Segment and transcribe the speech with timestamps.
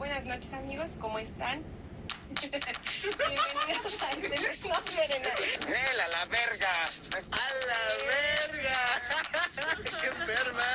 [0.00, 1.62] Buenas noches amigos, ¿cómo están?
[2.40, 5.28] Bienvenidos a este no.
[5.68, 6.72] ¡Él a la verga!
[7.12, 8.78] ¡A la verga!
[10.00, 10.70] ¡Qué enferma!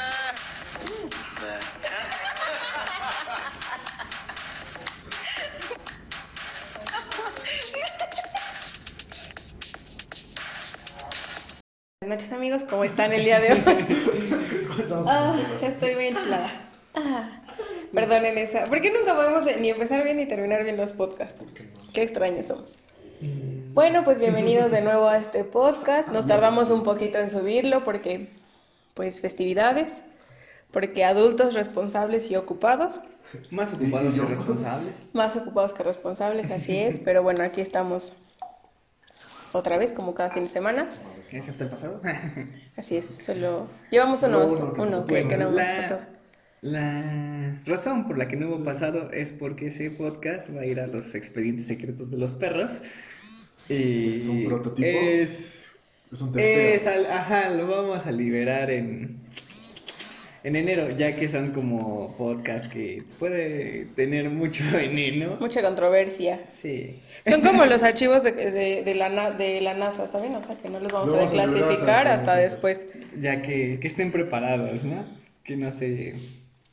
[12.00, 13.64] Buenas noches amigos, ¿cómo están el día de hoy?
[15.08, 16.52] Ah, estoy muy enchilada.
[16.94, 17.42] Ah,
[17.96, 18.66] perdonen esa.
[18.66, 21.44] ¿Por qué nunca podemos ni empezar bien ni terminar bien los podcasts?
[21.94, 22.78] Qué extraños somos.
[23.74, 26.10] Bueno, pues bienvenidos de nuevo a este podcast.
[26.10, 28.30] Nos tardamos un poquito en subirlo porque,
[28.94, 30.02] pues, festividades,
[30.72, 33.00] porque adultos responsables y ocupados,
[33.50, 34.98] Más ocupados que responsables.
[35.14, 37.00] más ocupados que responsables, así es.
[37.04, 38.14] Pero bueno, aquí estamos
[39.54, 40.90] otra vez, como cada fin de semana.
[41.32, 42.02] ¿Excepto el pasado?
[42.78, 46.15] Así es, solo llevamos unos, uno que- uno que, que no hemos pasado.
[46.66, 50.80] La razón por la que no hubo pasado es porque ese podcast va a ir
[50.80, 52.72] a los expedientes secretos de los perros.
[53.70, 54.88] Y ¿Es un prototipo?
[54.88, 55.66] Es,
[56.12, 56.76] Es un testeo.
[56.76, 59.18] es al- ajá, lo vamos a liberar en,
[60.44, 65.38] en enero, ya que son como podcasts que puede tener mucho veneno.
[65.40, 66.46] Mucha controversia.
[66.48, 67.00] Sí.
[67.28, 70.34] Son como los archivos de, de, de la, de la NASA, ¿saben?
[70.36, 72.88] O sea, que no los vamos No a declasificar hasta hasta después.
[73.22, 75.06] Ya que, que estén preparados, ¿no?
[75.44, 76.16] Que no se,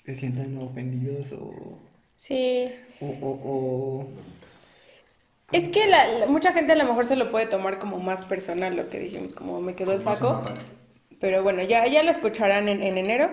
[0.04, 1.78] se sientan ofendidos o...
[2.16, 2.70] Sí.
[3.00, 4.08] o, o- o-
[5.52, 8.24] Es que la, la- mucha gente a lo mejor se lo puede tomar como más
[8.26, 10.42] personal lo que dijimos, como me quedó el saco.
[11.20, 13.30] Pero bueno, ya, ya lo escucharán en, en enero.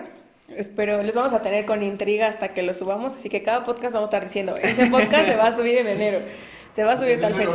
[0.48, 3.14] Espero, les vamos a tener con intriga hasta que lo subamos.
[3.16, 5.86] Así que cada podcast vamos a estar diciendo, ese podcast se va a subir en
[5.88, 6.20] enero.
[6.74, 7.50] Se va a subir tal fecha.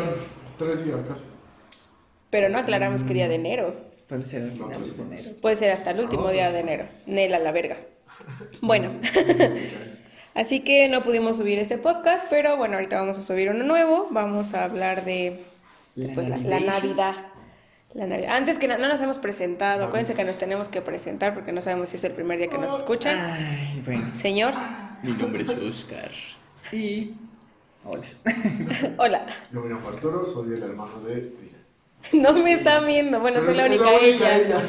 [0.57, 1.23] Tres días casi.
[2.29, 3.75] Pero no aclaramos qué día de enero.
[4.07, 5.31] Puede ser al final de enero.
[5.41, 6.85] Puede ser hasta el último día de enero.
[7.05, 7.77] Nela la verga.
[8.61, 8.91] Bueno,
[10.33, 14.07] así que no pudimos subir ese podcast, pero bueno, ahorita vamos a subir uno nuevo.
[14.11, 15.43] Vamos a hablar de
[15.95, 16.37] de, La pues, la.
[16.59, 17.15] Navidad.
[17.93, 18.35] La Navidad.
[18.35, 19.85] Antes que nada, no nos hemos presentado.
[19.85, 22.57] Acuérdense que nos tenemos que presentar porque no sabemos si es el primer día que
[22.57, 23.17] nos escuchan.
[23.17, 24.13] Ay, bueno.
[24.13, 24.53] Señor,
[25.01, 26.11] Mi nombre es Oscar.
[26.71, 27.13] Y.
[27.85, 28.07] Hola.
[28.97, 29.25] hola.
[29.51, 31.33] Yo me llamo Arturo, soy el hermano de ella.
[32.13, 33.19] No me están viendo.
[33.19, 34.61] Bueno, soy la única ella.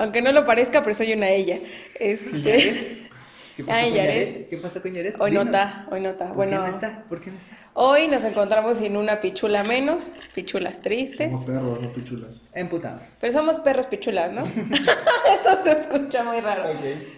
[0.00, 1.58] Aunque no lo parezca, pero soy una ella.
[1.98, 3.06] Este.
[3.56, 4.28] ¿Qué pasó Ay, con Yaret.
[4.32, 4.48] Yaret?
[4.48, 5.20] ¿Qué pasó con Yaret?
[5.20, 6.28] Hoy no está, hoy no está.
[6.28, 7.04] ¿Por Bueno, qué no está?
[7.08, 7.56] ¿Por qué no está?
[7.74, 11.30] hoy nos encontramos sin una pichula menos, pichulas tristes.
[11.30, 12.40] Somos perros, no pichulas.
[12.54, 13.02] Emputados.
[13.20, 14.42] Pero somos perros pichulas, ¿no?
[14.44, 16.64] Eso se escucha muy raro.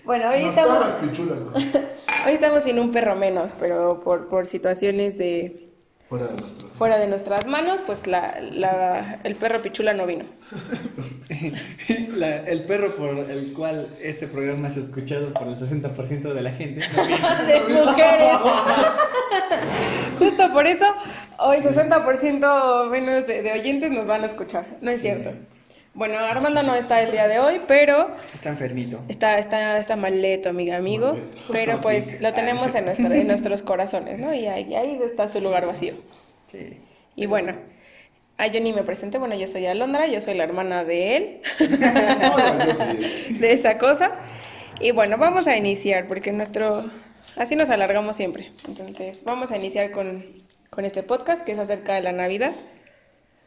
[0.05, 1.53] Bueno, hoy estamos, perras pichulas, ¿no?
[2.27, 5.72] hoy estamos sin un perro menos, pero por, por situaciones de
[6.13, 6.73] Fuera de nuestros.
[6.75, 10.27] fuera de nuestras manos, pues la, la- el perro pichula no vino.
[12.17, 16.51] La- el perro por el cual este programa es escuchado por el 60% de la
[16.53, 16.85] gente.
[16.95, 18.31] no de mujeres.
[20.19, 20.85] Justo por eso,
[21.39, 24.67] hoy 60% menos de, de oyentes nos van a escuchar.
[24.83, 25.31] No es cierto.
[25.95, 29.01] Bueno, Armando no está el día de hoy, pero Está enfermito.
[29.09, 31.13] está, está, está maleto, amiga, amigo.
[31.13, 31.49] Maleto.
[31.53, 34.33] Pero pues lo tenemos en, nuestra- en nuestros corazones, ¿no?
[34.33, 35.95] Y ahí, ahí está su lugar vacío.
[36.51, 36.79] Sí.
[37.15, 37.55] Y bueno,
[38.39, 39.19] a yo ni me presenté.
[39.19, 41.41] Bueno, yo soy Alondra, yo soy la hermana de él,
[43.39, 44.13] de esa cosa.
[44.81, 46.91] Y bueno, vamos a iniciar, porque nuestro...
[47.37, 48.51] Así nos alargamos siempre.
[48.67, 50.25] Entonces, vamos a iniciar con,
[50.71, 52.53] con este podcast, que es acerca de la Navidad.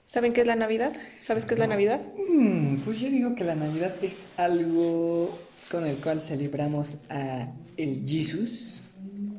[0.05, 0.93] ¿Saben qué es la Navidad?
[1.19, 1.99] ¿Sabes qué es la Navidad?
[2.29, 5.38] Mm, pues yo digo que la Navidad es algo
[5.71, 8.83] con el cual celebramos a el Jesus.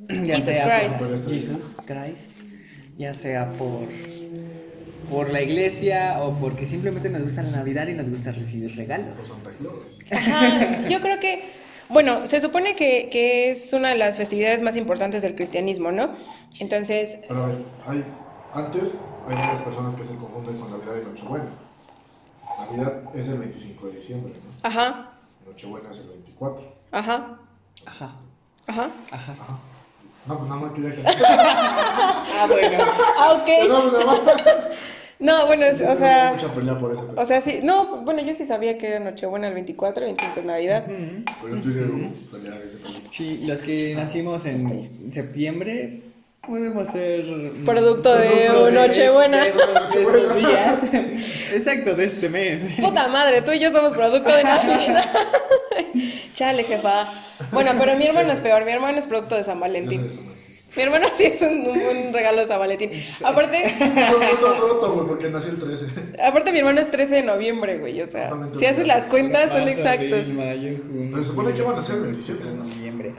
[0.08, 0.96] Ya Jesus sea Christ.
[0.98, 2.30] por Jesus Christ.
[2.98, 3.88] Ya sea por,
[5.08, 9.14] por la iglesia o porque simplemente nos gusta la Navidad y nos gusta recibir regalos.
[10.10, 11.44] Ajá, yo creo que,
[11.88, 16.16] bueno, se supone que, que es una de las festividades más importantes del cristianismo, ¿no?
[16.58, 17.46] Entonces, Pero
[17.86, 18.04] hay,
[18.56, 18.94] antes
[19.28, 21.46] hay varias personas que se confunden con Navidad y Nochebuena.
[22.58, 24.68] Navidad es el 25 de diciembre, ¿no?
[24.68, 25.10] ajá,
[25.46, 26.64] Nochebuena es el 24.
[26.92, 27.38] ajá,
[27.86, 28.12] Ajá,
[28.66, 28.90] ajá.
[29.10, 29.32] ajá.
[29.32, 29.58] Ajá.
[30.26, 31.02] No, pues nada más quería que.
[32.38, 32.78] Ah, bueno.
[33.18, 33.68] Ah, ok.
[33.68, 34.20] No, pues nada más.
[35.18, 37.08] No, bueno, es- o sea, Mucha pelea por eso.
[37.16, 40.40] o sea, sí, no, bueno, yo sí sabía que era Nochebuena el 24, el 25
[40.40, 40.84] es Navidad.
[40.86, 42.98] Pero en Twitter hubo pelea de ese tema.
[43.08, 46.02] Sí, los que nacimos en septiembre
[46.46, 47.24] podemos ser
[47.64, 49.42] Producto de Producto de- Nochebuena.
[49.44, 50.78] de estos días.
[51.52, 52.62] Exacto, de este mes.
[52.80, 55.04] Puta madre, tú y yo somos producto de Navidad.
[56.34, 57.12] Chale, jefa.
[57.52, 60.02] Bueno, pero mi hermano es peor, mi hermano es producto de San Valentín.
[60.02, 60.36] de.
[60.76, 62.90] Mi hermano sí es un, un regalo de San Valentín.
[63.24, 66.22] Aparte, pronto, pronto, güey, porque nací el 13.
[66.22, 68.02] aparte mi hermano es 13 de noviembre, güey.
[68.02, 70.28] O sea, Justamente si haces las cuentas son exactos.
[70.28, 72.74] mayo, junio, Pero supone que iban a ser el 27, septiembre, ¿no?
[72.76, 73.14] noviembre.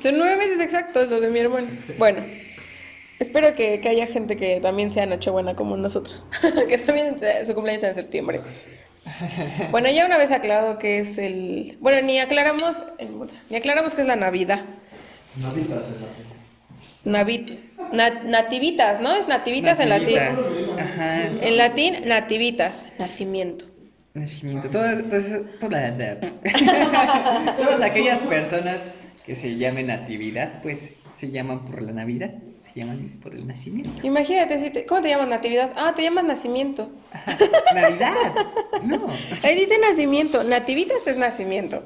[0.00, 1.66] Son nueve meses exactos los de mi hermano.
[1.98, 2.22] Bueno,
[3.18, 6.24] espero que, que haya gente que también sea Nochebuena como nosotros.
[6.68, 8.40] que también sea- su cumpleaños sea en septiembre.
[9.70, 11.76] Bueno, ya una vez aclarado que es el...
[11.80, 12.82] Bueno, ni aclaramos...
[13.48, 14.64] Ni aclaramos que es la Navidad.
[17.04, 19.14] Nativitas, ¿no?
[19.14, 20.16] Es nativitas, en latín.
[20.16, 20.80] Nativitas.
[20.80, 21.22] Ajá.
[21.40, 23.66] En latín, nativitas, nacimiento.
[24.14, 24.68] Nacimiento.
[24.70, 25.24] Todas, todas,
[25.60, 25.92] todas,
[27.58, 28.78] todas aquellas personas
[29.26, 33.90] que se llamen natividad, pues se llaman por la Navidad, se llaman por el nacimiento.
[34.06, 35.72] Imagínate, si te- ¿cómo te llamas natividad?
[35.76, 36.90] Ah, te llamas nacimiento.
[37.10, 37.36] Ajá.
[37.74, 38.14] Navidad.
[38.84, 39.06] No.
[39.42, 41.84] Ahí dice nacimiento, nativitas es nacimiento.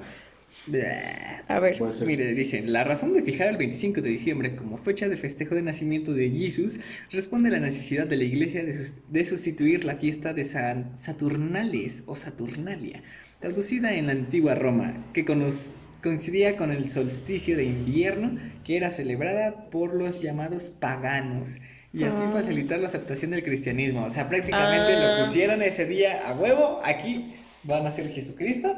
[1.48, 2.06] A ver, Puede ser.
[2.06, 5.62] Mire, dicen, la razón de fijar el 25 de diciembre como fecha de festejo de
[5.62, 6.78] nacimiento de Jesús
[7.10, 10.96] responde a la necesidad de la iglesia de, sus- de sustituir la fiesta de San
[10.98, 13.02] Saturnales o Saturnalia,
[13.40, 18.90] traducida en la antigua Roma, que conos- coincidía con el solsticio de invierno que era
[18.90, 21.50] celebrada por los llamados paganos.
[21.92, 22.30] Y así Ah.
[22.32, 24.04] facilitar la aceptación del cristianismo.
[24.04, 25.18] O sea, prácticamente Ah.
[25.18, 26.80] lo pusieron ese día a huevo.
[26.84, 28.76] Aquí van a ser Jesucristo.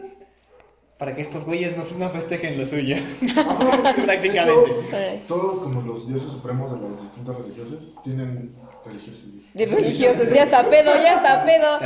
[0.99, 2.97] Para que estos güeyes no, no festejen lo suyo.
[4.05, 5.23] Prácticamente.
[5.29, 8.53] Todos como los dioses supremos de las distintas religiosas tienen
[8.84, 9.25] religiosos.
[9.55, 11.79] de religiosos, ya está pedo, ya está pedo.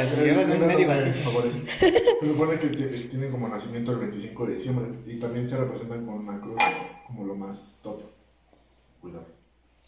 [2.20, 6.14] Se supone que tienen como nacimiento el 25 de diciembre y también se representan con
[6.14, 6.56] una cruz
[7.06, 8.00] como lo más top.
[9.00, 9.26] Cuidado.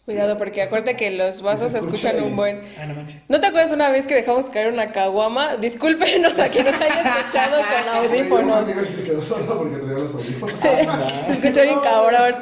[0.05, 2.61] Cuidado, porque acuérdate que los vasos Se se escucha escuchan un buen.
[2.79, 3.21] Ah, no manches.
[3.27, 5.55] ¿No te acuerdas una vez que dejamos caer una caguama?
[5.57, 8.67] Discúlpenos a quien nos haya escuchado con audífonos.
[8.87, 10.55] Se quedó solo porque traía los audífonos.
[10.59, 12.35] Se escuchó bien cabrón.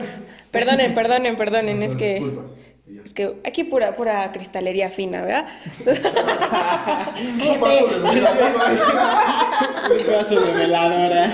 [0.51, 2.13] Perdonen, perdonen, perdonen, es que...
[2.15, 2.56] disculpas.
[3.03, 5.47] Es que aquí pura, pura cristalería fina, ¿verdad?
[5.85, 7.99] Un vaso de
[9.91, 11.27] Un vaso de veladora.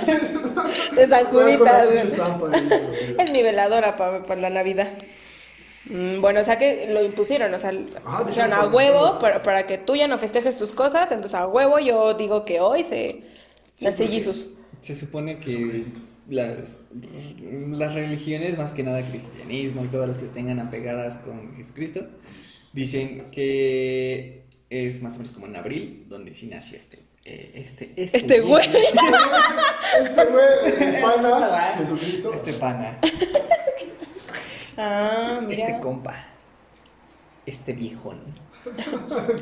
[2.48, 3.24] De.
[3.24, 4.88] Es mi veladora para la Navidad.
[5.86, 9.44] Mm, Bueno, o sea que lo impusieron, o sea, Ah, dijeron dijeron a huevo para,
[9.44, 12.84] para que tú ya no festejes tus cosas, entonces a huevo yo digo que hoy
[12.84, 13.22] se
[13.82, 14.48] nace Jesús.
[14.82, 15.84] Se supone que
[16.30, 16.78] las,
[17.72, 22.08] las religiones, más que nada cristianismo y todas las que tengan apegadas con Jesucristo,
[22.72, 27.00] dicen que es más o menos como en abril, donde sí nació este.
[27.26, 28.66] eh, este, este, Este güey.
[28.66, 32.34] Este güey, el pana, Jesucristo.
[32.34, 33.00] Este pana.
[34.78, 35.68] Ah, mira.
[35.68, 36.16] Este compa.
[37.46, 38.20] Este viejón.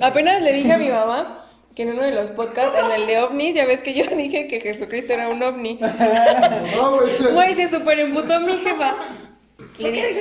[0.01, 1.40] Apenas le dije a mi mamá
[1.75, 4.47] que en uno de los podcasts, en el de ovnis, ya ves que yo dije
[4.47, 5.79] que Jesucristo era un ovni.
[6.75, 7.12] No, güey.
[7.33, 8.95] Güey, se super emputó mi jefa.
[9.79, 10.13] Le dije,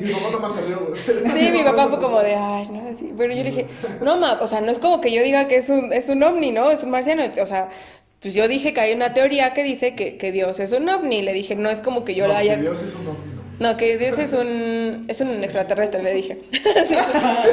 [0.00, 1.00] Mi mamá nomás salió, güey.
[1.44, 3.12] Sí, mi papá fue como de, ay, no, así.
[3.16, 3.66] Pero yo le dije,
[4.02, 6.22] no, ma, o sea, no es como que yo diga que es un, es un
[6.22, 6.70] ovni, ¿no?
[6.70, 7.22] Es un marciano.
[7.40, 7.68] O sea,
[8.20, 11.22] pues yo dije que hay una teoría que dice que, que Dios es un ovni.
[11.22, 12.56] Le dije, no es como que yo No, la haya.
[12.56, 13.29] que Dios es un hombre,
[13.60, 13.76] ¿no?
[13.76, 16.40] Que Dios es un, es un extraterrestre, le dije.
[16.50, 16.96] Sí,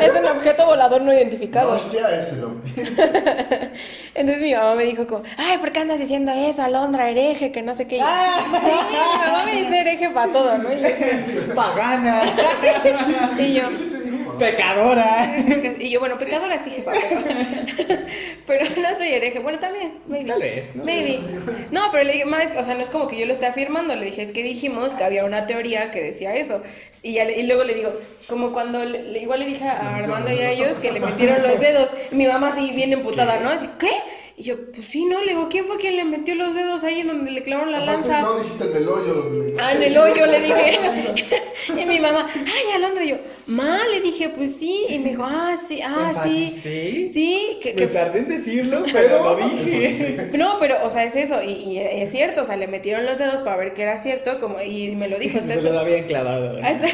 [0.01, 1.75] es, un, objeto volador no identificado.
[1.75, 2.39] No, ya es el.
[4.15, 7.61] Entonces mi mamá me dijo como, ay, ¿por qué andas diciendo eso, Alondra, hereje, que
[7.61, 7.97] no sé qué?
[7.97, 10.73] Y Sí, mi mamá me dice hereje para todo, ¿no?
[10.73, 10.87] Y yo,
[11.55, 12.21] Pagana.
[13.37, 13.63] y yo,
[14.37, 15.35] Pecadora.
[15.79, 17.99] y yo, bueno, pecadora sí, jefa, pero,
[18.45, 19.39] pero no soy hereje.
[19.39, 20.29] Bueno, también, maybe.
[20.29, 20.83] Tal vez, ¿no?
[20.83, 21.19] Maybe.
[21.71, 23.95] No, pero le dije, más, o sea, no es como que yo lo esté afirmando,
[23.95, 26.61] le dije, es que dijimos que había una teoría que decía eso.
[27.03, 27.93] Y, ya le- y luego le digo,
[28.27, 31.59] como cuando, le- igual le dije a Armando y a ellos que le metieron los
[31.59, 31.89] dedos.
[32.11, 33.49] Mi mamá así bien emputada, ¿no?
[33.49, 33.91] Así, ¿qué?
[34.39, 35.23] Y yo, pues sí, ¿no?
[35.23, 37.79] Le digo, ¿quién fue quien le metió los dedos ahí en donde le clavaron la
[37.79, 38.21] Aparte, lanza?
[38.21, 39.13] No dijiste en el hoyo.
[39.15, 40.77] donde- Ah, en el hoyo le dije.
[41.81, 43.15] y mi mamá, ay, Alondra, y yo,
[43.47, 44.85] ma, le dije, pues sí.
[44.89, 46.51] Y me dijo, ah, sí, ah, sí.
[46.51, 47.07] ¿Sí?
[47.07, 50.29] Sí, que, Me que tardé en decirlo, pero lo dije.
[50.37, 53.17] no, pero, o sea, es eso, y, y es cierto, o sea, le metieron los
[53.17, 55.79] dedos para ver que era cierto, como, y me lo dijo, hasta Se lo eso,
[55.79, 56.59] habían clavado.
[56.63, 56.85] hasta,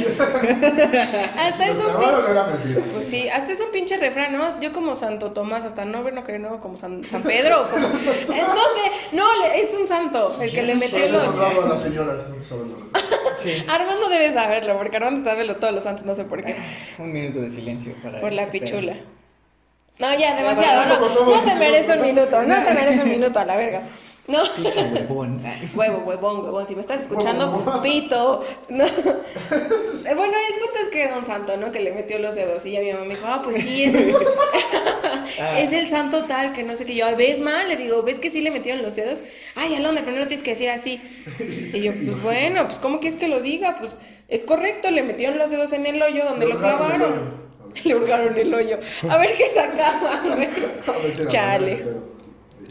[1.38, 4.62] hasta es Lo un pin- pues sí, hasta es un pinche refrán, ¿no?
[4.62, 7.70] Yo como Santo Tomás, hasta no ver, no creo, no, como San, San Pedro, o
[7.70, 7.92] como, eh,
[8.28, 11.24] no sé, no, le- es un santo, el que le metió los...
[11.38, 12.18] a las señoras,
[13.38, 13.63] Sí.
[13.68, 16.56] Armando debe saberlo, porque Armando sabe lo todos los santos, no sé por qué,
[17.00, 18.94] Un minuto de silencio para por la pichula.
[20.00, 23.46] No, ya, demasiado, no, no se merece un minuto, no se merece un minuto a
[23.46, 23.82] la verga.
[24.25, 24.42] No.
[24.56, 25.42] Pinche huevón.
[25.75, 26.65] Huevo, huevón, huevón.
[26.65, 28.46] Si me estás escuchando, pito.
[28.70, 28.86] No.
[28.86, 31.72] Eh, Bueno, el punto es que era un santo, ¿no?
[31.72, 32.65] Que le metió los dedos.
[32.65, 33.96] Y ya mi mamá me dijo, ah, pues sí, es,
[35.58, 36.96] es el santo tal, que no sé qué.
[36.96, 37.68] Yo, ¿ves mal?
[37.68, 39.20] Le digo, ¿ves que sí le metieron los dedos?
[39.56, 41.01] Ay, Alondra, pero no lo tienes que decir así.
[41.74, 43.75] Y yo, pues bueno, pues ¿cómo quieres que lo diga?
[43.77, 43.98] Pues
[44.30, 47.44] es correcto, le metieron los dedos en el hoyo donde Le lo el clavaron.
[47.84, 48.80] Le hurgaron el hoyo.
[49.10, 51.27] A ver qué sacaban, güey.
[51.27, 52.12] Chale.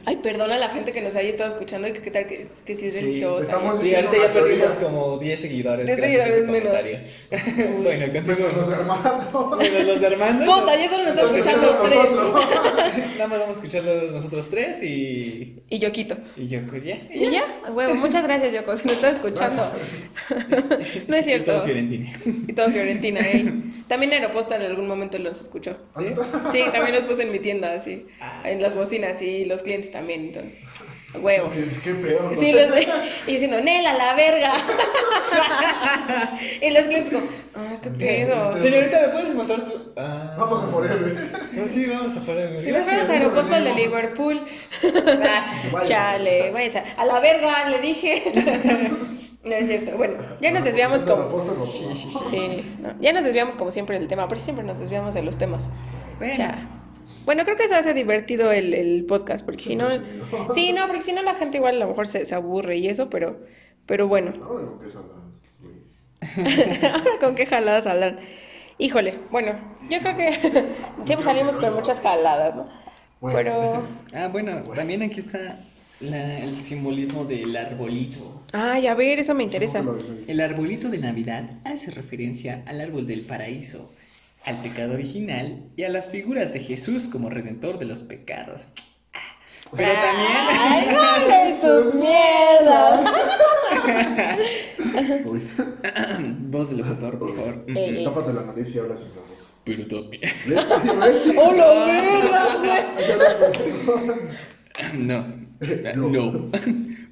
[0.05, 2.49] Ay, perdona a la gente que nos haya estado escuchando y que qué tal que,
[2.65, 3.45] que si es Sí, religiosa.
[3.45, 5.87] estamos- Sí, ahorita ya perdimos como 10 seguidores.
[5.87, 6.85] Diez gracias a ese seguidores menos.
[7.31, 7.83] comentario.
[7.83, 8.67] bueno, Menos continuamos.
[8.67, 9.59] los hermanos.
[9.59, 10.61] Menos los hermanos.
[10.61, 13.09] Puta, ya solo nos está Entonces, escuchando tres.
[13.19, 15.63] Nada más vamos a escucharlos nosotros tres y.
[15.69, 16.17] Y yo quito.
[16.37, 16.97] Y yo, pues ya.
[17.13, 17.45] ¿Y ya?
[17.71, 19.71] Huevo, muchas gracias, Yoko, si nos estás escuchando.
[21.09, 21.63] no es Y todo cierto.
[21.65, 22.11] Fiorentina.
[22.49, 23.69] Y todo Fiorentina, ey.
[23.89, 25.77] También Aeroposta en algún momento los escuchó.
[26.51, 28.07] Sí, también los puse en mi tienda, así.
[28.45, 30.65] En las bocinas y los clientes también, entonces.
[31.15, 31.51] Huevo.
[31.85, 32.33] ¿Qué, pedo?
[32.39, 32.93] Sí, los de, y yo
[33.27, 34.53] diciendo, Nela, la verga.
[36.61, 38.59] y los clientes como, ah, qué pedo.
[38.61, 39.93] Señorita, ¿me puedes mostrar tu.?
[39.97, 40.35] Ah.
[40.39, 41.31] Vamos a Forever.
[41.53, 42.63] No, sí, vamos a Forever.
[42.63, 43.75] Si no fueras Aeropostal de.
[43.75, 44.47] Liverpool.
[45.73, 45.87] Vaya.
[45.87, 46.83] Chale, váyase.
[46.97, 48.33] A la verga, le dije.
[49.45, 49.97] No es cierto.
[49.97, 51.23] Bueno, ya nos desviamos como.
[51.25, 51.65] Aeropuerto, no.
[51.65, 52.19] Sí, sí, sí.
[52.31, 55.37] Sí, no, ya nos desviamos como siempre del tema, pero siempre nos desviamos de los
[55.37, 55.69] temas.
[56.21, 56.33] Bueno.
[56.37, 56.82] Ya.
[57.25, 59.89] Bueno, creo que eso hace divertido el, el podcast, porque si no...
[60.55, 62.89] Sí, no, porque si no la gente igual a lo mejor se, se aburre y
[62.89, 63.41] eso, pero,
[63.87, 64.33] pero bueno.
[64.45, 64.67] Ahora.
[66.93, 68.19] Ahora con qué jaladas hablar.
[68.79, 69.53] Híjole, bueno,
[69.91, 70.33] yo creo que
[71.05, 72.69] siempre salimos con muchas jaladas, ¿no?
[73.21, 73.37] Bueno.
[73.37, 73.83] Pero...
[74.15, 75.61] Ah, bueno, también aquí está
[76.01, 78.43] la- el simbolismo del arbolito.
[78.53, 79.85] Ay, a ver, eso me interesa.
[80.27, 83.93] El arbolito de Navidad hace referencia al árbol del paraíso,
[84.45, 88.69] al pecado original y a las figuras de Jesús como redentor de los pecados.
[89.15, 89.19] Ah,
[89.77, 90.95] Pero ¡Ay, también.
[90.95, 93.13] no hables tus mierdas!
[95.25, 95.43] Uy,
[96.51, 97.65] Voz de locutor, por favor.
[97.69, 98.05] Eh, eh.
[98.05, 99.51] tápate la nariz y hablas sin la voz.
[99.65, 100.23] Pero también.
[101.39, 102.83] ¡Oh, lo vergas, güey!
[104.95, 105.25] No.
[106.09, 106.51] No.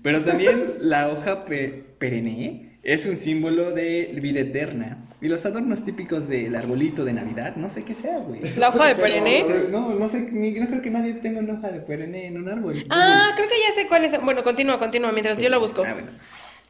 [0.03, 5.07] Pero también la hoja pe- perenne es un símbolo de vida eterna.
[5.23, 8.41] Y los adornos típicos del arbolito de Navidad, no sé qué sea, güey.
[8.57, 9.45] ¿La hoja de perenne?
[9.71, 12.49] No, no sé, ni, no creo que nadie tenga una hoja de perenne en un
[12.49, 12.87] árbol.
[12.89, 14.19] Ah, creo que ya sé cuál es.
[14.23, 15.85] Bueno, continúa, continúa, mientras yo lo busco.
[15.87, 16.09] Ah, bueno.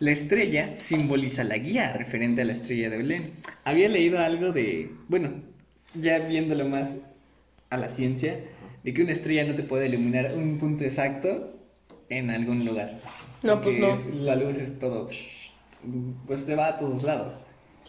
[0.01, 3.33] La estrella simboliza la guía referente a la estrella de Belén.
[3.65, 5.31] Había leído algo de, bueno,
[5.95, 6.91] ya viéndolo más
[7.69, 8.37] a la ciencia,
[8.83, 11.55] de que una estrella no te puede iluminar un punto exacto
[12.09, 12.99] en algún lugar.
[13.43, 13.93] No, pues no.
[13.95, 15.09] es- la luz es todo,
[16.27, 17.35] pues te va a todos lados.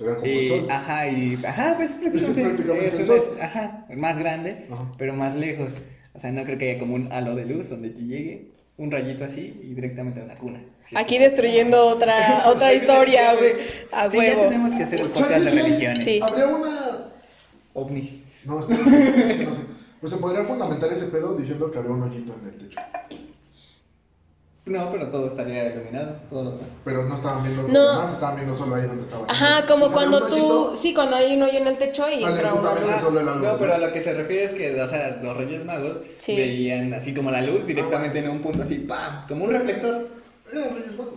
[0.02, 0.68] Será como Y, el sol.
[0.70, 4.92] ajá, y, ajá, pues prácticamente es, Prácticamente es el ajá, más grande, Ajá.
[4.98, 5.74] pero más lejos.
[6.14, 8.90] O sea, no creo que haya como un halo de luz donde te llegue un
[8.92, 10.60] rayito así y directamente a una cuna.
[10.90, 10.96] Sí.
[10.98, 13.54] Aquí destruyendo otra, otra historia, güey.
[13.92, 14.42] A Sí, ya huevo.
[14.44, 15.58] tenemos que hacer el podcast de sí.
[15.60, 16.04] religiones.
[16.04, 16.20] Sí.
[16.22, 17.08] Habría una.
[17.74, 18.24] OVNIs.
[18.44, 19.62] No, espera, no sé.
[20.02, 22.80] Pues se podría fundamentar ese pedo diciendo que había un hoyito en el techo.
[24.64, 26.68] No, pero todo estaría iluminado, todo lo demás.
[26.86, 27.90] Pero no estaban viendo los No.
[27.94, 29.26] demás, estaban viendo solo ahí donde estaban.
[29.30, 30.72] Ajá, como cuando un tú.
[30.76, 32.52] Sí, cuando hay un hoyo en el techo y entra
[33.02, 33.42] solo el árbol.
[33.44, 36.36] No, pero a lo que se refiere es que, o sea, los Reyes Magos Sí.
[36.36, 39.26] veían así como la luz directamente en un punto así, ¡pam!
[39.28, 40.08] Como un reflector.
[40.54, 41.14] Eran Reyes Magos.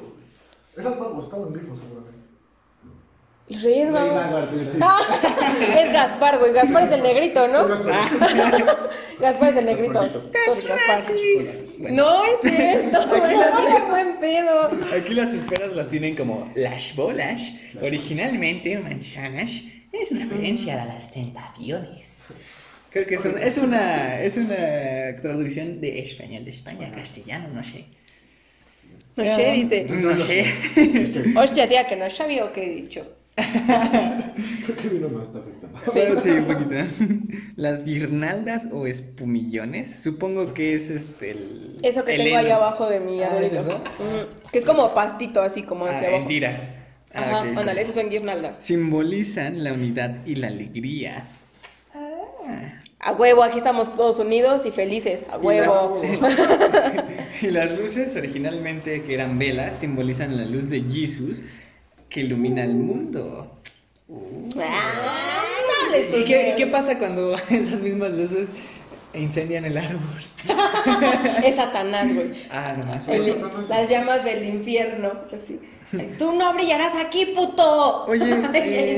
[0.77, 2.13] Eran magos, estaban grifos seguramente.
[3.49, 4.15] Los Reyes Rey Magos.
[4.15, 4.79] Mago Arturo, sí.
[4.81, 5.01] Ah,
[5.79, 6.53] es Gaspar, güey.
[6.55, 7.69] Gaspar es el negrito, ¿no?
[9.21, 9.93] Gaspar es el negrito.
[9.93, 11.03] Gaspar.
[11.79, 13.37] Bueno, No es cierto, güey.
[13.91, 14.71] Buen pedo.
[14.97, 17.43] Aquí las esferas las tienen como las bolas,
[17.83, 19.51] originalmente manzanas,
[19.93, 22.23] es una referencia a las tentaciones.
[22.91, 27.63] Creo que es, un- es una es una traducción de español de España castellano, no
[27.63, 27.85] sé.
[29.17, 29.85] No sé, dice.
[29.89, 30.47] No sé.
[31.37, 33.07] Hostia, tía, que no sabía qué he dicho.
[34.64, 36.21] Creo que vino más está afectando.
[36.21, 36.75] Sí, un poquito.
[37.57, 42.55] Las guirnaldas o espumillones, supongo que es este el Eso que el tengo ahí heno.
[42.57, 43.61] abajo de mi Ah, ¿es arbolito.
[43.61, 43.76] eso?
[43.76, 44.26] Ujú.
[44.53, 46.29] Que es como pastito, así como Ah, hacia en abajo.
[46.29, 46.71] tiras.
[47.12, 47.59] Ah, Ajá, ok.
[47.59, 48.59] ándale, esas son guirnaldas.
[48.61, 51.26] Simbolizan la unidad y la alegría.
[51.95, 52.79] Ah.
[53.00, 55.26] A huevo, aquí estamos todos unidos y felices.
[55.31, 56.00] A huevo.
[57.43, 61.43] Y las luces originalmente que eran velas simbolizan la luz de Jesús
[62.14, 63.50] que ilumina el mundo.
[64.09, 64.83] Ah,
[65.66, 66.56] no hables ¿Y qué, y mierdas.
[66.56, 68.47] qué pasa cuando esas mismas luces
[69.14, 70.23] incendian el árbol?
[71.44, 72.35] Es Satanás, güey.
[72.52, 73.09] Ah, no mames.
[73.09, 75.11] El- las llamas del infierno.
[75.35, 75.59] Así.
[76.16, 78.04] Tú no brillarás aquí, puto.
[78.04, 78.23] Oye,
[78.54, 78.94] eh,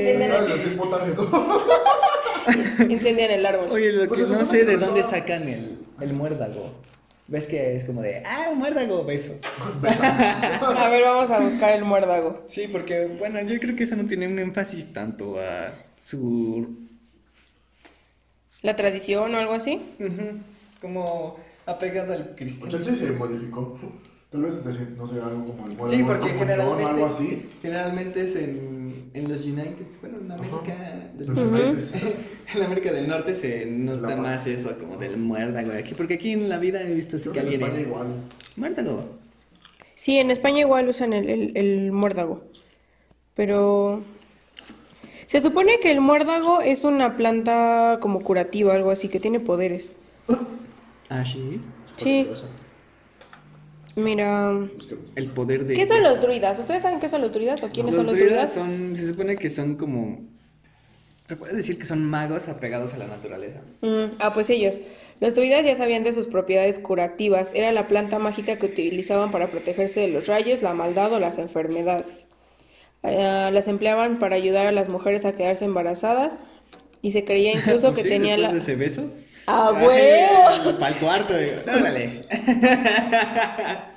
[2.87, 3.71] incendian, el, árbol.
[3.71, 6.71] Oye, lo Pues que no sé de dónde sacan el, el muérdago.
[7.27, 9.37] ¿Ves que es como de, ah, un muérdago, beso?
[9.83, 12.45] A ver, vamos a buscar el muérdago.
[12.47, 16.87] Sí, porque, bueno, yo creo que eso no tiene un énfasis tanto a su...
[18.61, 19.81] ¿La tradición o algo así?
[20.79, 22.83] Como apegado al cristianismo.
[22.83, 23.77] chance se modificó.
[24.31, 24.55] Tal vez,
[24.97, 27.45] no sé, algo como el Sí, porque o algo generalmente, así.
[27.61, 31.37] generalmente es en, en los United, bueno, en América, del Los
[32.55, 36.31] en América del Norte se nota La- más eso, como del muérdago aquí, porque aquí
[36.31, 37.61] en la vida he visto así que que en alguien...
[37.63, 38.07] España igual.
[38.57, 39.05] Muérdago.
[39.95, 42.43] Sí, en España igual usan el, el, el muérdago.
[43.33, 44.01] Pero
[45.27, 49.91] se supone que el muérdago es una planta como curativa, algo así, que tiene poderes.
[51.09, 51.61] Ah, sí.
[51.95, 52.27] Sí.
[53.97, 54.55] Mira.
[55.15, 55.73] El poder de...
[55.73, 56.59] ¿qué son los druidas?
[56.59, 58.69] ¿Ustedes saben qué son los druidas o quiénes los son los druidas druidas?
[58.71, 60.19] son, se supone que son como...
[61.27, 63.59] Se puede decir que son magos apegados a la naturaleza.
[63.81, 64.79] Mm, ah, pues ellos.
[65.19, 67.51] Los druidas ya sabían de sus propiedades curativas.
[67.55, 71.39] Era la planta mágica que utilizaban para protegerse de los rayos, la maldad o las
[71.39, 72.27] enfermedades.
[73.01, 76.37] Ah, las empleaban para ayudar a las mujeres a quedarse embarazadas
[77.01, 78.53] y se creía incluso que Sí, tenía la...
[78.53, 79.09] de ese beso.
[79.47, 80.77] ¡Ah, huevo!
[80.79, 81.61] Para el cuarto, digo.
[81.65, 82.21] Órale.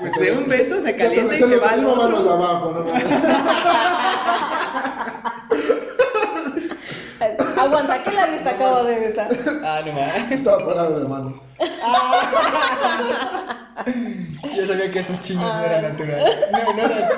[0.00, 2.86] Pues de un beso se calienta y Se va al no manos abajo, no
[7.62, 9.28] Aguanta, ¿qué labio te acabo de besar?
[9.64, 10.30] Ah, no mames.
[10.32, 11.34] Estaba parado de mano.
[14.56, 16.36] Yo sabía que esos chinos no eran naturales.
[16.52, 17.08] No, no eran.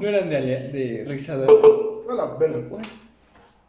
[0.00, 2.04] No eran de, alea- de rizador.
[2.08, 2.58] Hola, verga.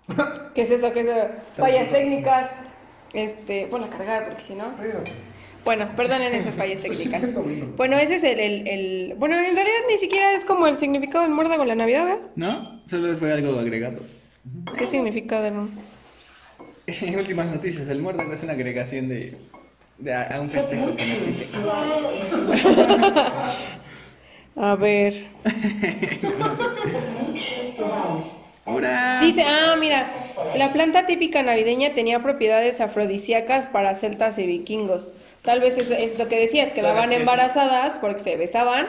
[0.55, 0.91] ¿Qué es eso?
[0.93, 1.27] ¿Qué es eso?
[1.57, 2.49] Fallas técnicas.
[3.13, 4.73] Este, a cargar porque si no...
[5.65, 7.33] Bueno, perdonen esas fallas técnicas.
[7.33, 7.65] Bueno.
[7.75, 11.23] Bueno, ese es el, el, el- Bueno, en realidad ni siquiera es como el significado
[11.23, 12.27] del muérdago en la Navidad, ¿verdad?
[12.35, 12.81] ¿No?
[12.87, 13.99] Solo fue algo agregado.
[14.77, 15.69] ¿Qué significa de no?
[17.17, 17.87] Últimas noticias.
[17.89, 19.37] El muérdago es una agregación de,
[19.99, 21.47] de a, a un festejo que no existe.
[24.61, 25.27] A ver.
[29.21, 30.11] Dice, ah, mira,
[30.55, 35.09] la planta típica navideña tenía propiedades afrodisíacas para celtas y vikingos.
[35.41, 38.87] Tal vez es, es lo que decías, quedaban embarazadas porque se besaban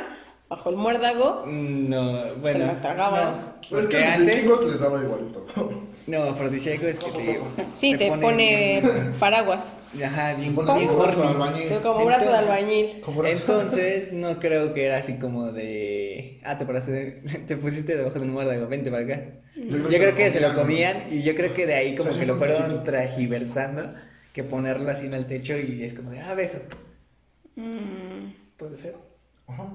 [0.48, 1.44] bajo el muérdago.
[1.46, 2.58] No, bueno.
[2.60, 3.24] Se la tragaban.
[3.24, 4.36] No, Pues es porque que a los antes.
[4.36, 5.46] vikingos les daba igualito.
[6.10, 7.40] No, afrodisíaco es que te.
[7.72, 8.82] Sí, te, pone
[9.20, 9.72] paraguas,
[10.04, 11.80] Ajá, bien, Pone bien brazo de albañil.
[11.80, 13.02] como brazo de albañil.
[13.26, 16.40] Entonces, no creo que era así como de.
[16.42, 19.24] Ah, te, paraste, te pusiste debajo de un muérdago, vente para acá.
[19.54, 22.20] Yo creo que se lo comían y yo creo que de ahí como O sea,
[22.20, 22.84] que lo sí, fueron sí.
[22.84, 23.94] tragiversando
[24.32, 26.58] que ponerlo así en el techo y es como de, ah, beso.
[27.56, 28.96] Mm, Puede ser.
[29.46, 29.72] Ajá.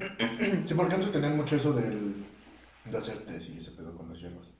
[0.66, 2.26] Sí, porque antes tenían mucho eso del,
[2.86, 4.54] de hacer tés y ese pedo con las hierbas.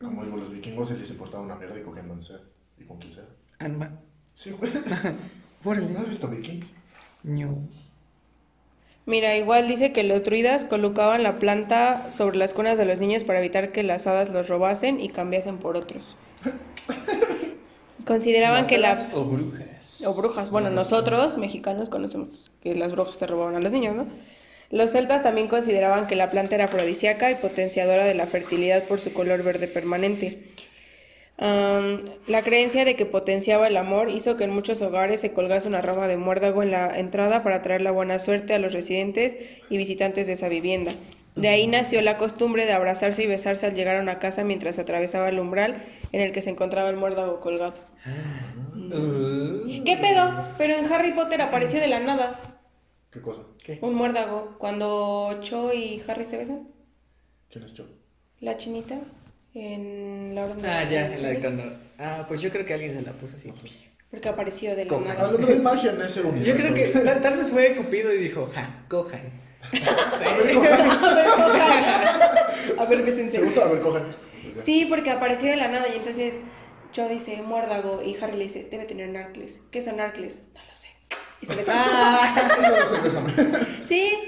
[0.00, 2.38] Como digo, los vikingos se les importaba una mierda y cogían donde sea
[2.78, 3.24] y con quien sea.
[3.58, 3.90] Anma.
[4.34, 4.72] Sí, güey.
[5.64, 6.72] ¿No has visto vikings?
[7.22, 7.58] No.
[9.06, 13.24] Mira, igual dice que los druidas colocaban la planta sobre las cunas de los niños
[13.24, 16.16] para evitar que las hadas los robasen y cambiasen por otros.
[18.06, 19.12] Consideraban que las...
[19.14, 20.02] O brujas.
[20.06, 20.50] O brujas.
[20.50, 24.06] Bueno, nosotros, mexicanos, conocemos que las brujas se robaban a los niños, ¿no?
[24.74, 28.98] Los celtas también consideraban que la planta era afrodisíaca y potenciadora de la fertilidad por
[28.98, 30.48] su color verde permanente.
[31.38, 35.80] La creencia de que potenciaba el amor hizo que en muchos hogares se colgase una
[35.80, 39.36] rama de muérdago en la entrada para traer la buena suerte a los residentes
[39.70, 40.90] y visitantes de esa vivienda.
[41.36, 44.80] De ahí nació la costumbre de abrazarse y besarse al llegar a una casa mientras
[44.80, 45.76] atravesaba el umbral
[46.10, 47.74] en el que se encontraba el muérdago colgado.
[49.84, 50.32] ¿Qué pedo?
[50.58, 52.53] Pero en Harry Potter apareció de la nada.
[53.14, 53.42] ¿Qué cosa?
[53.64, 53.78] ¿Qué?
[53.80, 54.56] Un muérdago.
[54.58, 56.68] Cuando Cho y Harry se besan.
[57.50, 57.86] ¿Quién es Cho?
[58.40, 58.98] La chinita.
[59.54, 61.62] En la orden de Ah, los ya, la de cuando.
[61.98, 63.52] Ah, pues yo creo que alguien se la puso así.
[64.10, 65.08] Porque apareció de la Cojan.
[65.08, 65.26] nada.
[65.28, 66.50] Hablando de magia en ese universo.
[66.52, 69.22] Yo creo que tal, tal vez fue Cupido y dijo, ja, cojan.
[69.72, 70.90] A ver, cojan.
[72.78, 73.38] A ver, bésense.
[73.38, 73.64] ¿Te gusta?
[73.64, 74.16] A ver, cojan.
[74.58, 76.38] Sí, porque apareció de la nada y entonces
[76.92, 79.60] Cho dice muérdago y Harry le dice, debe tener narcles.
[79.70, 80.42] ¿Qué son narcles?
[80.54, 80.88] No lo sé.
[81.44, 81.76] Y se besan.
[81.78, 82.34] Ah.
[83.84, 84.18] Sí.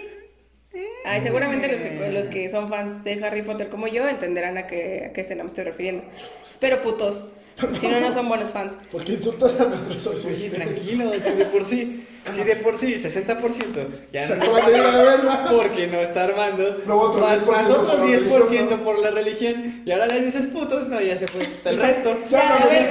[1.06, 4.66] Ay, seguramente los que, los que son fans de Harry Potter como yo entenderán a
[4.66, 6.04] qué, a qué escena me estoy refiriendo.
[6.50, 7.24] Espero putos.
[7.80, 8.76] Si no, no son buenos fans.
[8.92, 10.62] ¿Por qué insultas a nuestros Oye, oyentes?
[10.62, 14.44] tranquilo, si de por sí, si de por sí, 60% ya no
[15.56, 18.76] porque no está armando, otro más, 10% más otro por la 10% religión, ¿no?
[18.84, 22.18] por la religión, y ahora le dices putos, no, ya se fue el resto.
[22.28, 22.90] Ya, Ya, a ver,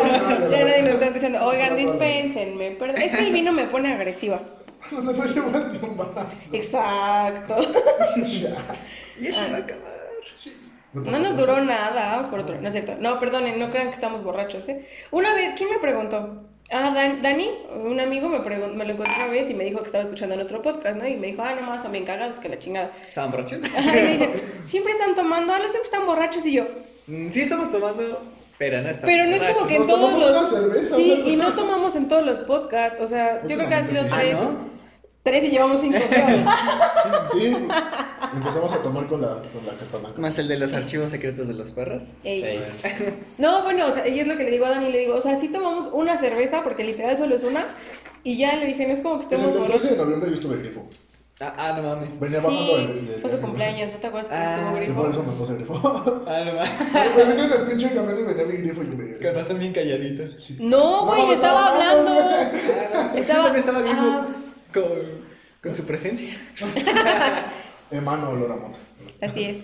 [0.51, 1.45] ya nadie me está escuchando.
[1.45, 2.71] Oigan, dispénsenme.
[2.71, 2.97] Perdón.
[3.01, 4.41] Es que el vino me pone agresiva.
[4.91, 6.28] No, no llevaste un vaso.
[6.51, 7.56] Exacto.
[8.17, 10.06] Y eso va a acabar.
[10.96, 12.60] No nos duró nada, vamos por otro.
[12.62, 12.96] No es cierto.
[13.00, 14.86] No, perdonen, no crean que estamos borrachos, ¿eh?
[15.12, 16.42] Una vez, ¿quién me preguntó?
[16.72, 17.48] Ah, Dan- Dani,
[17.84, 20.36] un amigo me, pregun- me lo encontré una vez y me dijo que estaba escuchando
[20.36, 21.08] nuestro podcast, ¿no?
[21.08, 22.90] Y me dijo, ah, no más, son bien cagados que la chingada.
[23.08, 23.60] ¿Estaban borrachos?
[23.78, 24.30] Ajá, y me dice,
[24.64, 26.46] siempre están tomando, ah, no, siempre están borrachos.
[26.46, 26.64] Y yo,
[27.08, 28.20] Mm, Sí estamos tomando,
[28.58, 30.50] pero no estamos pero no es como que en todos los.
[30.50, 33.00] cerveza, Sí, o sea, y no tomamos en todos los podcasts.
[33.00, 34.36] O sea, yo creo que han sido tres.
[34.40, 34.75] Ah, ¿no?
[35.26, 36.28] Tres y llevamos cinco, creo.
[37.34, 37.56] Sí.
[38.34, 40.14] Empezamos a tomar con la, con la catalana.
[40.18, 42.04] Más el de los archivos secretos de los perros.
[42.24, 42.64] Ey.
[42.84, 42.90] Sí.
[43.40, 45.22] No, bueno, o sea, y es lo que le digo a Dani, le digo, o
[45.22, 47.76] sea, sí tomamos una cerveza, porque literal solo es una,
[48.24, 49.98] y ya le dije, no es como que estemos el 13 de borrachos.
[49.98, 50.88] noviembre yo estuve grifo.
[51.42, 52.18] Ah, ah, no mames.
[52.20, 54.70] Venía bajando Sí, el, el- fue su el- cumpleaños, ¿no te acuerdas que Ah, estuvo
[54.70, 55.24] Y por eso grifo?
[55.24, 56.24] me puse grifo.
[56.28, 57.16] Ah, no mames.
[57.18, 59.18] Me venía en el pinche camión y venía mi grifo y yo me.
[59.18, 60.40] Con razón bien calladito.
[60.40, 60.58] Sí.
[60.62, 62.12] No, güey, No, estaba hablando.
[62.12, 63.20] Ah, no.
[63.20, 64.28] Estaba- Estaba, estaba vivo ah.
[64.76, 65.26] Con,
[65.64, 66.30] con su presencia.
[67.92, 68.78] Emano olor a mota.
[69.22, 69.64] Así es.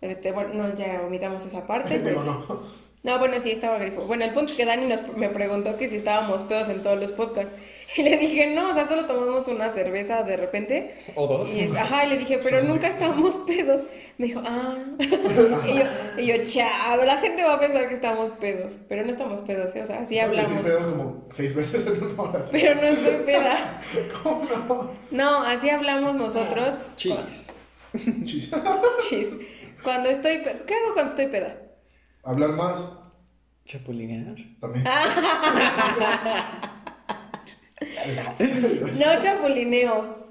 [0.00, 1.98] Este, bueno, no, ya omitamos esa parte.
[2.02, 2.82] Pero- no.
[3.04, 4.02] No, bueno, sí, estaba grifo.
[4.02, 7.00] Bueno, el punto es que Dani nos, me preguntó que si estábamos pedos en todos
[7.00, 7.52] los podcasts.
[7.96, 10.94] Y le dije, no, o sea, solo tomamos una cerveza de repente.
[11.14, 11.52] O dos.
[11.52, 13.82] Y es- ajá, y le dije, pero nunca estamos pedos.
[14.18, 14.74] Me dijo, ah.
[14.98, 15.82] y yo,
[16.18, 18.78] y yo, chao, la gente va a pensar que estamos pedos.
[18.88, 19.82] Pero no estamos pedos, ¿eh?
[19.82, 20.50] O sea, así hablamos.
[20.52, 22.44] Sí, pedo como seis veces en una hora.
[22.50, 23.80] Pero no estoy peda.
[24.22, 24.90] ¿Cómo no?
[25.10, 26.74] No, así hablamos nosotros.
[26.96, 27.60] Chiles.
[28.24, 28.50] Chis.
[29.08, 29.28] Chis.
[29.82, 31.56] Cuando estoy pe- ¿Qué hago cuando estoy peda?
[32.22, 32.82] Hablar más
[33.66, 34.36] Chapulinear.
[34.60, 34.84] también.
[38.98, 40.28] No chapulineo.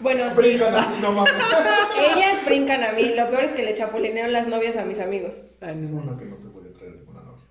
[0.00, 0.36] Bueno, sí.
[0.36, 1.32] Brincan aquí, no mames.
[2.16, 3.14] Ellas brincan a mí.
[3.14, 5.40] Lo peor es que le chapulineo las novias a mis amigos.
[5.60, 5.98] Ah, no.
[5.98, 7.44] Uno que no te voy a traer ninguna novia.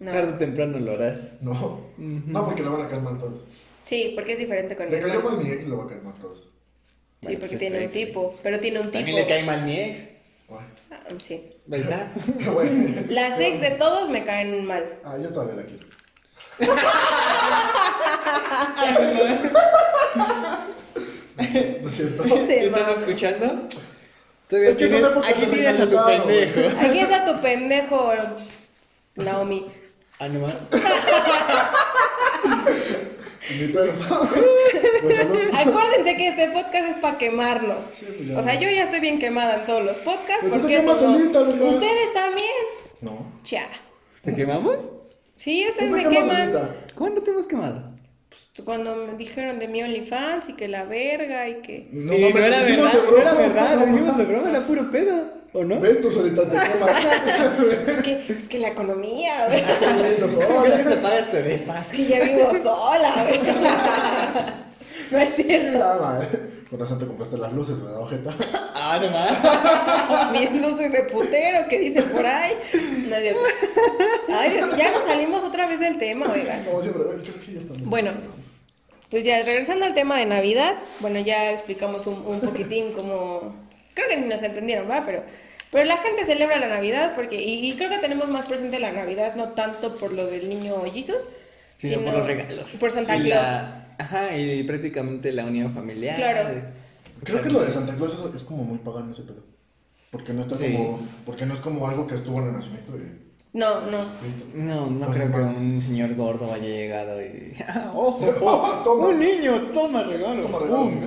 [0.00, 0.12] No.
[0.12, 1.40] Tarde o temprano lo harás.
[1.40, 1.80] No.
[1.98, 3.44] No, porque le van a caer mal todos.
[3.84, 6.02] Sí, porque es diferente con mi Le cayó mal mi ex, le va a caer
[6.02, 6.42] mal todos.
[6.42, 6.48] Sí,
[7.22, 8.34] Bueno, porque tiene un tipo.
[8.42, 8.98] Pero tiene un tipo.
[8.98, 10.14] También le cae mal mi ex.
[10.50, 11.50] Ah, sí.
[11.66, 12.08] ¿Verdad?
[12.52, 13.02] Bueno.
[13.08, 14.84] Las ex de todos me caen mal.
[15.04, 15.86] Ah, yo todavía la quiero.
[21.36, 22.24] ¿No es cierto?
[22.24, 22.84] Sí, ¿Qué hermano.
[22.88, 23.68] estás escuchando?
[24.48, 26.80] Todavía Es que tienes- son épocas aquí de tienes a tu pendejo.
[26.80, 28.12] Aquí está tu pendejo,
[29.16, 29.66] Naomi.
[30.20, 30.56] Ah, no mames.
[33.58, 33.92] Mi perro.
[35.02, 35.38] Pues salud.
[35.54, 37.84] Acuérdense que este podcast es para quemarnos.
[37.86, 38.38] pues ya.
[38.38, 40.38] O sea, yo ya estoy bien quemada en todos los podcasts.
[40.42, 41.12] Pero tú ¿Por te qué quemas no?
[41.14, 41.62] solita, ¿verdad?
[41.68, 42.52] Ustedes también.
[43.00, 43.32] No.
[43.42, 43.68] Cha.
[44.22, 44.78] ¿Te quemamos?
[45.36, 46.52] Sí, ustedes te me queman.
[46.52, 46.76] solita.
[46.94, 47.94] ¿Cuándo te hemos quemado?
[48.64, 51.88] Cuando me dijeron de mi OnlyFans y que la verga y que.
[51.92, 54.90] No, Sí, no era verdad, de no era verdad, lo dijimos de broma, era puro
[54.92, 55.80] pedo, ¿o no?
[55.80, 56.00] ¿Ves?
[56.00, 56.56] Tú solita te.
[57.90, 59.62] Es que, es que la economía, güey.
[60.46, 61.54] ¿Cómo crees que se paga este?
[61.54, 63.40] Es que ya vivo sola, güey.
[65.14, 65.84] No es cierto.
[65.84, 66.28] Ah, madre.
[66.68, 68.34] Con razón te compraste las luces, ¿verdad, ojeta?
[68.76, 70.50] Ah, no mames.
[70.52, 72.52] Mis luces de putero que dicen por ahí.
[73.08, 73.40] No es cierto.
[74.28, 76.64] Ay, ya nos salimos otra vez del tema, oigan.
[76.64, 77.82] Como siempre, creo que ya estamos.
[77.84, 78.10] Bueno,
[79.10, 83.54] pues ya regresando al tema de Navidad, bueno, ya explicamos un, un poquitín como...
[83.94, 85.06] Creo que ni nos entendieron, ¿va?
[85.06, 85.22] Pero,
[85.70, 87.40] pero la gente celebra la Navidad porque...
[87.40, 90.74] Y, y creo que tenemos más presente la Navidad, no tanto por lo del niño
[90.92, 91.26] Jesus,
[91.78, 92.66] Sino por los regalos.
[92.78, 93.42] Por Santa Y Claus.
[93.46, 96.16] la- Ajá, y prácticamente la unión familiar.
[96.16, 96.48] Claro.
[97.22, 99.42] Creo que lo de Santa Claus es, es como muy pagano ese pedo.
[100.10, 100.72] Porque no está Sí.
[100.72, 101.00] como.
[101.26, 103.98] Porque no es como algo que estuvo en el nacimiento de No, no.
[104.54, 107.54] No, no creo que más- un señor gordo haya llegado y...
[107.68, 108.18] ¡Ah, ¡Ojo!
[108.84, 109.06] Toma.
[109.08, 109.68] ¡Un niño!
[109.72, 110.42] ¡Toma regalo!
[110.42, 110.76] Toma regalo.
[110.82, 111.00] ¡Pum!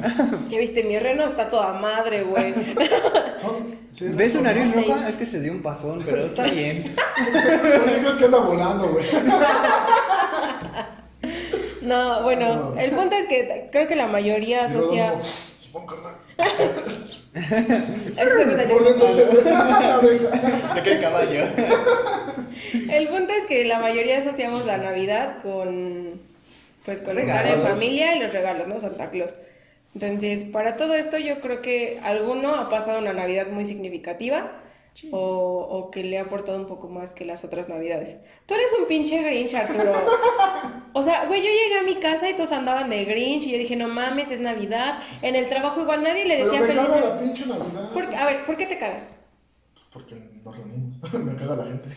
[0.49, 2.53] Ya viste, mi reno está toda madre, güey.
[3.41, 3.75] Son.
[3.93, 4.87] sí, ¿Ves su son- nariz seis.
[4.87, 5.09] roja?
[5.09, 6.95] Es que se dio un pasón, pero está bien.
[6.95, 9.05] ¿Por qué crees que anda volando, güey?
[11.81, 12.77] No, bueno, No.
[12.79, 15.15] el punto es que creo que la mayoría asocia...
[15.87, 16.15] carnal.
[18.17, 18.77] Eso se me salió.
[20.83, 21.43] Qué caballo.
[22.89, 26.19] El punto es que la mayoría asociamos la Navidad con
[26.85, 28.79] pues con estar en familia y los regalos, ¿no?
[28.79, 29.33] Santa Claus.
[29.93, 34.51] Entonces, para todo esto yo creo que alguno ha pasado una Navidad muy significativa
[35.11, 38.17] o, o que le ha aportado un poco más que las otras Navidades.
[38.45, 39.93] Tú eres un pinche Grinch, Arturo.
[40.93, 43.57] O sea, güey, yo llegué a mi casa y todos andaban de Grinch y yo
[43.57, 44.99] dije, no mames, es Navidad.
[45.21, 47.91] En el trabajo igual nadie le Pero decía me feliz caga la pinche Navidad.
[47.93, 48.15] ¿Por qué?
[48.15, 49.07] A ver, ¿por qué te caga?
[49.93, 51.13] Porque nos reunimos.
[51.13, 51.89] me caga la gente.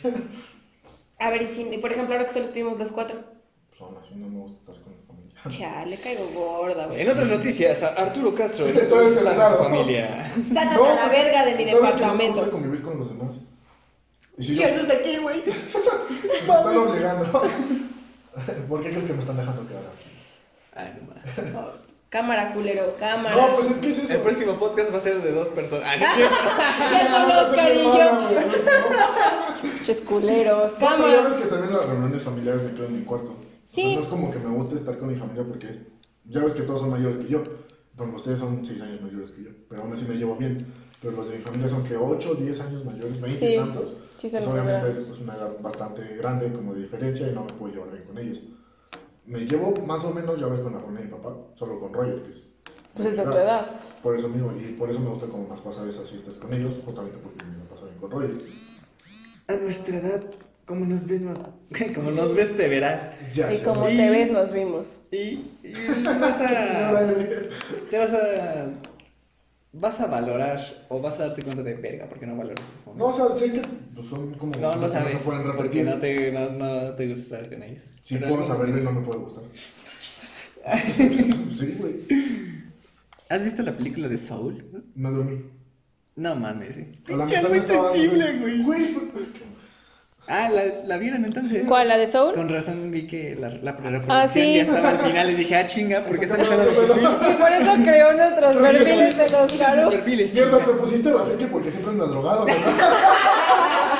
[1.18, 3.22] A ver, y si, por ejemplo, ahora que solo estuvimos los cuatro.
[3.70, 4.79] Pues aún así no me gusta estar.
[5.48, 7.00] Chale, caigo gorda, güey.
[7.00, 9.62] En otras noticias, Arturo Castro en celular, su ¿no?
[9.64, 10.30] familia.
[10.52, 12.36] Sácate No, a la verga de mi ¿sabes que No me departamento.
[12.36, 13.36] gusta convivir con los demás.
[14.36, 15.42] Y si yo, ¿Qué haces aquí, güey?
[15.46, 15.50] me
[16.38, 17.42] están obligando.
[18.68, 20.10] ¿Por qué crees que me están dejando quedar aquí?
[20.74, 21.54] Ay, no mames.
[21.56, 21.72] Oh,
[22.10, 23.34] cámara, culero, cámara.
[23.34, 24.12] No, pues es que es eso.
[24.14, 25.88] El próximo podcast va a ser de dos personas.
[25.90, 26.36] Ah, no es cierto.
[27.56, 27.94] ya cariño.
[27.98, 29.72] hermana, güey.
[29.72, 31.22] Pinches culeros, No, pero ya cámara.
[31.28, 33.34] ves que también las reuniones familiares me quedo en mi cuarto.
[33.70, 33.94] Sí.
[33.94, 35.80] No es como que me guste estar con mi familia porque es-
[36.24, 37.40] ya ves que todos son mayores que yo.
[37.96, 40.66] Bueno, ustedes son 6 años mayores que yo, pero aún así me llevo bien.
[41.00, 43.54] Pero los de mi familia son que 8, 10 años mayores, 20 Sí.
[43.54, 43.92] y tantos.
[44.16, 47.52] Sí, son Pues obviamente es una edad bastante grande como de diferencia y no me
[47.52, 48.40] puedo llevar bien con ellos.
[49.24, 51.92] Me llevo más o menos, ya ves, con la familia de mi papá, solo con
[51.94, 52.42] Roger, que es
[52.94, 53.80] Pues es de tu edad.
[54.02, 56.74] Por eso mismo, y por eso me gusta como más pasar esas fiestas con ellos,
[56.84, 58.36] justamente porque me paso bien con Roger.
[59.46, 60.24] A nuestra edad,
[60.66, 61.38] como nos ves, nos-
[61.94, 63.08] como nos ves, te verás.
[63.34, 63.64] Ya Y sé.
[63.64, 64.96] como Y- te ves, nos vimos.
[65.10, 65.16] Y,
[65.62, 65.72] y
[66.20, 67.02] vas a.
[67.90, 68.70] Te vas a.
[69.72, 73.04] Vas a valorar o vas a darte cuenta de verga porque no valoras estos No,
[73.04, 73.38] o momentos.
[73.38, 73.62] sea, sé que
[73.94, 75.12] pues, son como No, lo sabes.
[75.14, 75.84] no se pueden porque repetir.
[75.86, 77.84] no te, no, no te gusta estar con ellos.
[78.00, 79.44] Sí Pero puedo saberlo y no me puede gustar.
[81.56, 81.94] sí, güey.
[83.28, 84.64] ¿Has visto la película de Soul?
[84.96, 85.40] Me dormí.
[86.16, 86.86] No mames, sí.
[87.06, 88.62] Pinche muy sensible, güey.
[88.64, 89.49] Güey, fue- es que-
[90.32, 91.64] Ah, ¿la, la vieron entonces?
[91.66, 91.88] ¿Cuál?
[91.88, 92.34] ¿La de Soul?
[92.34, 94.54] Con razón vi que la, la reproducción Ah, sí.
[94.54, 97.08] ya estaba al final y dije, ah, chinga, ¿por qué están usando mi perfil?
[97.30, 99.92] Y por eso creó nuestros perfiles de los caros.
[99.94, 100.72] perfiles, Mierda, chinga.
[100.72, 102.60] me pusiste la friki porque siempre ando drogado, ¿verdad?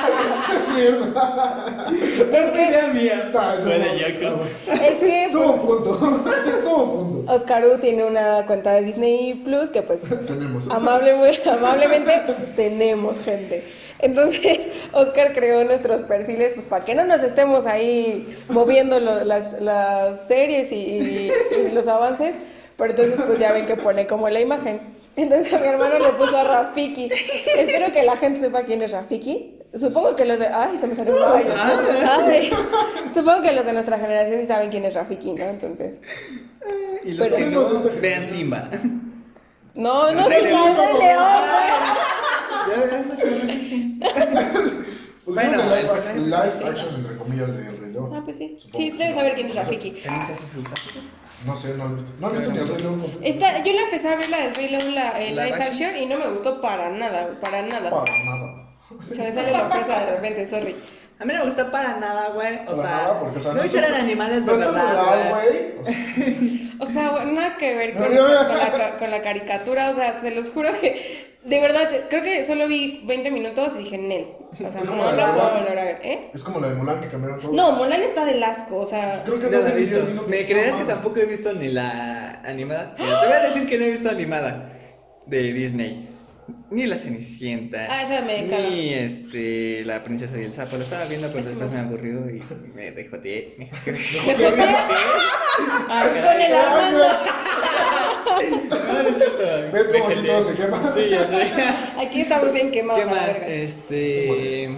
[0.75, 1.87] Mierda.
[2.33, 3.31] Es que Idea mía.
[3.35, 5.97] Ah, ah, Es que Tuvo un punto.
[6.65, 7.33] Tuvo un punto.
[7.33, 10.69] Oscaru tiene una cuenta de Disney Plus que pues Tenemos.
[10.71, 12.23] amable, muy amablemente
[12.57, 13.63] tenemos gente.
[14.03, 19.61] Entonces, Oscar creó nuestros perfiles pues para que no nos estemos ahí moviendo lo- las,
[19.61, 21.33] las series y, y-
[21.67, 22.35] y los avances,
[22.77, 24.81] pero entonces pues ya ven que pone como la imagen.
[25.17, 27.09] Entonces a mi hermano le puso a Rafiki.
[27.59, 29.57] Espero que la gente sepa quién es Rafiki.
[29.75, 30.49] Supongo que los de...
[30.49, 31.23] Ay, se me salió un.
[32.09, 32.51] Ay.
[33.15, 35.45] Supongo que los de nuestra generación sí saben quién es Rafiki, ¿no?
[35.45, 36.01] Entonces...
[37.05, 37.69] Y los Pero- que no,
[38.01, 38.69] vean Simba.
[39.75, 40.61] No, no Rey se León.
[40.71, 41.23] llama el león,
[45.23, 46.65] Pues Bueno, el live, personaje live sí.
[46.67, 48.11] action, entre comillas, de Rey León.
[48.15, 48.59] Ah, pues sí.
[48.61, 49.21] Supongo Sí, que debes ¿no?
[49.21, 49.91] saber quién es Rafiki.
[49.93, 51.03] También se hace sus tatuajes.
[51.47, 52.11] No sé, no lo he visto.
[52.19, 53.07] No he visto ni el Rey León.
[53.23, 55.97] Esta, yo la empecé a ver la del Rey León, la, el Live live action.
[55.97, 57.91] y no me gustó para nada, para nada.
[57.91, 58.71] Para nada.
[59.13, 60.75] Se me sale la fresa de repente, sorry.
[61.21, 62.61] A mí no me gusta para nada, güey.
[62.67, 66.71] O sea, o sea, no hicieran un- animales de no verdad, güey.
[66.81, 68.49] O sea, nada que ver con, No, no, no.
[68.49, 72.45] con la, con la caricatura, o sea, se los juro que, de verdad, creo que
[72.45, 74.27] solo vi 20 minutos y dije, Nel.
[74.53, 76.31] O sea, Es no como la puedo volver a ver, ¿eh?
[76.35, 77.53] Es como la de Mulan que cambiaron todo.
[77.53, 80.25] No, Mulan está del asco, o sea, Creo que No no la he vi visto.
[80.29, 82.95] ¿Me creerás que tampoco he visto ni la animada?
[82.99, 84.71] Mira, te voy a decir que no he visto animada
[85.27, 86.09] de Disney.
[86.71, 87.87] Ni la Cenicienta.
[87.91, 88.71] Ah, esa me caga.
[88.71, 90.77] Ni este, la princesa y el sapo.
[90.77, 92.43] La estaba viendo, pero después me me aburrió y
[92.75, 93.57] me dejó tie.
[93.85, 93.95] con
[96.41, 97.05] el Armando.
[98.41, 99.39] No, no es cierto.
[99.73, 100.95] ¿Ves cómo Me aquí todo se quema?
[100.95, 101.53] Sí, ya sé.
[102.01, 102.99] Aquí está muy bien quemado.
[103.01, 103.29] ¿Qué más?
[103.47, 104.71] Este.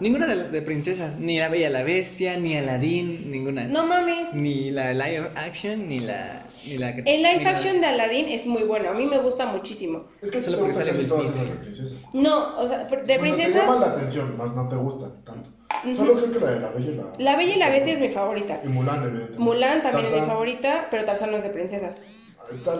[0.00, 1.18] Ninguna de, de princesas.
[1.18, 3.64] Ni la Bella la Bestia, ni Aladdin, ninguna.
[3.64, 4.34] No mames.
[4.34, 6.42] Ni la live action, ni la.
[6.66, 9.18] Ni la El ni live la- action de Aladdin es muy bueno, a mí me
[9.18, 10.04] gusta muchísimo.
[10.22, 11.30] Es que Solo te porque sale Will Smith.
[11.34, 11.92] esas de princesas.
[12.14, 15.50] No, o sea, de Bueno, Te princesas, llaman la atención, más no te gustan tanto.
[15.96, 17.04] Solo creo que la de la Bella y la...
[17.18, 18.60] La Bella y la Bestia es mi favorita.
[18.64, 19.38] Y Mulan, evidentemente.
[19.38, 22.00] Mulan también es mi favorita, pero Tarzán no es de princesas.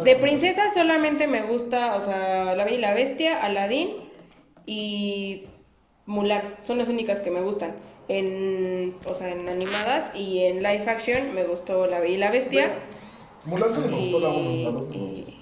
[0.04, 3.90] De princesas solamente me gusta, o sea, La Bella y la Bestia, Aladdin
[4.66, 5.44] y
[6.06, 6.56] Mulan.
[6.64, 7.74] Son las únicas que me gustan.
[8.08, 12.30] En, o sea, en animadas y en live action me gustó La Bella y la
[12.30, 12.68] Bestia.
[13.46, 15.32] Mulan solo me gustó la 1, la 2 no me gustó.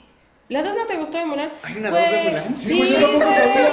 [0.49, 1.53] ¿La dos no te gustó de Mulan?
[1.63, 2.59] ¿Hay una dos de Güey, Mulan?
[2.59, 3.73] Sí, güey, yo tampoco sabía.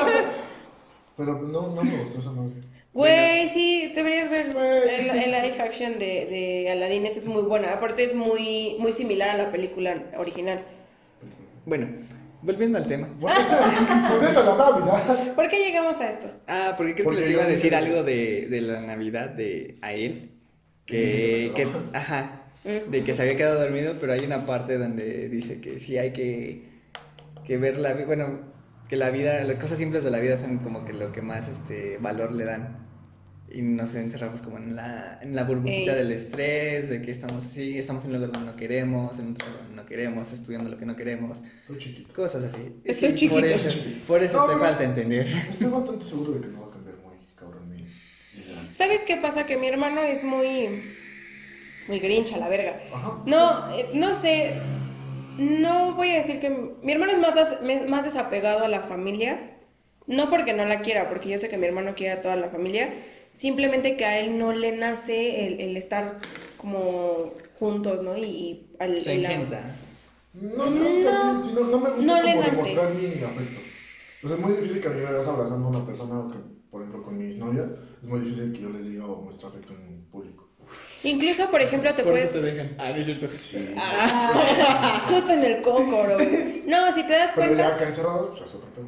[1.17, 2.53] Pero no, no me gustó esa madre.
[2.93, 7.73] Güey, sí, deberías ver el, el live action de, de Aladdin, esa es muy buena.
[7.73, 10.63] Aparte es muy, muy similar a la película original.
[11.65, 11.87] Bueno,
[12.41, 13.09] volviendo al tema.
[13.19, 13.55] Volviendo
[14.39, 15.35] a la Navidad.
[15.35, 16.29] ¿Por qué llegamos a esto?
[16.47, 19.77] Ah, porque creo Porque que les iba a decir algo de, de la Navidad de
[19.81, 20.31] a él.
[20.85, 22.38] Que, Sí, que, ajá.
[22.63, 26.11] De que se había quedado dormido, pero hay una parte donde dice que sí hay
[26.11, 26.63] que,
[27.45, 28.39] que ver la vida, bueno,
[28.87, 31.47] que la vida, las cosas simples de la vida son como que lo que más
[31.47, 32.87] este valor le dan.
[33.51, 35.97] Y nos encerramos como en la, en la burbujita Ey.
[35.97, 39.33] del estrés, de que estamos así, estamos en un lugar donde no queremos, en un
[39.33, 42.13] trabajo donde no queremos, estudiando lo que no queremos, Estoy chiquito.
[42.13, 42.75] cosas así.
[42.83, 43.67] Estoy Sí, Por chiquito.
[43.67, 45.25] eso, por eso No, te no, falta entender.
[45.25, 47.83] Estoy bastante seguro de que no va a cambiar muy cabrón mi.
[48.69, 49.47] ¿Sabes qué pasa?
[49.47, 50.83] Que mi hermano es muy.
[51.89, 52.79] Muy grincha, la verga.
[52.93, 53.17] Ajá.
[53.25, 54.53] No, eh, no sé.
[55.37, 56.49] No voy a decir que.
[56.81, 59.57] Mi hermano es más, des- más desapegado a la familia.
[60.07, 62.49] No porque no la quiera, porque yo sé que mi hermano quiere a toda la
[62.49, 62.93] familia.
[63.31, 66.17] Simplemente que a él no le nace el, el estar
[66.57, 68.17] como juntos, ¿no?
[68.17, 69.21] Y, y al, Se el-.
[70.33, 72.55] No es tanto así, sino no me gusta no le como nace.
[72.55, 73.59] demostrar mi afecto.
[74.23, 76.27] O sea, es muy difícil que a mí me veas abrazando a una persona, o
[76.27, 76.37] que,
[76.71, 77.67] por ejemplo, con mis novias,
[78.01, 80.48] es muy difícil que yo les diga o muestre afecto en público.
[81.03, 82.29] Incluso, por ejemplo, te Por puedes.
[82.29, 82.75] eso te dejan.
[82.77, 83.27] Ah, no es cierto.
[83.29, 83.73] Sí.
[85.09, 86.15] Justo en el cóncoro.
[86.15, 86.63] güey.
[86.67, 87.75] No, si te das Pero ya cuenta.
[87.75, 88.85] acá encerrado, pues es otro pedo.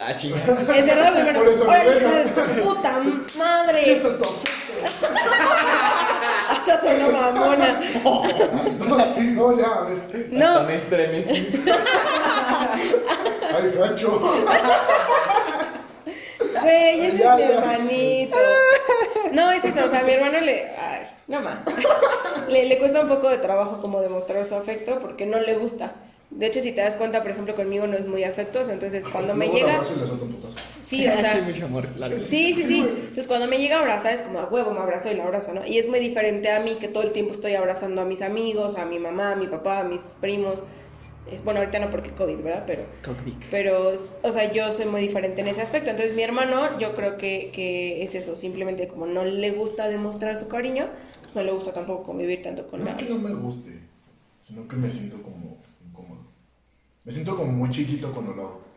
[0.00, 0.76] Ah, chingada.
[0.78, 1.40] Encerrado primero.
[1.40, 2.08] Por eso me ¡Órale, dejan.
[2.12, 3.02] hija de tu puta
[3.36, 3.92] madre!
[3.92, 4.18] Esto es.
[6.68, 7.80] Esa sonó mamona.
[9.34, 10.28] No, ya, a ver.
[10.30, 11.64] No, Hasta me estremecí.
[13.54, 14.44] Ay, cacho.
[16.38, 18.36] güey, ese es mi hermanito.
[19.32, 20.64] No, es eso, o sea, a mi hermano le.
[20.76, 21.58] Ay, no más.
[22.48, 25.92] Le, le cuesta un poco de trabajo como demostrar su afecto porque no le gusta.
[26.30, 29.34] De hecho, si te das cuenta, por ejemplo, conmigo no es muy afectuoso, entonces cuando
[29.34, 29.74] me llega.
[29.76, 30.54] abrazo y le suelto un putazo.
[30.82, 31.46] Sí, o Sí, sea.
[32.24, 32.78] Sí, sí, sí.
[32.80, 35.52] Entonces cuando me llega a abrazar es como a huevo, me abrazo y la abrazo,
[35.54, 35.66] ¿no?
[35.66, 38.76] Y es muy diferente a mí que todo el tiempo estoy abrazando a mis amigos,
[38.76, 40.62] a mi mamá, a mi papá, a mis primos.
[41.30, 42.64] Es- Bueno, ahorita no porque COVID, ¿verdad?
[42.66, 43.36] Pero, Cockpit.
[43.50, 45.90] pero, o sea, yo soy muy diferente en ese aspecto.
[45.90, 50.36] Entonces mi hermano, yo creo que, que es eso, simplemente como no le gusta demostrar
[50.36, 50.88] su cariño,
[51.34, 52.92] no le gusta tampoco convivir tanto con No la...
[52.92, 53.78] es que no me guste,
[54.40, 56.20] sino que me siento como incómodo.
[57.04, 58.68] Me siento como muy chiquito cuando lo hago.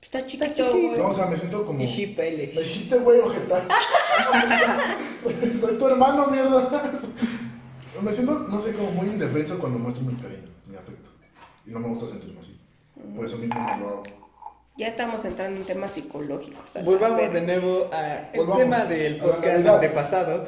[0.00, 0.70] Está chiquito, chiquito.
[0.72, 0.96] güey.
[0.98, 1.80] No, o sea, me siento como.
[1.82, 2.52] Y shipele.
[2.54, 3.68] Me dijiste, güey, ojetar.
[5.60, 6.70] Soy tu hermano, mierda.
[8.02, 11.10] Me siento, no sé, como muy indefenso cuando muestro mi cariño, mi afecto.
[11.66, 12.58] Y no me gusta sentirme así.
[13.16, 14.02] Por eso mismo no lo hago.
[14.76, 16.84] Ya estamos entrando en temas psicológicos.
[16.84, 17.32] Volvamos vez.
[17.32, 20.44] de nuevo al tema del podcast antepasado.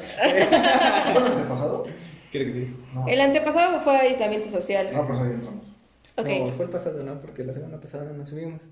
[1.13, 1.85] ¿Bueno, el de pasado?
[2.31, 2.75] Creo que sí.
[2.95, 3.07] No.
[3.07, 4.89] El antepasado fue aislamiento social.
[4.91, 5.75] No, pues ahí entramos.
[6.17, 6.27] Ok.
[6.27, 7.21] No, fue el pasado, ¿no?
[7.21, 8.63] Porque la semana pasada no subimos.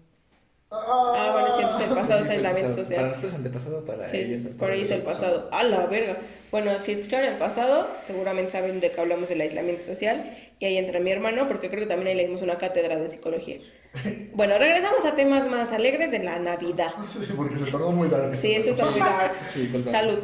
[0.73, 2.75] Ah, bueno, sí, entonces el pasado es Sí, fue el aislamiento pasado.
[2.75, 3.07] Para social.
[3.09, 4.39] nosotros antepasado, para Sí, ellos.
[4.57, 5.49] por ahí es el pasado.
[5.51, 6.15] A la verga.
[6.49, 10.31] Bueno, si escucharon el pasado, seguramente saben de qué hablamos del aislamiento social.
[10.59, 13.09] Y ahí entra mi hermano, porque creo que también ahí le dimos una cátedra de
[13.09, 13.57] psicología.
[14.33, 16.93] Bueno, regresamos a temas más alegres de la Navidad.
[17.11, 18.33] Sí, porque se tornó muy dark.
[18.33, 19.33] Sí, eso está muy dark.
[19.49, 19.91] Sí, volvamos.
[19.91, 20.19] Salud.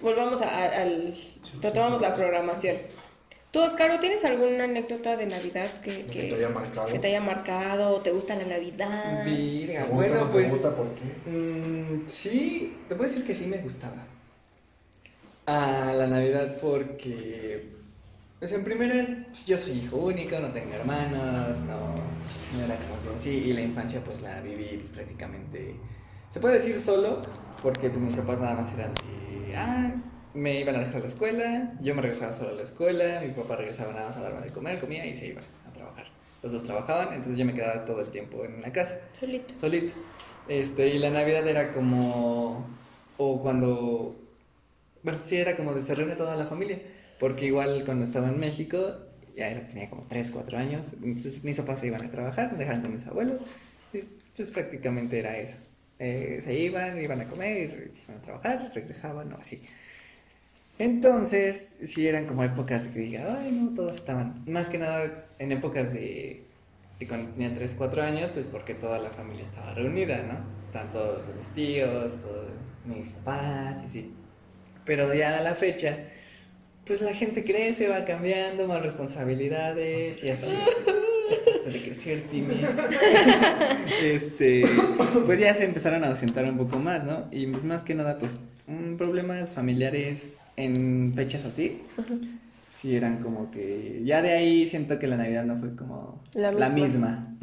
[0.00, 1.14] Volvamos a- a- al...
[1.60, 2.76] Retomamos la programación.
[3.52, 6.86] Tú, Oscar, ¿tienes alguna anécdota de Navidad que, Que te haya marcado.
[6.88, 8.00] que te haya marcado?
[8.00, 9.24] ¿Te gusta la Navidad?
[9.26, 10.50] Virga, ¿Te gusta, bueno, te pues.
[10.50, 11.30] gusta, por qué?
[11.30, 14.06] mm, sí, te puedo decir que sí me gustaba.
[15.46, 17.72] A la Navidad porque.
[18.38, 18.94] Pues en primera,
[19.28, 21.94] pues, yo soy hijo único, no tengo hermanos, no,
[22.56, 25.76] no era como que sí, y la infancia pues la viví pues, prácticamente,
[26.30, 27.22] se puede decir solo,
[27.62, 29.94] porque pues mis papás nada más eran de, ah,
[30.34, 33.32] me iban a dejar a la escuela, yo me regresaba solo a la escuela, mi
[33.32, 36.06] papá regresaba nada más a darme de comer, comía y se iba a trabajar.
[36.42, 39.56] Los dos trabajaban, entonces yo me quedaba todo el tiempo en la casa Solito.
[39.58, 39.92] solito.
[40.48, 42.66] Este, y la Navidad era como.
[43.16, 44.16] O cuando.
[45.04, 46.80] Bueno, sí, era como de se reúne toda la familia.
[47.20, 48.96] Porque igual cuando estaba en México,
[49.36, 50.94] ya era- tenía como 3, 4 años.
[51.00, 53.42] Entonces mis papás se iban a trabajar, me dejaban con mis abuelos.
[53.92, 54.00] Y
[54.34, 55.58] pues prácticamente era eso.
[56.00, 59.62] Eh, se iban, iban a comer, iban a trabajar, regresaban o así.
[60.78, 64.42] Entonces, sí eran como épocas que diga, ay, no, todos estaban.
[64.46, 66.44] Más que nada en épocas de,
[66.98, 70.38] de cuando tenía 3, 4 años, pues porque toda la familia estaba reunida, ¿no?
[70.66, 72.48] Estaban todos mis tíos, todos
[72.86, 74.14] mis papás y sí.
[74.84, 75.98] Pero ya a la fecha,
[76.86, 80.48] pues la gente crece, va cambiando, más responsabilidades y así.
[81.30, 82.60] Es parte de crecer, Timmy.
[84.02, 84.64] este,
[85.24, 87.28] pues ya se empezaron a ausentar un poco más, ¿no?
[87.30, 88.36] Y pues más que nada, pues
[88.96, 91.82] problemas familiares en fechas así.
[92.70, 94.02] Sí, eran como que.
[94.04, 97.36] Ya de ahí siento que la Navidad no fue como La la misma.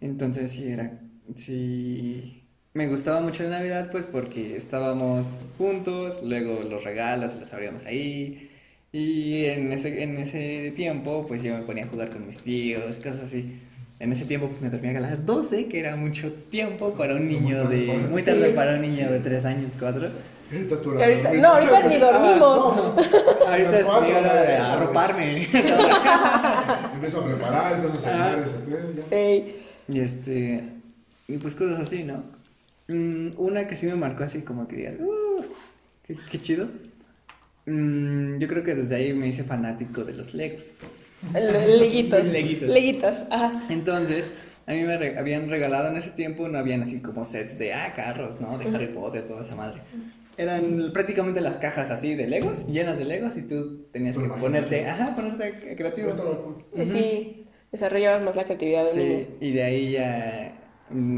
[0.00, 0.98] Entonces sí era.
[1.34, 2.42] Sí.
[2.72, 5.26] Me gustaba mucho la Navidad, pues porque estábamos
[5.58, 8.48] juntos, luego los regalos los abríamos ahí.
[8.92, 12.96] Y en ese, en ese tiempo, pues yo me ponía a jugar con mis tíos,
[12.96, 13.58] cosas así.
[14.00, 17.28] En ese tiempo, pues me dormía a las 12, que era mucho tiempo para un
[17.28, 17.86] niño de.
[18.10, 18.52] Muy tarde Sí.
[18.56, 20.08] para un niño de 3 años, 4.
[20.50, 22.76] Ahorita no, ahorita ni dormimos.
[22.76, 22.96] No,
[23.46, 25.42] Ahorita es mi hora de arroparme.
[26.94, 28.46] Empiezo a preparar, empiezo a cenar, Ajá.
[28.46, 29.16] ese pedo, ya.
[29.16, 30.64] Ey, Y este.
[31.28, 32.24] Y pues cosas así, ¿no?
[32.88, 35.44] Mm, una que sí me marcó así como que digas, "Uh,
[36.06, 36.68] qué, qué chido.
[37.66, 40.74] Mm, yo creo que desde ahí me hice fanático de los Legos.
[41.34, 42.24] Le- leguitos.
[42.24, 42.68] Leguitos.
[42.68, 43.62] Leguitos, ajá.
[43.68, 44.30] Entonces,
[44.66, 47.72] a mí me re- habían regalado en ese tiempo, no habían así como sets de,
[47.74, 48.58] ah, carros, ¿no?
[48.58, 49.80] De Harry Potter, toda esa madre.
[50.36, 54.38] Eran prácticamente las cajas así de Legos, llenas de Legos, y tú tenías que Por
[54.40, 56.08] ponerte, ajá, ponerte creativo.
[56.10, 56.64] Esto lo oculto.
[56.82, 59.26] Y sí, desarrollabas más la creatividad de un niño.
[59.40, 60.52] Sí, y de ahí ya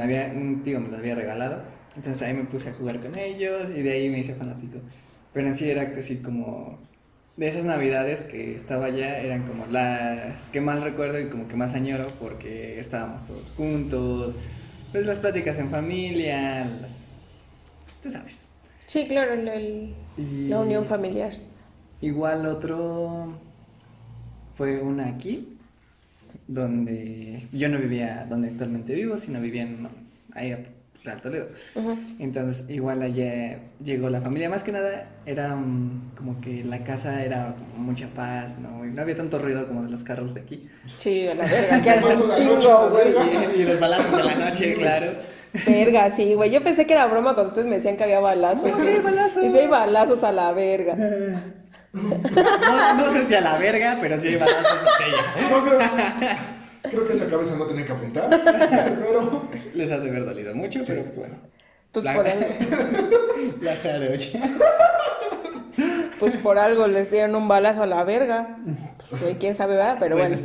[0.01, 1.63] había, un tío me lo había regalado,
[1.95, 4.79] entonces ahí me puse a jugar con ellos y de ahí me hice fanático.
[5.33, 6.81] Pero en sí era así como
[7.37, 11.57] de esas navidades que estaba allá, eran como las que más recuerdo y como que
[11.57, 14.37] más añoro porque estábamos todos juntos,
[14.93, 17.05] pues las pláticas en familia, las...
[18.03, 18.49] tú sabes.
[18.87, 21.33] Sí, claro, el- el- Y la unión familiar.
[22.03, 23.33] Igual otro
[24.55, 25.57] fue una aquí,
[26.47, 29.89] donde yo no vivía donde actualmente vivo, sino vivía en,
[30.35, 30.53] ahí
[31.05, 31.49] Real Toledo.
[32.19, 34.49] Entonces, igual allá llegó la familia.
[34.49, 38.85] Más que nada, era mm, como que la casa era como mucha paz, ¿no?
[38.85, 40.69] Y no había tanto ruido como de los carros de aquí.
[40.99, 43.15] Sí, a la verga, que hace un chingo, güey.
[43.57, 45.13] Y, y los balazos de la noche, claro.
[45.67, 46.51] Verga, sí, güey.
[46.51, 48.71] Yo pensé que era broma cuando ustedes me decían que había balazos.
[48.71, 49.45] No, sí hay balazos.
[49.45, 50.97] Y sí hay balazos a la verga.
[51.95, 56.62] No, no sé si a la verga, pero sí hay balazos ella.
[56.83, 59.49] Creo, que esa cabeza no tenía que apuntar, pero...
[59.75, 61.35] Les ha de haber dolido mucho, pero pues bueno.
[61.93, 62.47] Pues La- por algo,
[63.61, 64.39] La jarocha.
[66.19, 68.57] pues por algo les dieron un balazo a la verga.
[69.11, 69.97] Pues sí, quién sabe, ¿verdad?
[70.01, 70.39] Pero bueno.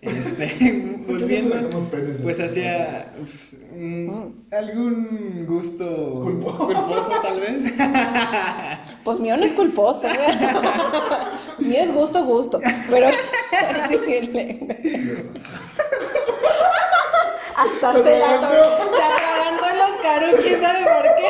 [0.00, 0.46] Este,
[1.08, 1.90] ¿Por qué siempre volviendo,
[2.22, 4.08] pues hacia pues, mm,
[4.52, 5.84] algún gusto
[6.22, 7.64] Culpo- culposo, tal vez.
[9.02, 10.06] Pues mío no es culposo.
[11.58, 12.60] Mío es gusto, gusto.
[12.88, 13.08] Pero.
[14.06, 14.60] sí, le-
[17.56, 19.47] Hasta Se se, la
[19.90, 21.26] los caros, quién sabe por qué.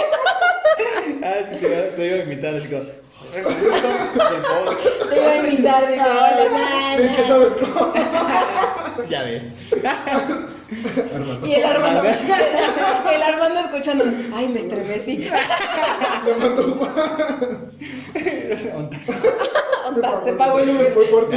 [1.24, 2.82] ah, es que te, iba- te iba a imitar así como.
[5.09, 7.92] Te iba a invitar, dice, hola, Es que sabes cómo...
[9.09, 9.44] Ya ves.
[11.12, 12.02] Hermano, Y el Armando,
[13.14, 14.14] el Armando escuchándonos.
[14.34, 15.16] Ay, me estremecí.
[16.24, 16.78] le mando un
[20.24, 20.92] te pago el Uber.
[20.92, 21.36] Fue por ti.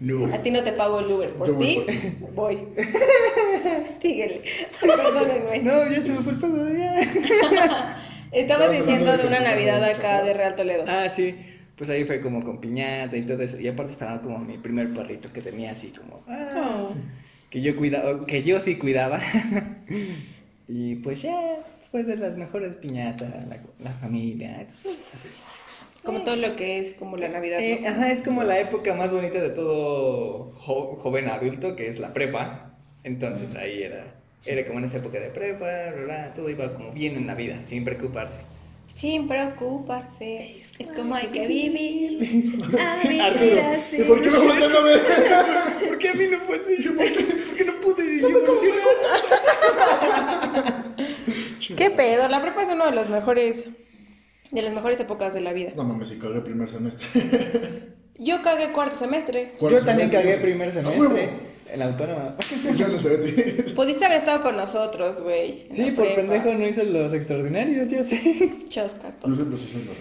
[0.00, 0.32] No.
[0.34, 1.30] A ti no te pago el Uber.
[1.34, 1.84] Por ti,
[2.34, 2.58] voy.
[4.00, 4.42] Síguele.
[4.80, 5.62] Perdónenme.
[5.62, 6.66] No, ya se me fue el pedo.
[8.32, 10.84] Estabas diciendo de una Navidad acá de Real Toledo.
[10.86, 11.34] Ah, sí.
[11.76, 13.58] Pues ahí fue como con piñata y todo eso.
[13.58, 16.22] Y aparte estaba como mi primer perrito que tenía así como.
[16.28, 16.94] ah, Oh.
[17.50, 19.18] Que yo cuidaba, que yo sí cuidaba.
[20.68, 21.36] y pues ya
[21.90, 24.66] fue de las mejores piñatas, la, la familia,
[25.12, 25.28] así.
[26.04, 27.58] Como todo lo que es como la Navidad.
[27.58, 27.64] ¿no?
[27.64, 31.98] Eh, ajá, es como la época más bonita de todo jo- joven adulto, que es
[31.98, 32.74] la prepa.
[33.04, 34.14] Entonces ahí era,
[34.46, 37.34] era como en esa época de prepa, bla, bla, todo iba como bien en la
[37.34, 38.38] vida, sin preocuparse.
[38.94, 42.62] Sin preocuparse, es como hay que vivir.
[42.78, 44.00] A vivir Arturo, así.
[44.00, 45.00] ¿Y por qué me voltean a ver?
[45.86, 46.82] ¿Por qué a mí no fue así?
[46.88, 47.10] ¿Por qué,
[47.46, 48.84] por qué no pude evolucionar?
[51.76, 52.28] ¿Qué pedo?
[52.28, 53.68] La prepa es uno de los mejores,
[54.50, 55.72] de las mejores épocas de la vida.
[55.76, 57.06] No mames, si cagué el primer semestre.
[58.18, 59.52] Yo cagué cuarto semestre.
[59.60, 61.30] Yo también cagué primer ¡A semestre,
[61.72, 62.36] el autónoma.
[62.76, 63.72] Yo no sé de ti.
[63.72, 65.68] Pudiste haber estado con nosotros, güey.
[65.68, 66.20] en Sí, por prepa.
[66.20, 68.16] pendejo no hice los extraordinarios, ya sé.
[68.68, 69.92] Sé los en república.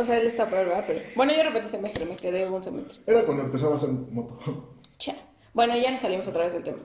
[0.00, 0.84] O sea, él está peor, ¿verdad?
[0.86, 1.00] Pero...
[1.16, 2.98] Bueno, yo repetí semestre, me quedé un semestre.
[3.04, 4.38] Era cuando empezaba a hacer moto.
[4.98, 5.16] Cha.
[5.54, 6.78] Bueno, ya nos salimos otra vez del tema.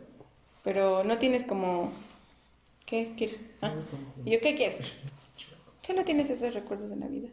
[0.63, 1.93] Pero no tienes como...
[2.88, 3.39] ¿Qué quieres?
[3.61, 3.76] Ah.
[4.26, 4.80] ¿Y yo qué quieres?
[5.86, 7.30] Solo tienes esos recuerdos de Navidad.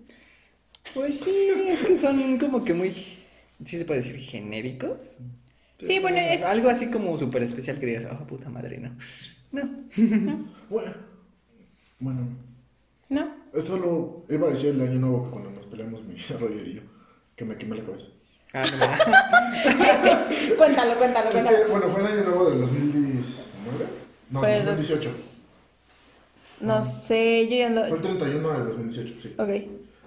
[0.94, 1.30] Pues sí,
[1.68, 4.98] es que son como que muy, sí se puede decir, genéricos.
[5.78, 6.42] Sí, bueno, es...
[6.42, 8.96] Algo así como súper especial que digas, oh, puta madre, no.
[9.52, 9.68] No.
[10.68, 10.92] Bueno,
[11.98, 12.28] bueno.
[13.08, 13.34] ¿No?
[13.54, 16.74] Esto lo iba a decir el año nuevo que cuando nos peleamos mi Roger y
[16.74, 16.82] yo,
[17.36, 18.06] que me quemé la cabeza.
[18.52, 20.56] Ah, no.
[20.56, 21.68] Cuéntalo, cuéntalo, Es que, cuéntalo.
[21.70, 23.30] bueno, fue el año nuevo del 2019.
[24.30, 25.29] No, Fue el dos- 2018.
[26.60, 27.84] No sé, yo ya ando...
[27.88, 29.34] Fue el 31 de 2018, sí.
[29.38, 29.48] Ok.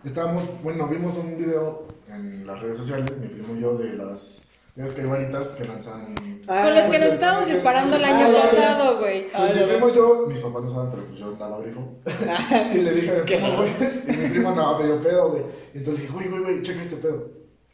[0.06, 4.40] Estábamos, bueno, vimos un video en las redes sociales, mi primo y yo, de las.
[4.76, 6.16] Ya ves que hay varitas que lanzan.
[6.48, 8.50] Con los que nos estábamos disparando el año Ah, ya.
[8.50, 9.28] pasado, güey.
[9.34, 11.90] Ah, Pues mi primo y yo, mis papás no saben, pero pues yo andaba grifo.
[12.74, 13.58] y le dije a mi ¿Qué primo, no?
[13.58, 13.70] güey.
[14.08, 15.44] Y mi primo andaba medio pedo, güey.
[15.74, 17.30] Y entonces dije, güey, güey, güey, checa este pedo.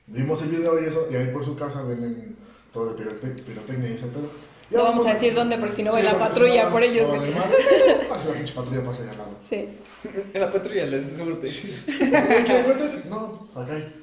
[0.08, 2.36] Vimos el video y eso, y ahí por su casa venden
[2.74, 4.30] todo de pirote- pirotecnia y ese pedo.
[4.72, 7.10] No vamos a decir dónde, porque si no va la patrulla si no, por ellos,
[7.10, 7.32] no, güey.
[7.34, 7.38] si
[8.28, 9.30] la pinche patrulla pasa allá al lado.
[9.42, 9.70] Sí.
[10.34, 11.50] En la patrulla les surte.
[11.86, 13.06] ¿Qué encuentras?
[13.06, 13.94] No, acá hay.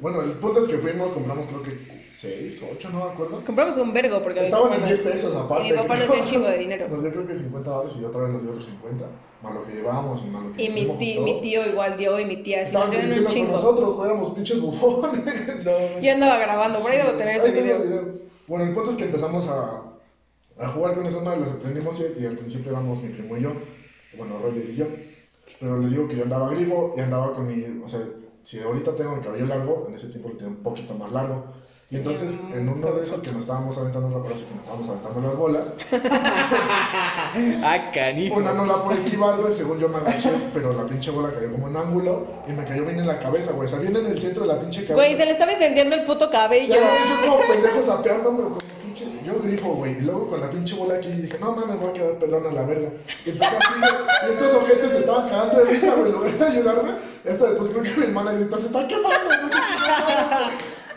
[0.00, 3.42] Bueno, el punto es que fuimos, compramos creo que 6 o 8, no me acuerdo.
[3.44, 5.64] Compramos un vergo porque mi Estaban en nos- 10 pesos aparte.
[5.70, 6.88] Mi papá nos dio un chingo de dinero.
[6.88, 9.06] Nos dio creo que 50 dólares y otra vez nos dio otros 50.
[9.42, 11.24] Más lo que llevábamos y más lo que Y ti- todo.
[11.24, 13.52] mi tío igual dio y mi tía, sí, nos dieron un chingo.
[13.52, 15.64] nosotros, éramos pinches bufones.
[16.02, 17.78] Yo andaba grabando, por ahí debo tener ese video.
[18.48, 19.82] Bueno, el punto es que empezamos a,
[20.62, 23.52] a jugar con esas madres, las aprendimos y, al principio éramos mi primo y yo,
[24.16, 24.86] bueno, Roger y yo.
[25.60, 28.00] Pero les digo que yo andaba grifo y andaba con mi, o sea,
[28.44, 31.44] si ahorita tengo el cabello largo, en ese tiempo lo tenía un poquito más largo.
[31.90, 34.88] Y entonces, en uno de esos que nos estábamos aventando, ahora sí que nos estábamos
[34.88, 35.72] aventando las bolas,
[37.62, 38.36] Ah, canijo.
[38.36, 41.52] una no la pude esquivar, güey, según yo me agaché, pero la pinche bola cayó
[41.52, 44.06] como en ángulo y me cayó bien en la cabeza, güey, o sea, bien en
[44.06, 44.94] el centro de la pinche cabeza.
[44.94, 46.74] Güey, se le estaba encendiendo el puto cabello.
[46.74, 48.58] Ya yo como pendejo sapeando, pero con
[49.24, 49.98] Yo grifo, güey.
[49.98, 52.46] Y luego con la pinche bola aquí dije, no mames, me voy a quedar pelón
[52.46, 52.90] a la verga.
[53.24, 54.32] Y empecé así, güey.
[54.32, 56.12] Estos ojetes se estaban cagando de risa, güey.
[56.12, 56.90] Lograron ayudarme.
[57.24, 59.48] Esto después creo que mi hermana grita, se está quemando, no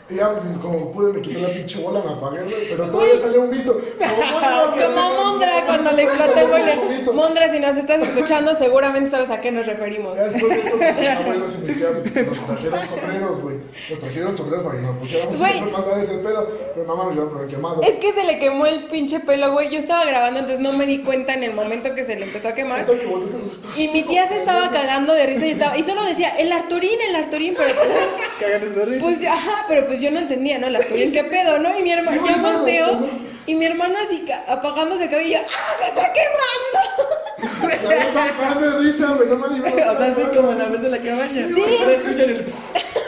[0.10, 0.36] sé qué pasa".
[0.38, 2.70] Y ya, como pude, me quité la pinche bola, me apagué, güey.
[2.70, 3.78] Pero todavía salió un mito.
[3.98, 6.78] Como, Mondra cuando le explotó el boiler.
[7.14, 10.18] Mondra, si nos estás escuchando, seguramente sabes a qué nos referimos.
[10.18, 11.94] Ya después de eso, mis abuelos y mis tías
[12.26, 13.58] nos trajeron sombreros, güey.
[13.90, 15.36] Nos trajeron sombreros para que nos pusiéramos
[16.04, 16.50] ese pedo.
[16.74, 17.82] Pero mamá me quemado.
[17.82, 19.70] Es que se le quemó el pinche pelo, güey.
[19.70, 22.50] Yo estaba grabando, entonces no me di cuenta en el momento que se le empezó
[22.50, 22.86] a quemar.
[23.76, 25.78] Y mi tía se estaba cagando de risa y estaba.
[25.78, 27.74] Y solo decía, el Arturín, el Arturín, pero
[28.60, 29.04] pues, de risa.
[29.04, 30.68] pues, ajá, pero pues yo no entendía, ¿no?
[30.68, 31.78] El Arturín, ¿qué pedo, no?
[31.78, 33.08] Y mi hermano, ya no, no.
[33.48, 37.26] Y mi hermano así ca- apagándose el cabello, ¡ah, se está quemando!
[38.60, 39.28] De risa, güey.
[39.30, 41.48] No me O sea, así como en la vez de la cabaña.
[41.48, 41.54] Sí.
[41.54, 42.46] Ustedes escuchan el.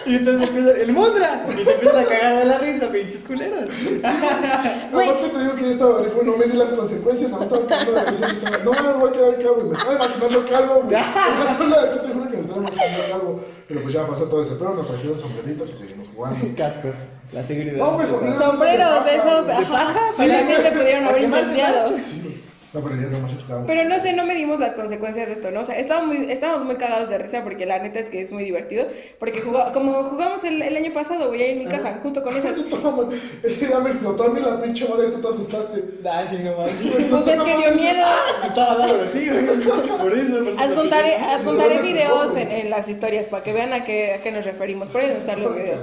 [0.05, 0.79] Y ustedes empiezan.
[0.79, 1.45] ¡El Mondra!
[1.59, 3.65] Y se empieza a cagar de la risa, pinches culeros.
[4.91, 5.09] Güey.
[5.09, 7.45] Aparte te digo que yo estaba grifo y no me di las consecuencias, no me
[7.45, 8.27] estaba cagando de risa.
[8.27, 10.85] estaba- No me voy a quedar calvo, y me estaba imaginando calvo, güey.
[10.85, 13.39] O sea, no, la verdad te juro que me estaba imaginando calvo.
[13.67, 16.55] Pero pues ya pasó todo ese pedo, nos trajeron sombreritos y seguimos jugando.
[16.55, 16.95] Cascos.
[17.33, 17.77] La seguridad.
[17.77, 18.37] No, güey, sombreros.
[18.37, 19.69] Sombreros de esos, ajá.
[19.69, 19.99] paja?
[20.15, 21.91] Pues también se pudieron ¿Para haber incendiado.
[21.97, 22.33] Sí.
[22.73, 23.65] No, pero ya estábamos.
[23.65, 25.61] Pero no sé, no medimos las consecuencias de esto, ¿no?
[25.61, 28.31] O sea, estábamos muy, estábamos muy cagados de risa porque la neta es que es
[28.33, 28.87] muy divertido.
[29.19, 32.35] Porque jugó- como jugamos el, el año pasado, güey, ahí en mi casa, justo con
[32.37, 32.55] esas.
[32.69, 33.07] Toma,
[33.41, 35.83] Ese día me explotó a mí la pinche bola y tú te asustaste.
[36.05, 37.05] Ah, sí, no manches.
[37.09, 38.05] Pues es que dio miedo.
[38.45, 39.45] Estaba al lado de ti, güey.
[39.45, 39.97] Por eso.
[39.97, 44.21] por eso Adjuntaré, adjuntaré videos en, en las historias para que vean a qué, a
[44.21, 44.89] qué nos referimos.
[44.89, 45.81] Por ahí estar los videos.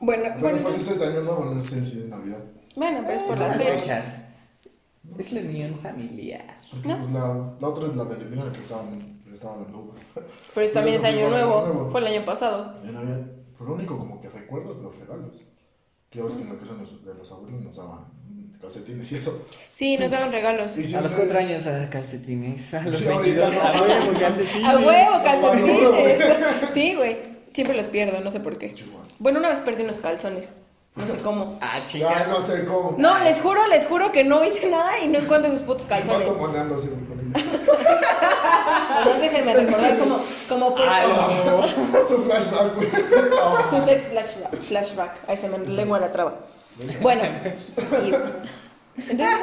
[0.00, 2.38] Bueno, Bueno, bueno, pues ese es año nuevo, no es sí de Navidad.
[2.80, 4.22] Bueno, pero es por las fechas.
[5.18, 6.44] Es la unión familiar.
[6.70, 6.98] Porque ¿No?
[6.98, 10.00] pues, la, la otra es la de Elimina que estaban, estaban dando uvas.
[10.54, 11.90] Pero es también es año Igual, nuevo.
[11.90, 12.74] Fue el año pasado.
[12.82, 15.42] Pero lo único como que recuerdo es los regalos.
[16.10, 18.06] Que ya ves que en la casa de los, de los abuelos nos daban
[18.60, 19.42] calcetines y eso.
[19.70, 20.72] Sí, nos daban regalos.
[20.76, 22.74] Y A siempre- los 4 años a calcetines.
[22.74, 23.60] A los Sí, ahorita 22 no.
[23.60, 24.68] a huevo calcetines.
[24.68, 26.70] A huevo, calcetines.
[26.72, 27.16] Sí, güey.
[27.52, 28.72] Siempre los pierdo, no sé por qué.
[28.74, 29.04] Chihuahua.
[29.18, 30.52] Bueno, una vez perdí unos calzones.
[30.96, 31.58] No sé cómo.
[31.60, 32.26] Ah, Ya chica.
[32.28, 32.94] no sé cómo.
[32.98, 36.28] No, les juro, les juro que no hice nada y no encuentro sus putos calzones.
[36.28, 37.20] Vato monándose con.
[37.32, 40.18] Además, déjenme recordar como,
[40.48, 41.62] como por- Ah, no.
[42.08, 42.88] Su flashback, güey.
[43.70, 44.54] su sex flashback.
[44.62, 45.28] flashback.
[45.28, 46.34] Ahí se me lengua la traba.
[47.00, 48.14] Bueno, y-
[49.08, 49.38] entonces,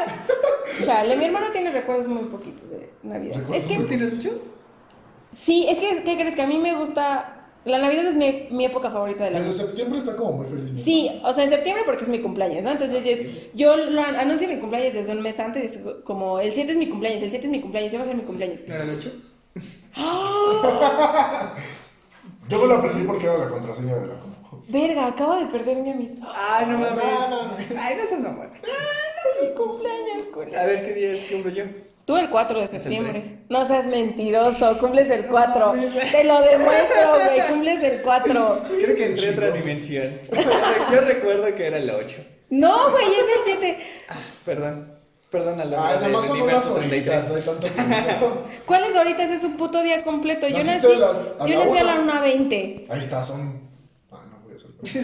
[0.84, 3.40] chale, mi hermano tiene recuerdos muy poquitos de Navidad.
[3.54, 4.34] Es ¿Tú que, tienes muchos?
[5.32, 6.36] sí, es que, ¿qué crees?
[6.36, 7.37] Que a mí me gusta,
[7.68, 9.46] la Navidad es mi, mi época favorita del año.
[9.46, 10.72] Desde septiembre está como muy feliz.
[10.72, 10.78] ¿no?
[10.78, 12.72] Sí, o sea, en septiembre porque es mi cumpleaños, ¿no?
[12.72, 16.40] Entonces yo, yo lo an- anuncio mi cumpleaños desde un mes antes, y es como
[16.40, 18.24] el 7 es mi cumpleaños, el 7 es mi cumpleaños, ya va a ser mi
[18.24, 18.62] cumpleaños.
[18.68, 19.12] ¿No era el 8?
[22.50, 24.64] Yo me lo aprendí porque era la contraseña de la compu.
[24.70, 26.28] Verga, acabo de perder mi amistad.
[26.30, 27.04] Ah, no mames.
[27.04, 27.58] No, no, no.
[27.80, 28.50] Ay, no seas mamón.
[29.42, 30.58] Mi cumpleaños, culo.
[30.60, 31.64] A ver qué día es que cumplo yo.
[32.08, 33.40] Tú el 4 de septiembre.
[33.50, 35.74] No seas mentiroso, cumples el 4.
[36.10, 38.60] Te lo demuestro, güey, cumples el 4.
[38.80, 40.18] Creo que entré a otra dimensión.
[40.94, 42.16] Yo recuerdo que era el 8.
[42.52, 43.78] No, güey, es el 7.
[44.46, 44.94] Perdón.
[45.30, 47.30] Perdón al Ay, del nomás son unas universo horitas, 33.
[47.30, 48.44] no hay tanto tiempo.
[48.66, 50.48] ¿Cuáles horitas es un puto día completo?
[50.48, 51.08] Yo nací, a la-
[51.44, 52.22] a yo la nací a la una.
[52.24, 52.86] 1.20.
[52.90, 53.68] Ahí está, son.
[54.10, 54.67] Ah, no voy a hacer.
[54.84, 55.04] Son,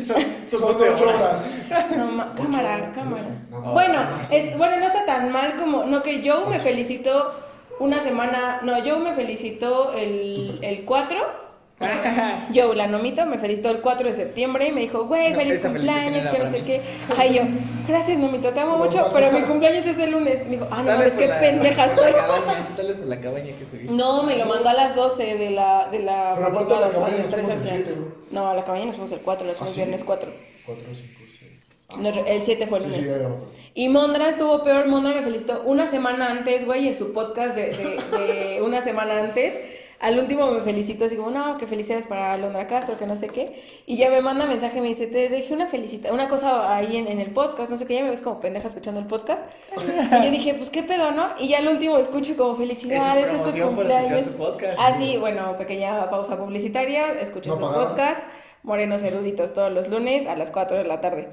[0.50, 1.20] son Son 12 ocho horas.
[1.22, 1.86] horas.
[1.98, 3.24] No, ma- cámara, cámara.
[3.50, 4.00] No, bueno,
[4.32, 5.86] es- bueno, no está tan mal como.
[5.86, 7.34] No, que Joe me felicitó
[7.80, 8.60] una semana.
[8.62, 11.43] No, Joe me felicitó el, el 4.
[12.54, 15.62] Joe, la nomito, me felicitó el 4 de septiembre y me dijo, güey, No, feliz
[15.62, 16.82] cumpleaños, que no sé qué.
[17.18, 17.42] Ay, yo,
[17.88, 19.40] gracias, nomito, te amo No, mucho, no, pero no.
[19.40, 20.44] mi cumpleaños es el lunes.
[20.46, 22.12] Me dijo, ah, no, es que pendeja estoy.
[22.14, 23.92] cabaña, Tal vez por la cabaña que subiste.
[23.94, 25.88] No, me lo mandó a las 12 de la.
[25.92, 28.12] De la Pero aparte a la cabaña nos 3 fuimos el hacia- siete, güey.
[28.32, 29.80] No, a la cabaña nos fuimos el 4, nos ¿Ah, fuimos sí?
[29.82, 30.32] viernes 4.
[30.66, 31.08] 4, 5,
[31.40, 31.52] 6.
[32.00, 33.08] No, el 7 fue el Sí, lunes.
[33.08, 33.38] sí, acuerdo.
[33.76, 34.88] Y Mondra estuvo peor.
[34.88, 39.20] Mondra me felicitó una semana antes, güey, en su podcast de, de- de una semana
[39.20, 39.54] antes.
[40.00, 43.28] Al último me felicitó así como, no, que felicidades para Londra Castro, que no sé
[43.28, 43.64] qué.
[43.86, 47.08] Y ya me manda mensaje, me dice, te dejé una felicita, una cosa ahí en,
[47.08, 49.42] en el podcast, no sé qué, ya me ves como pendeja escuchando el podcast.
[49.78, 51.30] Y yo dije, pues qué pedo, ¿no?
[51.40, 54.36] Y ya al último escucho como felicidades, Eso es es tu promoción por escuchar cumpleaños.
[54.36, 54.78] podcast.
[54.80, 57.88] Ah, sí, bueno, pequeña pausa publicitaria, escuché No su pagada.
[57.90, 58.22] podcast,
[58.64, 61.30] Morenos Eruditos, todos los lunes a las 4 de la tarde.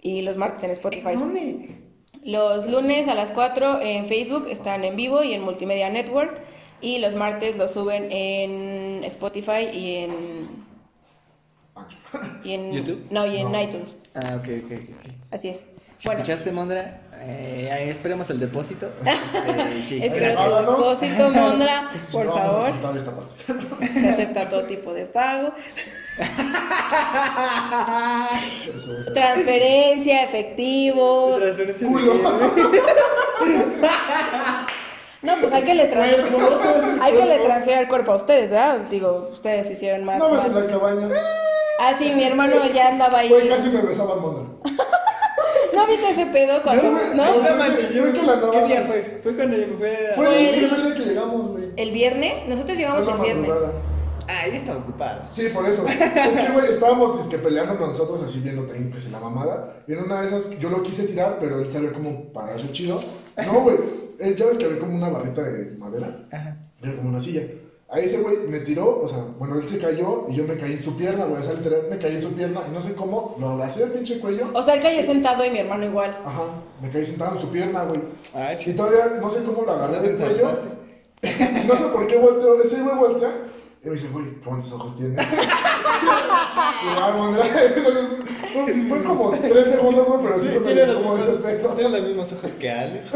[0.00, 1.14] Y los martes en Spotify.
[1.14, 1.70] ¿Dónde?
[2.24, 6.40] Los lunes a las 4 en Facebook están en vivo y en Multimedia Network.
[6.82, 10.48] Y los martes los suben en Spotify y en.
[12.44, 13.06] Y en ¿YouTube?
[13.10, 13.62] No, y en No.
[13.62, 13.96] iTunes.
[14.14, 15.12] Ah, ok, ok, ok.
[15.30, 15.64] Así es.
[15.96, 17.00] Si Bueno, ¿Escuchaste, Mondra?
[17.24, 18.90] Eh, ahí esperemos el depósito.
[19.04, 20.00] Este, sí.
[20.02, 20.78] espero su Háblanos.
[20.78, 22.72] depósito, Mondra, por no, favor.
[23.94, 25.52] Se acepta todo tipo de pago.
[29.14, 31.36] Transferencia, efectivo.
[31.38, 32.14] Transferencia Culo.
[35.22, 36.26] No, pues hay que les transferir.
[37.00, 38.80] Hay que les transferir el cuerpo a ustedes, ¿verdad?
[38.90, 40.18] Digo, ustedes hicieron más.
[40.18, 41.08] No más- en la cabaña.
[41.80, 43.28] Ah, sí, mi hermano ya andaba ahí.
[43.28, 44.58] Güey, casi me besaba el mono.
[45.74, 46.90] ¿No viste ese pedo cuando.?
[46.90, 47.24] güey, ¿No?
[47.24, 49.20] no, No manches, yo Creo que la andaba- ¿Qué día fue?
[49.22, 50.12] Fue cuando yo me fui a...
[50.14, 51.64] Fue Fue el el- primer día que llegamos, güey.
[51.76, 53.50] El viernes, nosotros llegamos el viernes.
[54.28, 55.22] Ah, él estaba ocupado.
[55.30, 55.84] Sí, por eso.
[55.88, 55.96] Es
[56.46, 59.72] que, güey, estábamos disque peleando con nosotros así viendo técnicas en la mamada.
[59.88, 63.00] Y en una de esas yo lo quise tirar, pero él sabía como pararse chido.
[63.44, 63.76] No, güey.
[64.22, 66.26] Él, Ya ves que había como una barrita de madera.
[66.30, 66.56] Ajá.
[66.82, 67.42] Era como una silla.
[67.88, 70.72] Ahí ese güey me tiró, o sea, bueno, él se cayó y yo me caí
[70.72, 71.42] en su pierna, güey.
[71.42, 73.90] O sea, literal me caí en su pierna y no sé cómo, lo abracé al
[73.90, 74.48] pinche cuello.
[74.54, 76.18] O sea, el cayó sentado y mi hermano igual.
[76.24, 76.44] Ajá,
[76.80, 78.00] me caí sentado en su pierna, güey.
[78.34, 80.48] Ah, Y todavía no sé cómo lo agarré del ¿Te cuello.
[81.68, 83.34] no sé por qué volteó, ese güey voltea.
[83.84, 85.16] Y me dice, güey, qué bonitos ojos tiene.
[86.82, 87.44] y Mondra,
[88.88, 91.68] fue, como tres segundos, güey, pero sí, Sí, fue tiene los como ese mismos, pedo.
[91.74, 93.02] tiene los mismos ojos que Ale.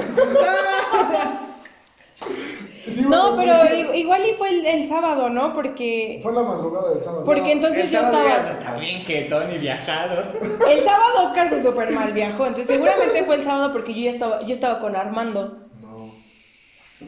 [2.87, 5.53] Sí, No, pero igual y fue el, el sábado, ¿no?
[5.53, 6.21] Porque.
[6.23, 7.25] Fue la madrugada del sábado.
[7.25, 8.37] Porque entonces El yo estaba.
[8.37, 10.23] Está bien jetón y viajado.
[10.71, 12.47] El sábado Oscar se super mal viajó.
[12.47, 15.59] Entonces seguramente fue el sábado porque yo ya estaba, yo estaba con Armando.
[15.83, 16.13] No,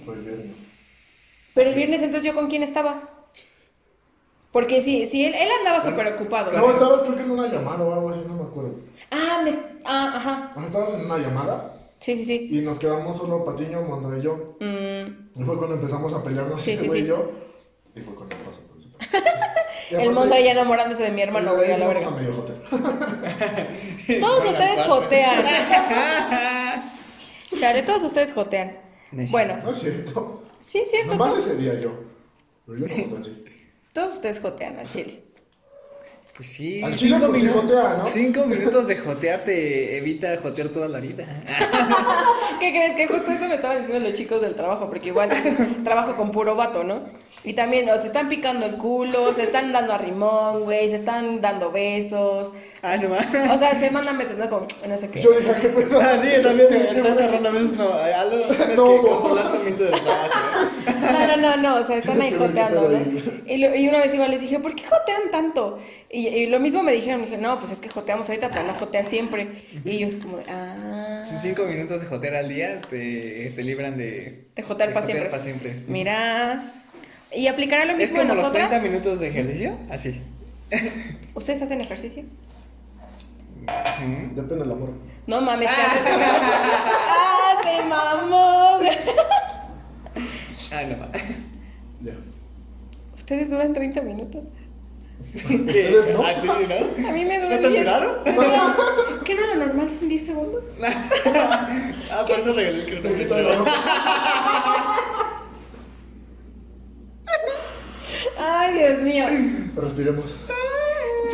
[0.04, 0.56] fue el viernes.
[1.54, 3.08] Pero el viernes entonces yo con quién estaba.
[4.52, 6.50] Porque sí, sí, él, él andaba súper ocupado.
[6.52, 8.76] No, estabas creo que en una llamada o algo así, no me acuerdo.
[9.10, 9.50] Ah, me,
[9.84, 10.52] ah, ajá.
[10.56, 12.48] Ajá, estabas en una llamada Sí, sí, sí.
[12.50, 14.56] y nos quedamos solo Patiño, Mondo y yo.
[14.60, 17.04] Mm, Y fue cuando empezamos a pelearnos Sí, ese sí, güey sí.
[17.04, 17.30] y yo.
[17.94, 18.58] Y fue cuando pasó
[19.90, 22.10] el Mondra ya enamorándose de mi hermano, güey, a la verga.
[22.10, 22.60] medio hotel.
[24.20, 25.44] Todos ustedes jotean.
[27.58, 28.76] Chale, todos ustedes jotean.
[29.12, 30.42] No Bueno, No es cierto.
[30.60, 31.90] sí es cierto, Nomás todos, ese día yo.
[32.66, 33.44] Pero yo no voté así.
[33.98, 35.22] Todos ustedes jotean al chile.
[36.36, 36.80] Pues sí.
[36.84, 38.06] Al chile, cinco pues, minutos- jotea, ¿no?
[38.06, 41.26] Cinco minutos de jotear te evita jotear toda la vida.
[42.60, 42.94] ¿Qué crees?
[42.94, 45.30] Que justo eso me estaban diciendo los chicos del trabajo, porque igual
[45.84, 47.06] trabajo con puro vato, ¿no?
[47.42, 51.40] Y también nos están picando el culo, se están dando a rimón, güey, se están
[51.40, 52.52] dando besos.
[52.82, 53.52] Ah, no.
[53.52, 54.48] O sea, se mandan besos, ¿no?
[54.48, 55.20] Como, no sé qué.
[55.22, 56.00] Yo dije, ¿qué pedo?
[56.00, 57.92] Ah, sí, también están agarrando veces no.
[57.92, 59.02] Algo tienes No, que no.
[59.20, 59.90] controlar tu mente.
[61.12, 62.98] No, no, no, no, o sea, están ahí joteando, ¿no?
[63.46, 65.78] Y, lo- y una vez igual les dije, ¿por qué jotean tanto?
[66.10, 68.62] Y, y lo mismo me dijeron, me dije, no, pues es que joteamos ahorita para
[68.62, 69.48] no jotear siempre.
[69.84, 73.98] Y ellos como, de, ah, Sin cinco minutos de jotear al día te, te libran
[73.98, 74.44] de...
[74.54, 75.28] de jotear para siempre.
[75.28, 75.82] pa' siempre.
[75.88, 76.72] Mira.
[77.34, 78.68] ¿Y aplicará lo Es mismo en como los nosotras?
[78.70, 80.20] 30 minutos de ejercicio, así.
[81.34, 82.24] ¿Ustedes hacen ejercicio?
[83.98, 84.34] Ujú.
[84.34, 84.90] Depende del amor.
[85.26, 88.78] No mames, me- ¡Ah, se mamó!
[90.72, 90.96] Ah, no.
[92.00, 92.12] Ya.
[93.14, 94.44] ¿Ustedes duran 30 minutos?
[95.34, 95.54] ¿Qué?
[95.56, 96.24] ¿Ustedes no?
[96.24, 97.08] ¿A ti no?
[97.08, 97.84] A mí me ¿No duran te han 10.
[97.84, 98.22] durado?
[98.24, 100.64] me ¿Qué no lo normal son 10 segundos?
[102.10, 103.64] Ah, por eso regalé el Te cronómetro.
[108.38, 109.26] Ay, Dios mío.
[109.76, 110.34] Respiremos.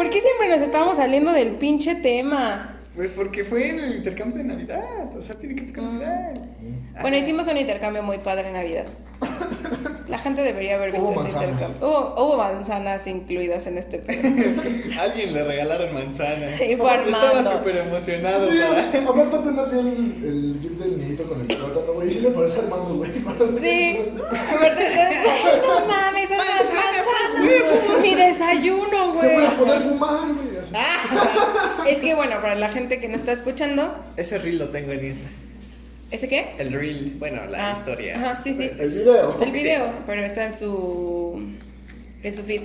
[0.04, 2.78] ¿Por qué siempre nos estábamos saliendo del pinche tema?
[2.94, 5.16] Pues porque fue en el intercambio de Navidad.
[5.16, 5.66] O sea, tiene que Mm.
[5.68, 6.32] tocar Navidad.
[7.00, 8.84] Bueno, hicimos un intercambio muy padre en Navidad.
[10.08, 11.50] La gente debería haber visto Hubo ese manzanas.
[11.52, 11.88] intercambio.
[11.88, 14.02] Hubo, hubo manzanas incluidas en este.
[15.00, 16.62] Alguien le regalaron manzana.
[16.62, 17.26] Y fue Armando.
[17.38, 19.08] Estaba súper emocionado Sí, para...
[19.10, 19.86] aparte apenas vi el,
[20.64, 22.10] el del niñito con el plátano, güey.
[22.10, 23.10] Sí se parece a Armando, güey.
[23.60, 23.98] Sí.
[24.54, 24.84] Aparte,
[25.62, 28.00] no mames, son las manzanas.
[28.02, 29.46] Mi desayuno, Te voy güey.
[29.46, 30.56] a poder fumar, güey.
[30.58, 30.74] Así.
[31.88, 35.04] Es que bueno, para la gente que no está escuchando, Ese reel lo tengo en
[35.06, 35.28] Insta.
[36.14, 36.52] ¿Ese qué?
[36.58, 38.16] El reel, bueno, la Ah, historia.
[38.16, 38.70] ajá, sí, sí.
[38.78, 39.38] El video.
[39.42, 41.42] El video, pero está en su
[42.22, 42.62] en su feed.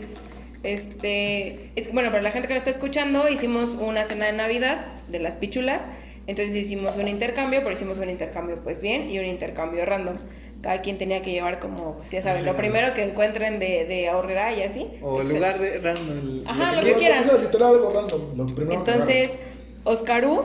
[0.63, 4.85] Este, es, bueno, para la gente que no está escuchando, hicimos una cena de Navidad
[5.07, 5.83] de las pichulas.
[6.27, 10.17] Entonces hicimos un intercambio, pero hicimos un intercambio pues bien y un intercambio random.
[10.61, 14.09] Cada quien tenía que llevar como, pues ya saben, lo primero que encuentren de, de
[14.09, 14.85] ahorrera y así.
[15.01, 15.37] O Excel.
[15.37, 16.43] lugar de random.
[16.45, 17.23] Ajá, lo que que quieran.
[17.41, 18.37] Literal algo random.
[18.37, 19.37] Lo primero que Entonces,
[19.83, 20.41] Oscarú.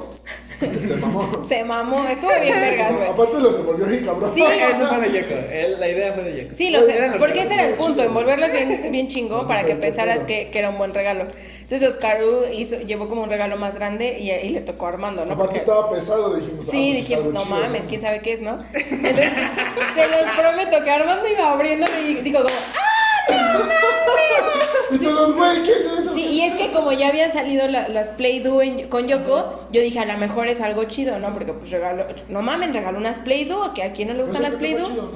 [0.61, 1.45] Se mamó.
[1.49, 3.09] se mamó, estuvo bien vergas, güey.
[3.09, 4.30] Aparte lo se volvió bien cabrón.
[4.35, 4.43] Sí.
[4.43, 6.55] Eso fue de La idea fue de Yeko.
[6.55, 9.64] Sí, lo sé, Eran los porque ese era el punto, envolverlas bien, bien chingón para
[9.64, 11.26] que pensaras que, que era un buen regalo.
[11.61, 15.24] Entonces Oscaru hizo, llevó como un regalo más grande y, y le tocó a Armando,
[15.24, 15.32] ¿no?
[15.32, 16.68] Aparte Porque, estaba pesado, dijimos.
[16.68, 18.59] ah, sí, pues, dijimos, no chido, mames, quién sabe qué es, ¿no?
[18.72, 19.32] Entonces,
[19.95, 22.94] se los prometo que Armando iba abriéndolo y digo como, ¡ah!
[24.91, 26.14] Y todos, güey, ¿qué es eso?
[26.14, 29.81] Sí, y es que como ya habían salido la- las Play-Doh en- con Yoko, yo
[29.81, 31.33] dije, a lo mejor es algo chido, ¿no?
[31.33, 34.55] Porque pues regaló, no mamen, regaló unas Play-Doh, que a quién no le gustan las
[34.55, 34.87] Play-Doh.
[34.87, 35.11] chido,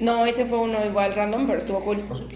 [0.00, 2.02] No, ese fue uno igual random, pero estuvo cool.
[2.08, 2.14] ¿no?
[2.18, 2.26] No.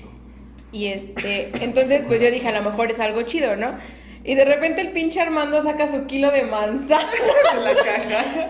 [0.73, 3.75] Y este, entonces pues yo dije, a lo mejor es algo chido, ¿no?
[4.23, 7.03] Y de repente el pinche Armando saca su kilo de manzana.
[7.57, 8.25] En la caja.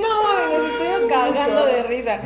[0.00, 2.18] No, mames, nos estuvimos cagando de risa.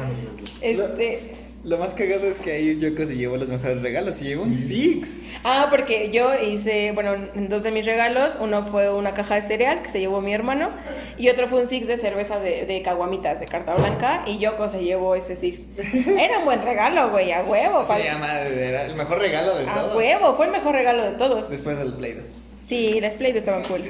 [0.61, 1.20] Este,
[1.64, 4.16] Lo más cagado es que ahí Yoko se llevó los mejores regalos.
[4.16, 5.20] Se llevó un Six.
[5.44, 7.12] Ah, porque yo hice, bueno,
[7.48, 8.36] dos de mis regalos.
[8.40, 10.70] Uno fue una caja de cereal que se llevó mi hermano.
[11.18, 14.22] Y otro fue un Six de cerveza de, de caguamitas de carta blanca.
[14.26, 15.66] Y Yoko se llevó ese Six.
[15.78, 17.84] Era un buen regalo, güey, a huevo.
[17.84, 19.96] Se llama era el mejor regalo de A todos.
[19.96, 21.48] huevo, fue el mejor regalo de todos.
[21.50, 22.22] Después del Play Doh.
[22.62, 23.82] Sí, las Play-Doh estaban cool.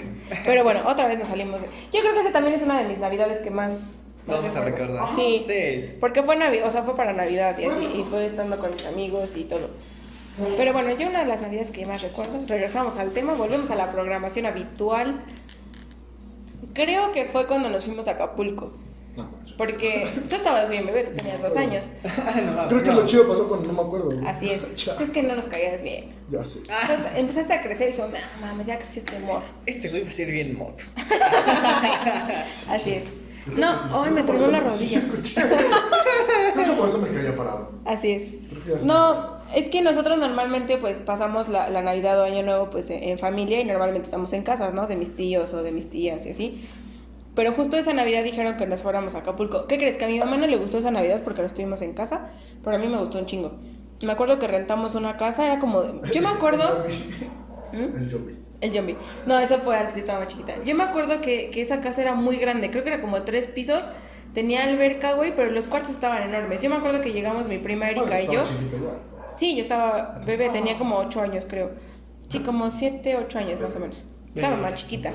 [0.47, 1.61] Pero bueno, otra vez nos salimos.
[1.93, 3.75] Yo creo que ese también es una de mis navidades que más.
[4.27, 5.15] Vamos a recordar.
[5.15, 5.45] Sí.
[5.49, 5.95] Sí.
[6.01, 8.87] Porque fue Navidad, o sea, fue para Navidad y así, y fue estando con mis
[8.87, 9.71] amigos y todo.
[10.57, 13.77] Pero bueno, yo una de las navidades que más recuerdo, regresamos al tema, volvemos a
[13.77, 15.21] la programación habitual.
[16.73, 18.73] Creo que fue cuando nos fuimos a Acapulco.
[19.59, 21.91] Porque tú estabas bien, bebé, tú tenías dos años.
[22.03, 24.27] no, Creo que lo chido pasó cuando no me acuerdo.
[24.27, 24.63] Así es.
[24.87, 26.15] Pues es que no nos caías bien.
[26.31, 26.61] Ya sé.
[26.61, 29.43] Entonces, Empezaste a crecer y dijimos, no mames, ya creció este amor.
[29.67, 30.83] Este güey va a ser bien moto.
[32.71, 33.09] Así es.
[33.57, 35.01] No, ay, me tronó la rodilla.
[36.55, 37.71] Creo que por eso me caía parado.
[37.85, 38.33] Así es.
[38.83, 43.03] No, es que nosotros normalmente pues pasamos la, la Navidad o Año Nuevo pues en,
[43.03, 44.87] en familia y normalmente estamos en casas, ¿no?
[44.87, 46.69] De mis tíos o de mis tías y así.
[47.35, 49.67] Pero justo esa Navidad dijeron que nos fuéramos a Acapulco.
[49.67, 49.97] ¿Qué crees?
[49.97, 52.31] Que a mi mamá no le gustó esa Navidad porque no estuvimos en casa,
[52.63, 53.53] pero a mí me gustó un chingo.
[54.03, 55.83] Me acuerdo que rentamos una casa, era como...
[55.83, 56.85] de- Yo me acuerdo...
[57.73, 57.77] ¿Mm?
[57.79, 58.37] El Joey.
[58.61, 58.97] El Yombi.
[59.27, 60.55] No, eso fue antes, yo estaba más chiquita.
[60.65, 63.47] Yo me acuerdo que, que esa casa era muy grande, creo que era como tres
[63.47, 63.85] pisos.
[64.35, 66.63] Tenía alberca, güey, pero los cuartos estaban enormes.
[66.63, 68.33] Yo me acuerdo que llegamos mi prima Erika y yo.
[68.33, 68.99] Igual.
[69.37, 71.71] Sí, yo estaba bebé, tenía como ocho años, creo.
[72.29, 74.05] Sí, como siete, ocho años más o menos.
[74.35, 75.13] Estaba más chiquita.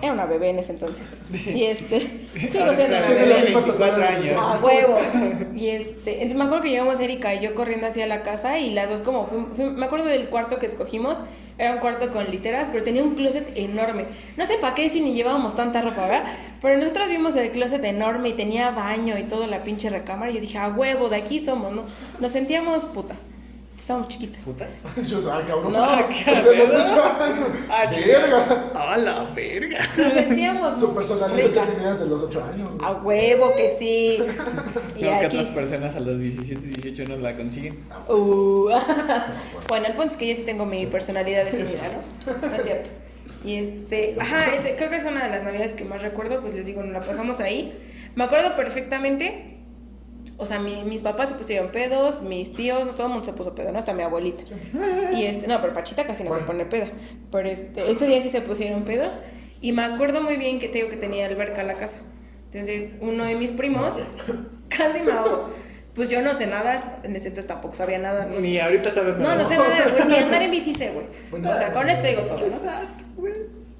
[0.00, 1.06] Era una bebé en ese entonces.
[1.54, 2.00] Y este.
[2.50, 3.26] Sigo siendo una bebé.
[3.26, 4.40] de 24 años.
[4.40, 4.98] A huevo.
[5.54, 8.70] Y este, entonces me acuerdo que llegamos Erika y yo corriendo hacia la casa y
[8.70, 11.18] las dos como fuim- me acuerdo del cuarto que escogimos,
[11.58, 14.06] era un cuarto con literas, pero tenía un closet enorme.
[14.38, 16.24] No sé para qué si ni llevábamos tanta ropa, ¿verdad?
[16.62, 20.36] Pero nosotros vimos el closet enorme y tenía baño y toda la pinche recámara y
[20.36, 21.82] yo dije, a huevo, de aquí somos, ¿no?
[22.20, 23.14] Nos sentíamos puta.
[23.88, 24.42] Estábamos chiquitas.
[24.44, 24.82] ¿Putas?
[25.08, 25.72] Yo, ah, cabrón.
[25.72, 25.82] No.
[25.82, 26.06] Ah,
[27.96, 28.70] Verga.
[28.74, 29.78] ¡A la verga!
[29.96, 32.70] Nos sentíamos Su personalidad tenías de los 8 años.
[32.74, 32.86] güey.
[32.86, 34.18] A huevo que sí.
[34.96, 35.38] Y Creo que aquí.
[35.38, 37.78] otras personas a los 17, 18 no la consiguen.
[38.08, 38.68] Uh.
[39.68, 42.46] bueno, el punto es que yo sí tengo mi personalidad definida, ¿no?
[42.46, 42.90] No es cierto.
[43.42, 46.52] Y este, ajá, este, creo que es una de las navidades que más recuerdo, pues
[46.52, 47.72] les digo, nos la pasamos ahí.
[48.16, 49.57] Me acuerdo perfectamente,
[50.38, 53.54] o sea, mi- mis papás se pusieron pedos, mis tíos, todo el mundo se puso
[53.54, 53.78] pedo, ¿no?
[53.78, 54.44] Hasta mi abuelita.
[55.14, 56.88] Y este, no, pero Pachita casi no se pone peda.
[57.30, 59.18] Pero este, ese día sí se pusieron pedos.
[59.60, 61.98] Y me acuerdo muy bien que te digo que tenía alberca en la casa.
[62.52, 63.96] Entonces, uno de mis primos
[64.68, 65.50] casi me ahogó.
[65.94, 68.28] Pues yo no sé nadar, en ese entonces tampoco sabía nadar.
[68.28, 71.06] Ni ahorita sabes No, no sé nadar, güey, ni andar en bici sé, güey.
[71.44, 73.28] O sea, con esto digo todo, ¿no?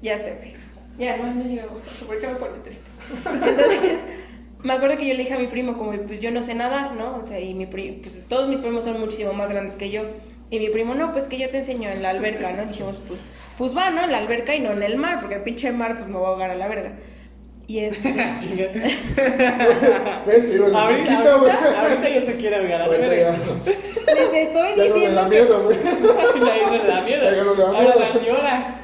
[0.01, 0.53] Ya sé, güey.
[0.97, 2.83] Ya, no, no llegamos a eso, porque me pone triste.
[3.25, 3.99] Entonces,
[4.63, 6.95] me acuerdo que yo le dije a mi primo, como, pues yo no sé nadar,
[6.95, 7.17] ¿no?
[7.17, 10.03] O sea, y mi primo, pues todos mis primos son muchísimo más grandes que yo.
[10.51, 12.65] Y mi primo, no, pues que yo te enseño en la alberca, ¿no?
[12.65, 13.19] dijimos, pues,
[13.57, 14.03] pues va, ¿no?
[14.03, 16.25] En la alberca y no en el mar, porque el pinche mar, pues me va
[16.27, 16.93] a ahogar a la verga.
[17.67, 17.87] Y.
[17.91, 18.65] Chinga.
[20.25, 20.55] ¿Ves?
[20.55, 23.37] Ibas de Ahorita, ya se quiere ahogar a la verga.
[24.07, 25.35] Les estoy Ya no me diciendo da que.
[25.35, 25.77] miedo, güey.
[25.83, 27.27] Ya no le da miedo.
[27.29, 27.99] Ahora miedo.
[27.99, 28.81] la llora.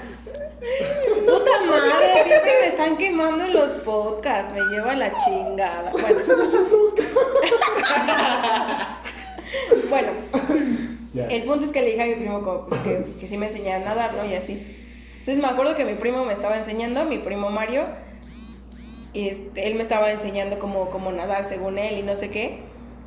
[1.26, 5.92] Puta madre, siempre me están quemando los podcasts, me lleva la chingada.
[5.92, 6.20] Bueno,
[9.90, 10.10] bueno
[11.14, 11.28] Ya.
[11.28, 13.48] el punto es que le dije a mi primo como, pues, que, que sí me
[13.48, 14.26] enseñara a nadar, ¿no?
[14.26, 14.76] Y así.
[15.20, 17.86] Entonces me acuerdo que mi primo me estaba enseñando, mi primo Mario,
[19.14, 22.60] este, él me estaba enseñando cómo, cómo nadar según él y no sé qué.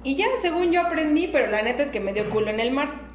[0.05, 2.71] Y ya, según yo aprendí, pero la neta es que me dio culo en el
[2.71, 3.08] mar.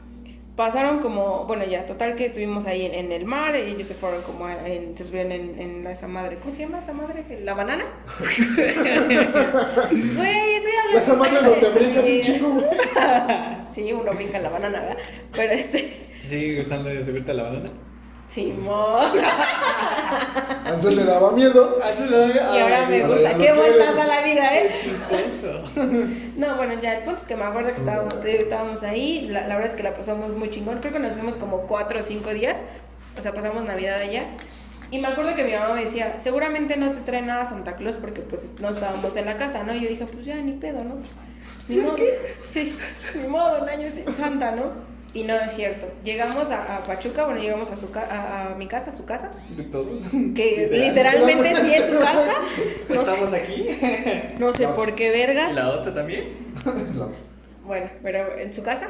[0.55, 3.95] Pasaron como, bueno, ya, total que estuvimos ahí en, en el mar, y ellos se
[3.95, 7.23] fueron como, a- en, se subieron en, en esa madre, ¿cómo se llama esa madre?
[7.43, 7.85] ¿La banana?
[9.89, 10.99] Güey, estoy hablando.
[10.99, 12.65] Esa madre donde brincas un chico, güey.
[13.71, 14.97] Sí, uno brinca en la banana, ¿verdad?
[15.31, 15.79] Pero este,
[16.21, 17.65] ¿Te sigue gustando de subirte a la banana?
[18.33, 19.11] Simón.
[20.65, 21.77] Antes le daba miedo.
[21.83, 23.37] Antes lo Y ahora me gusta.
[23.37, 24.01] Qué vueltas quiere.
[24.01, 24.75] a la vida, ¿eh?
[24.75, 25.63] Chistoso.
[26.35, 29.27] No, bueno, ya el punto es que me acuerdo que estábamos, estábamos ahí.
[29.29, 30.79] La, la verdad es que la pasamos muy chingón.
[30.79, 32.61] Creo que nos fuimos como cuatro o cinco días.
[33.17, 34.25] O sea, pasamos Navidad allá.
[34.89, 37.97] Y me acuerdo que mi mamá me decía, seguramente no te trae nada Santa Claus
[37.97, 39.73] porque pues no estábamos en la casa, ¿no?
[39.75, 40.95] Y yo dije, pues ya, ni pedo, ¿no?
[40.95, 41.11] Pues,
[41.55, 41.97] pues, ni modo.
[42.51, 42.75] Sí,
[43.21, 44.92] ni modo, un año sin Santa, ¿no?
[45.13, 45.87] Y no es cierto.
[46.03, 49.05] Llegamos a, a Pachuca, bueno, llegamos a, su ca- a, a mi casa, a su
[49.05, 50.07] casa, De todos.
[50.35, 50.89] que Literal.
[50.89, 52.33] literalmente sí es su casa.
[52.89, 53.65] No sé, Estamos aquí.
[54.39, 55.53] no sé por qué vergas.
[55.53, 56.25] La otra también.
[56.95, 57.09] La-
[57.65, 58.89] Bueno, pero en su casa.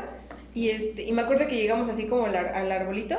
[0.54, 3.18] Y este, y me acuerdo que llegamos así como al, al arbolito.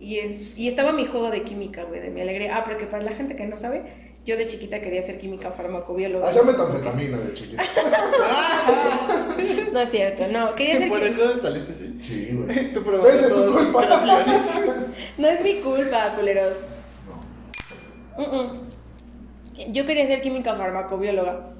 [0.00, 2.56] Y, es, y estaba mi juego de química, güey, de mi alegría.
[2.56, 3.82] Ah, porque para la gente que no sabe,
[4.24, 6.28] Yo de chiquita quería ser química farmacobióloga.
[6.28, 7.62] Hacía metanfetamina de chiquito.
[9.72, 11.94] No es cierto, no, quería ser Por eso saliste así.
[11.96, 12.72] Sí, güey.
[12.74, 13.86] Tú probaste Es tu las culpa.
[15.18, 16.56] No es mi culpa, culeros.
[18.18, 18.52] No.
[19.72, 21.54] Yo quería ser química farmacobióloga.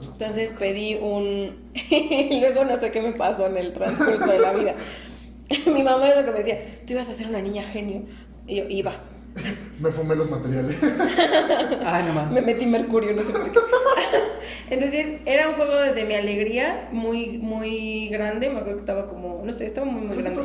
[0.00, 1.70] Entonces pedí un...
[1.90, 4.74] y Luego no sé qué me pasó en el transcurso de la vida.
[5.66, 8.02] Mi mamá es lo que me decía, tú ibas a ser una niña genio.
[8.46, 8.92] Y yo, iba.
[9.80, 10.76] Me fumé los materiales.
[11.86, 12.32] Ah, no mames.
[12.32, 13.58] Me metí mercurio, no sé por qué.
[14.70, 18.48] Entonces, era un juego de mi alegría muy, muy grande.
[18.48, 20.40] Me acuerdo que estaba como, no sé, estaba muy, muy grande.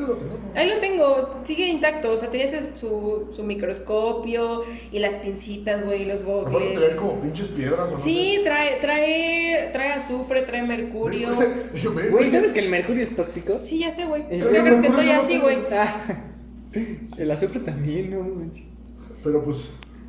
[0.55, 2.11] Ahí lo tengo, sigue intacto.
[2.11, 6.73] O sea, tenía su, su, su microscopio y las pincitas, güey, y los gogles.
[6.73, 11.29] traer como pinches piedras o no Sí, trae, trae, trae azufre, trae mercurio.
[11.81, 13.59] Yo, Güey, ¿sabes que el mercurio es tóxico?
[13.61, 14.23] Sí, ya sé, güey.
[14.29, 15.59] Eh, ¿Por qué crees que estoy así, güey?
[15.71, 16.03] Ah,
[17.17, 18.65] el azufre también, no manches.
[19.23, 19.57] Pero pues,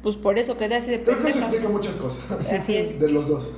[0.02, 2.18] Pues por eso quedé así de creo que eso explica muchas cosas.
[2.50, 2.98] Así es.
[3.00, 3.50] De los dos.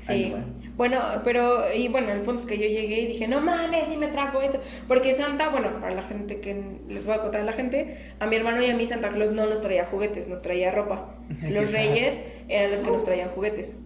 [0.00, 0.12] Sí.
[0.12, 0.60] Ay, bueno.
[0.80, 3.98] Bueno, pero, y bueno, el punto es que yo llegué y dije, no mames, sí
[3.98, 4.60] me trajo esto.
[4.88, 8.26] Porque Santa, bueno, para la gente que les voy a contar a la gente, a
[8.26, 11.16] mi hermano y a mí Santa Claus no nos traía juguetes, nos traía ropa.
[11.42, 13.76] Los reyes eran los que nos traían juguetes.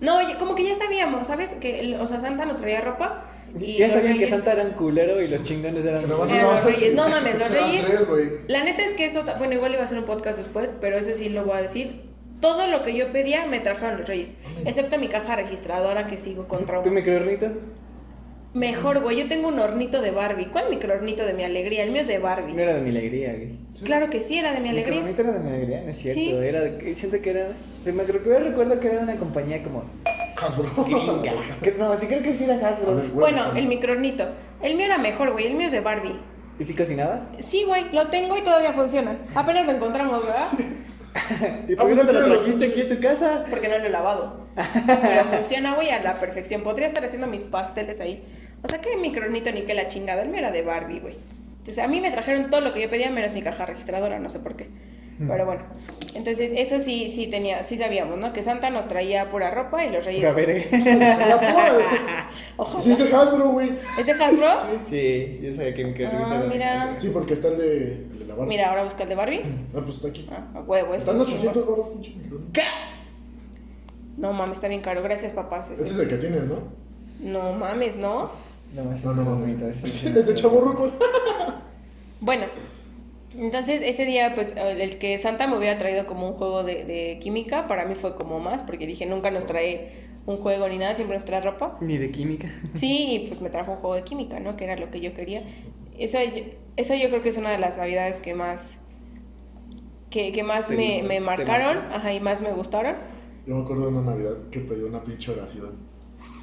[0.00, 1.50] No, como que ya sabíamos, ¿sabes?
[1.54, 3.24] Que, el- o sea, Santa nos traía ropa
[3.58, 6.04] y ya los sabían que reyes- Santa era un culero y los chingones eran.
[6.04, 6.94] Eran nos los reyes.
[6.94, 8.40] No mames, los eran reyes-.
[8.48, 11.10] La neta es que eso, bueno, igual iba a hacer un podcast después, pero eso
[11.16, 12.02] sí lo voy a decir.
[12.40, 14.32] Todo lo que yo pedía me trajeron los reyes,
[14.66, 16.92] excepto mi caja registradora que sigo con ¿Tu traumas.
[16.92, 17.52] microornito?
[18.54, 20.46] Mejor, güey, yo tengo un hornito de Barbie.
[20.46, 21.82] ¿Cuál microornito de mi alegría?
[21.82, 22.54] El mío es de Barbie.
[22.54, 23.58] No era de mi alegría, güey.
[23.84, 25.00] Claro que sí, era de mi alegría.
[25.02, 26.20] microornito era de mi alegría, no es cierto.
[26.20, 26.30] Sí.
[26.30, 27.48] Era de- siento que era.
[27.82, 29.84] Se me creo que yo recuerdo que era de una compañía como
[30.40, 30.84] Hasbro.
[30.84, 31.32] gringa.
[31.78, 32.94] No, sí creo que sí era Hasbro.
[32.94, 34.28] ver, güey, Bueno, el microornito.
[34.62, 35.48] El mío era mejor, güey.
[35.48, 36.16] El mío es de Barbie.
[36.56, 37.24] ¿Y si cocinabas?
[37.40, 39.18] Sí, güey, lo tengo y todavía funciona.
[39.34, 40.46] Apenas lo encontramos, ¿verdad?
[41.68, 43.44] ¿Y por qué no te lo trajiste aquí a tu casa?
[43.50, 44.44] Porque no lo he lavado.
[44.86, 46.62] Pero funciona, güey, a la perfección.
[46.62, 48.22] Podría estar haciendo mis pasteles ahí.
[48.64, 50.22] O sea, que microornito ni que la chingada.
[50.22, 51.16] El mío era de Barbie, güey.
[51.58, 54.28] Entonces, a mí me trajeron todo lo que yo pedía, menos mi caja registradora, no
[54.28, 54.68] sé por qué.
[55.28, 55.62] Pero bueno,
[56.16, 58.32] entonces eso sí, sí tenía, sí sabíamos, ¿no?
[58.32, 60.34] Que Santa nos traía pura ropa y los reyes.
[60.34, 60.66] Güey.
[62.56, 62.82] Ojalá.
[62.82, 63.72] Sí, es de Hasbro, güey.
[63.96, 64.48] ¿Es de Hasbro?
[64.90, 66.46] Sí, yo sabía que microornito Ah, era.
[66.48, 66.96] mira.
[67.00, 68.46] Sí, porque está el de, el de la barba.
[68.46, 69.42] Mira, ahora busca el de Barbie.
[69.74, 70.28] Ah, pues está aquí.
[70.32, 71.38] Ah, huevo, es Están un chingo.
[71.50, 72.50] 800 baros, pinche micrófono.
[74.16, 75.00] No mames, está bien caro.
[75.02, 75.70] Gracias, papás.
[75.70, 76.58] Este es el que tienes, ¿no?
[77.20, 78.30] No mames, ¿no?
[78.74, 79.36] No, es No, no, no.
[79.36, 79.68] bonito.
[79.68, 80.92] Es, Es de chavorrucos.
[82.20, 82.46] Bueno,
[83.36, 87.18] entonces ese día, pues el que Santa me hubiera traído como un juego de, de
[87.20, 89.92] química, para mí fue como más, porque dije, nunca nos trae
[90.26, 91.76] un juego ni nada, siempre nos trae ropa.
[91.80, 92.48] Ni de química.
[92.74, 94.56] Sí, y pues me trajo un juego de química, ¿no?
[94.56, 95.42] Que era lo que yo quería.
[95.98, 96.44] Esa, yo-
[96.76, 98.78] esa yo creo que es una de las navidades que más,
[100.10, 101.08] que, que más ¿Te me, gustó?
[101.08, 102.96] me ¿Te marcaron, ajá, y más me gustaron.
[103.46, 105.93] Yo me acuerdo de una Navidad que pedí una pinche oración.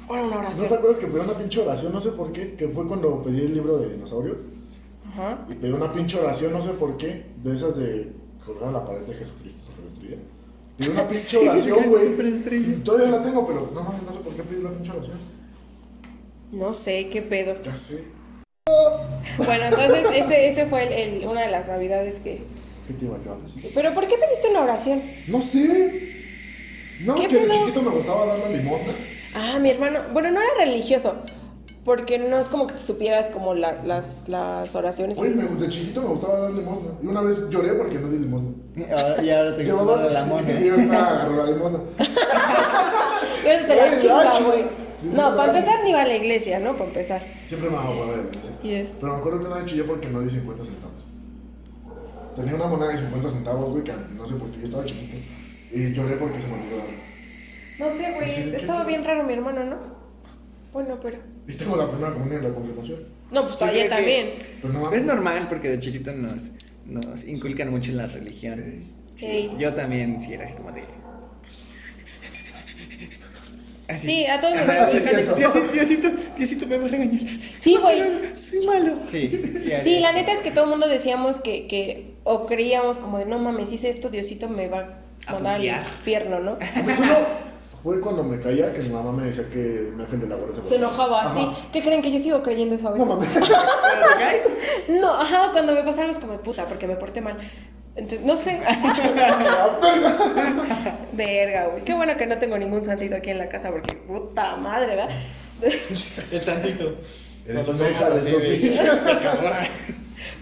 [0.08, 1.92] Una ¿No te acuerdas que pedí una pinche oración?
[1.92, 2.54] No sé por qué.
[2.54, 4.38] Que fue cuando pedí el libro de dinosaurios.
[5.12, 5.46] Ajá.
[5.50, 7.24] Y pedí una pinche oración, no sé por qué.
[7.42, 8.12] De esas de
[8.44, 10.16] colgar a la pared de Jesucristo sobre la estrella.
[10.76, 12.08] Pedí una pinche oración, güey.
[12.10, 12.84] Superestrella.
[12.84, 15.18] Todavía la tengo, pero no mames, no sé por qué pedí la pinche oración.
[16.52, 17.54] No sé, qué pedo.
[17.64, 18.04] Ya sé.
[19.38, 22.42] Bueno, entonces ese, ese fue el- el- una de las navidades que...
[22.86, 23.70] ¿Qué te iba a decir?
[23.74, 25.00] ¿Pero por qué pediste una oración?
[25.28, 26.10] No sé.
[27.04, 28.92] No, ¿Qué es que de chiquito me gustaba dar la limosna.
[29.34, 31.14] Ah, mi hermano, bueno, no era religioso,
[31.84, 35.18] porque no es como que te supieras como las, las, las oraciones.
[35.18, 36.90] Oye, me- de chiquito me gustaba dar limosna.
[37.02, 38.50] Y una vez lloré porque no di limosna.
[38.90, 40.50] Ahora- y ahora te gusta la mona.
[40.60, 41.78] Y ahorita agarró la limosna.
[43.44, 44.64] Y ahora se la chinga, güey.
[45.02, 46.72] No, para la- empezar ni iba a la iglesia, ¿no?
[46.74, 47.22] Para empezar.
[47.48, 48.52] Siempre me daba hueva de iglesia.
[48.62, 51.04] Y es- Pero me acuerdo que una vez chillé porque no di 50 centavos.
[52.36, 55.16] Tenía una moneda de 50 centavos, güey, que no sé por qué yo estaba chiquito.
[55.72, 57.11] Y lloré porque se me olvidó dar.
[57.82, 59.76] No sé, güey, ¿qué estaba bien raro mi hermano, ¿no?
[60.72, 61.18] Bueno, pero...
[61.48, 63.00] Y tengo la primera comunión y la confirmación.
[63.32, 64.34] No, pues todavía también.
[64.62, 66.50] No Es normal porque de chiquito nos,
[66.86, 68.84] nos inculcan mucho en la religión.
[69.16, 69.50] Sí, Sí.
[69.58, 70.84] Yo también, sí, era así como de.
[73.88, 74.06] Así.
[74.06, 74.62] Sí, a todos nos
[74.94, 75.34] inculcan eso.
[75.34, 77.20] Diosito, Diosito, Diosito me va a regañar.
[77.58, 78.02] Sí, güey.
[78.36, 78.94] soy malo.
[79.08, 80.00] Sí, ya, Sí, ya.
[80.00, 83.38] la neta es que todo el mundo decíamos que, que, o creíamos como de, no
[83.40, 86.52] mames, hice esto, Diosito me va a mandar al infierno, ¿no?
[86.56, 87.51] Mí solo
[87.82, 90.62] fue cuando me caía que mi mamá me decía que mi ángel de la guardia
[90.64, 91.40] Se enojaba así.
[91.40, 91.68] Ajá.
[91.72, 93.34] ¿Qué creen que yo sigo creyendo eso a No veces?
[93.34, 93.50] mames.
[93.58, 94.46] ¿Pero te caes?
[95.00, 97.36] No, ajá, cuando me pasa algo es como de puta, porque me porté mal.
[97.94, 98.60] Entonces, no sé.
[101.12, 101.84] Verga, güey.
[101.84, 105.08] Qué bueno que no tengo ningún santito aquí en la casa, porque puta madre, ¿verdad?
[106.30, 106.94] El santito.
[107.46, 108.78] Eres una hija de Snoopy.
[109.04, 109.58] pecadora.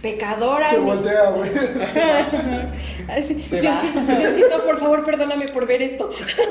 [0.02, 0.70] Pecadora.
[0.70, 1.50] Se mi- voltea, güey.
[3.08, 3.56] Diosito.
[4.18, 6.10] Diosito, por favor, perdóname por ver esto.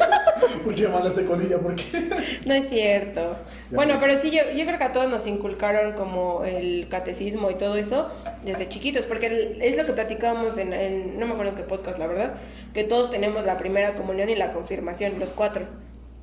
[0.65, 1.57] ¿Por qué mandaste con ella?
[1.59, 2.09] ¿Por qué?
[2.45, 3.21] No es cierto.
[3.69, 3.99] Ya bueno, no.
[3.99, 7.75] pero sí, yo, yo creo que a todos nos inculcaron como el catecismo y todo
[7.75, 8.09] eso
[8.43, 11.63] desde chiquitos, porque el- es lo que platicábamos en, en- no me acuerdo en qué
[11.63, 12.33] podcast, la verdad,
[12.73, 15.65] que todos tenemos la primera comunión y la confirmación, los cuatro.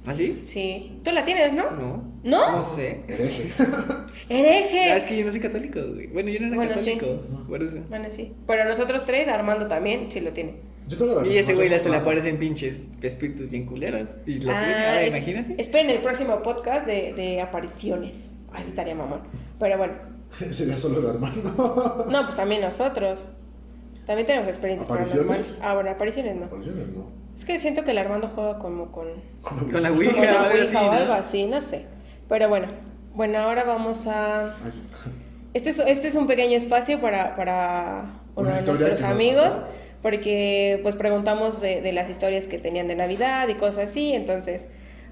[0.07, 0.41] ¿Ah, sí?
[0.45, 1.01] Sí.
[1.03, 1.71] ¿Tú la tienes, no?
[1.73, 2.05] No.
[2.23, 2.53] ¿No?
[2.59, 3.03] No sé.
[3.09, 3.49] Hereje.
[4.29, 4.93] ¡Hereje!
[4.93, 6.07] Ah, es que yo no soy católico, güey.
[6.07, 6.95] Bueno, yo no era Bueno, sí.
[6.97, 7.23] católico.
[7.49, 7.79] Por eso.
[7.89, 8.33] Bueno, sí.
[8.47, 10.55] Pero nosotros tres, Armando también, sí lo tiene.
[10.89, 14.11] Yo tengo la Y ese güey se le aparecen pinches espíritus bien culeros.
[14.27, 15.55] Y la tiene, Ah, ahora es- imagínate.
[15.61, 18.15] Esperen el próximo podcast de, de apariciones.
[18.53, 19.23] Así estaría mamón.
[19.59, 19.95] Pero bueno.
[20.53, 22.07] Sería solo el hermano.
[22.09, 23.29] No, pues también nosotros.
[24.07, 25.27] También tenemos experiencias ¿Apariciones?
[25.27, 25.59] paranormales.
[25.63, 26.45] Ah, bueno, apariciones no.
[26.45, 27.11] Apariciones, no.
[27.37, 29.07] Es que siento que el Armando juega como con,
[29.43, 31.85] Con la con Ouija, la algo Ouija o algo así, no sé.
[32.29, 32.69] Pero bueno.
[33.15, 34.57] Bueno, ahora vamos a...
[35.55, 39.57] Este es, este es un pequeño espacio para, para uno de nuestros amigos,
[40.03, 44.67] porque pues preguntamos de, de las historias que tenían de Navidad y cosas así, entonces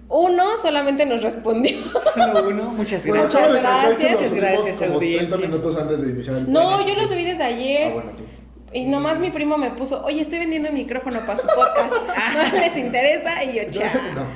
[0.08, 1.78] uno solamente nos respondió.
[2.14, 3.34] Solo uno, muchas gracias.
[3.34, 5.36] que gracias, muchas gracias, como 30 audiencia.
[5.38, 7.88] minutos antes de iniciar el No, yo lo subí desde ayer.
[7.88, 8.10] Ah, bueno.
[8.74, 11.92] Y nomás mi primo me puso, oye, estoy vendiendo un micrófono para su podcast.
[12.52, 13.44] ¿No les interesa?
[13.44, 13.84] Y yo, chao.
[14.16, 14.26] No.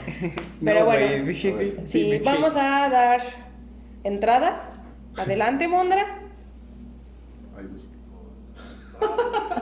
[0.64, 3.20] Pero No, bueno, dije- Sí, vamos a dar
[4.04, 4.70] entrada.
[5.16, 6.22] Adelante, Mondra.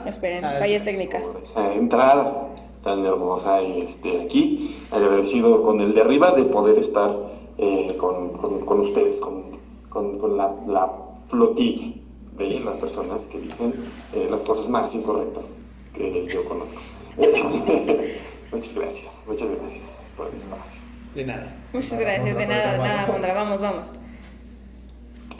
[0.05, 1.27] Esperen, fallas técnicas.
[1.41, 2.49] esa entrada
[2.83, 7.11] tan hermosa y este, aquí, agradecido con el de arriba de poder estar
[7.57, 9.57] eh, con, con- con ustedes, con,
[9.89, 10.91] con- con la, la
[11.25, 11.93] flotilla
[12.37, 13.73] de las personas que dicen
[14.13, 15.57] eh, las cosas más incorrectas
[15.93, 16.79] que yo conozco.
[18.51, 20.81] muchas gracias, muchas gracias por el espacio.
[21.15, 21.55] De nada.
[21.73, 23.09] Muchas gracias, de nada, nada, vamos.
[23.09, 23.91] Mondra, vamos, vamos.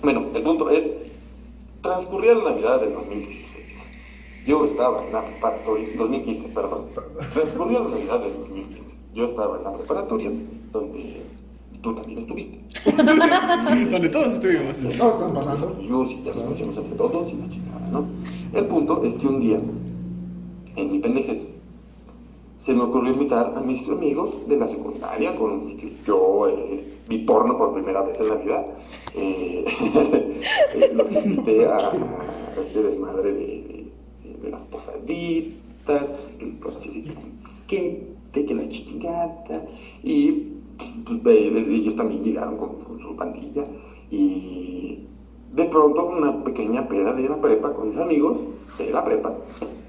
[0.02, 0.90] Bueno, el punto es,
[1.82, 3.92] transcurría la Navidad del 2016.
[4.48, 6.88] Yo estaba en la preparatoria, 2015, perdón.
[7.34, 8.98] Transcurría la Navidad del 2015.
[9.14, 10.32] Yo estaba en la preparatoria,
[10.72, 11.22] donde
[11.90, 12.60] tú también estuviste.
[13.92, 14.78] Donde todos estuvimos.
[14.78, 15.76] Sí, Todos están pasando.
[15.76, 18.06] amigos y ya nos conocemos entre todos y la chingada, ¿no?
[18.54, 19.62] El punto es que un día,
[20.76, 21.48] en mi pendejez,
[22.58, 26.98] se me ocurrió invitar a mis amigos de la secundaria con los que yo eh,
[27.08, 28.66] vi porno por primera vez en la vida.
[29.16, 29.64] Eh,
[30.76, 33.88] eh, los invité a, a este desmadre de, de-
[34.42, 37.06] de las posaditas, que pues así sí,
[37.68, 39.44] que, de que la chingada.
[40.04, 40.57] Y
[41.26, 43.66] ellos también llegaron con, con su pandilla.
[44.12, 45.00] Y
[45.54, 48.40] de pronto una pequeña peda de la prepa con mis amigos
[48.78, 49.34] de la prepa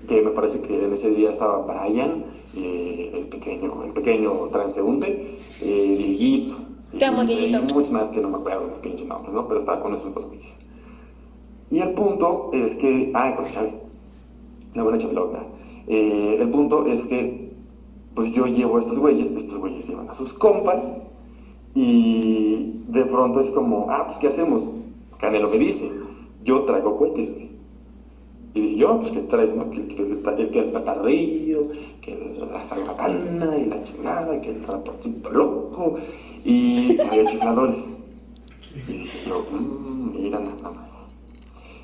[0.06, 2.24] que me parece que en ese día estaba Brian
[2.56, 6.56] eh, el pequeño el pequeño transeúnte eh, Dieguito
[7.34, 10.14] y- muchos más que no me acuerdo los pinches nombres no pero estaba con esos
[10.14, 10.56] dos güeyes.
[11.70, 13.72] Y el punto es que ah con Chavi
[14.74, 15.44] la buena chavilota
[15.86, 17.47] Eh, el punto es que
[18.18, 20.92] pues yo llevo a estos güeyes estos güeyes llevan a sus compas
[21.72, 24.68] y de pronto es como, ah, pues ¿qué hacemos?
[25.20, 25.88] Canelo me dice,
[26.42, 27.50] yo traigo cohetes, güey.
[28.54, 29.70] Y dije yo, pues ¿qué traes, no?
[29.70, 31.68] Que, que, el, que el petardillo,
[32.00, 35.94] que la salvatana y la chingada, que el ratoncito loco,
[36.44, 37.86] y traía chifladores.
[38.74, 41.08] Y dije yo, mmm, mira nada más.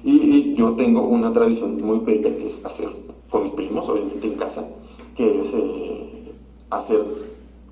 [0.03, 2.89] Y, y yo tengo una tradición muy bella que es hacer
[3.30, 4.68] con mis primos, obviamente en casa,
[5.14, 6.24] que es eh,
[6.77, 7.01] hacer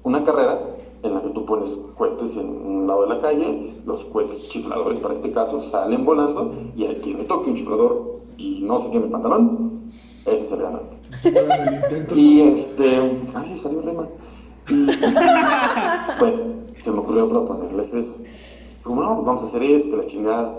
[0.03, 0.61] una carrera
[1.03, 4.99] en la que tú pones cohetes en un lado de la calle, los cohetes chifladores
[5.01, 8.91] para este caso salen volando y al que me toque un chiflador y no se
[8.91, 9.93] queme el pantalón,
[10.25, 11.03] ese es el ganador.
[12.15, 13.25] Y este.
[13.35, 14.09] Ay, salió rema.
[14.69, 14.87] Y,
[16.19, 16.39] bueno,
[16.81, 18.15] se me ocurrió proponerles eso.
[18.83, 20.55] Como, no, pues vamos a hacer esto, la chingada.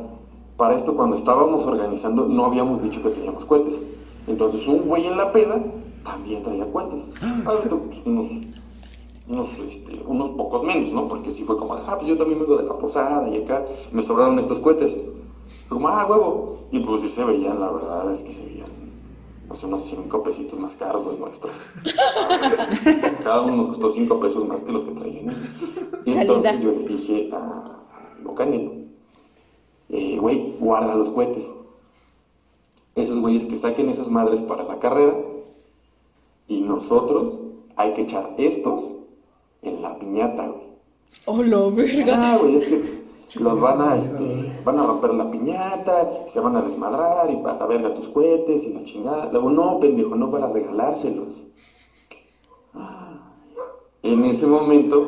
[0.57, 3.83] Para esto, cuando estábamos organizando, no habíamos dicho que teníamos cohetes.
[4.27, 5.61] Entonces, un güey en la peda
[6.03, 7.11] también traía cohetes.
[7.21, 8.29] Ah, pues, unos,
[9.27, 11.07] unos, este, unos pocos menos, ¿no?
[11.07, 14.03] Porque sí fue como, ah, pues yo también vengo de la posada y acá me
[14.03, 14.99] sobraron estos cohetes.
[15.65, 16.59] Fue como, ah, huevo.
[16.71, 18.83] Y pues sí se veían, la verdad es que se veían
[19.47, 21.65] pues unos cinco pesitos más caros los nuestros.
[23.23, 25.35] Cada uno nos costó cinco pesos más que los que traían.
[26.05, 27.79] Y entonces yo le dije a
[28.23, 28.71] lo Canelo,
[29.89, 31.51] eh, güey, guarda los cohetes.
[32.95, 35.15] Esos güeyes que saquen esas madres para la carrera
[36.47, 37.39] y nosotros
[37.75, 38.91] hay que echar estos
[39.61, 40.63] en la piñata, güey.
[41.25, 42.33] Oh, la verga.
[42.33, 43.01] Ah, güey, es que pues,
[43.35, 47.65] los van a, este, van a romper la piñata, se van a desmadrar y para
[47.65, 49.31] verga tus cohetes y la chingada.
[49.31, 51.47] Luego, no, pendejo, no para regalárselos.
[52.73, 53.33] Ah,
[54.01, 55.07] En ese momento,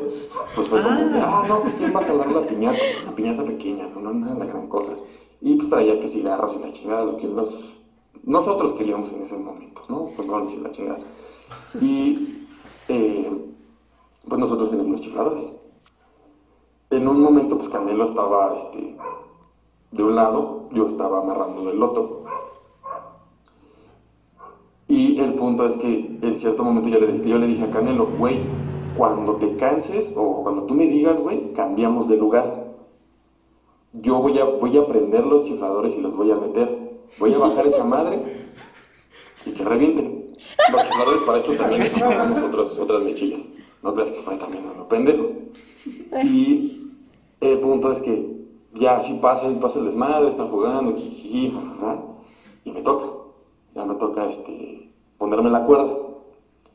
[0.54, 3.44] pues fue como que, ah, no, pues quién va a jalar la piñata, una piñata
[3.44, 4.92] pequeña, no, no, no la gran cosa.
[5.40, 7.76] Y pues traía que cigarros y la chingada, lo que los,
[8.26, 10.10] nosotros queríamos en ese momento, ¿no?
[10.16, 10.98] Condones y la chingada.
[11.80, 12.46] Y
[12.88, 13.54] eh,
[14.28, 15.46] pues nosotros teníamos los chifladores.
[16.90, 18.96] En un momento, pues Canelo estaba este,
[19.92, 22.24] de un lado, yo estaba amarrando del otro.
[24.88, 28.06] Y el punto es que en cierto momento yo le, yo le dije a Canelo,
[28.18, 28.40] güey,
[28.96, 32.74] cuando te canses o cuando tú me digas, güey, cambiamos de lugar.
[33.92, 36.85] Yo voy a, voy a prender los chifladores y los voy a meter.
[37.18, 38.22] Voy a bajar esa madre
[39.44, 40.36] y que revienten.
[40.72, 43.46] Los chifladores para esto también ponemos otras, otras mechillas.
[43.82, 45.30] No creas que fue también a lo pendejo.
[46.22, 46.90] Y
[47.40, 48.36] el punto es que
[48.74, 51.52] ya así pasa, pasa el desmadre, están jugando, jiji,
[52.64, 53.06] y me toca.
[53.74, 55.96] Ya me toca este, ponerme la cuerda.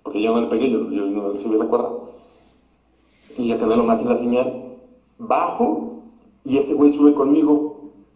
[0.04, 1.90] Porque yo no le pegué, yo, yo no recibí la cuerda.
[3.38, 4.78] Y ya Canelo me hace la señal,
[5.18, 6.02] bajo,
[6.44, 7.71] y ese güey sube conmigo.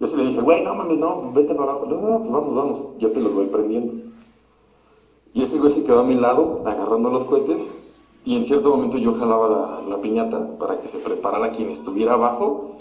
[0.05, 1.87] Yo se le dije, güey, no mames, no, vete para abajo.
[1.87, 3.91] No, no, pues vamos, vamos, yo te los voy prendiendo.
[5.33, 7.67] Y ese güey se quedó a mi lado, agarrando los cohetes,
[8.23, 12.13] y en cierto momento yo jalaba la, la piñata para que se preparara quien estuviera
[12.13, 12.75] abajo.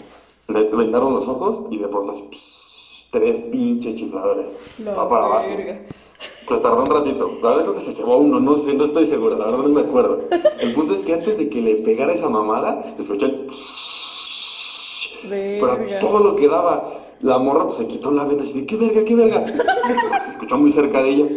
[0.49, 4.55] Le vendaron los ojos y de pronto así, pss, tres pinches chifladores.
[4.87, 5.47] Va para abajo.
[5.47, 5.81] verga.
[6.47, 7.39] Se tardó un ratito.
[7.41, 9.69] La verdad creo que se cebó uno, no sé, no estoy seguro, la verdad no
[9.69, 10.19] me acuerdo.
[10.59, 13.47] El punto es que antes de que le pegara esa mamada, se escuchó el...
[15.29, 16.89] Pero todo lo que daba,
[17.21, 19.45] la morra pues se quitó la venda así de, ¿qué verga, qué verga?
[20.21, 21.27] Se escuchó muy cerca de ella.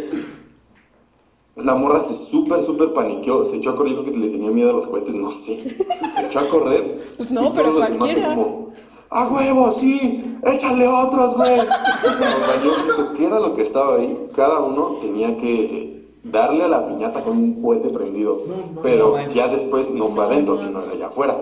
[1.55, 4.49] La morra se súper, súper paniqueó, se echó a correr, yo creo que le tenía
[4.49, 5.75] miedo a los cohetes, no sé.
[6.15, 7.01] Se echó a correr.
[7.17, 8.73] Pues no, y pero todos los demás como,
[9.09, 10.37] ¡a huevo, sí!
[10.43, 11.59] ¡Échale otros, güey!
[11.59, 14.29] O sea, yo que era lo que estaba ahí.
[14.33, 15.98] Cada uno tenía que
[16.31, 18.43] darle a la piñata con un cohete prendido.
[18.83, 21.35] pero ya después no fue adentro, sino de allá afuera.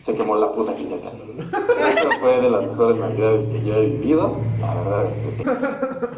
[0.00, 1.10] Se quemó la puta piñata.
[1.88, 4.36] Esa fue de las mejores navidades que yo he vivido.
[4.60, 5.44] La verdad es que...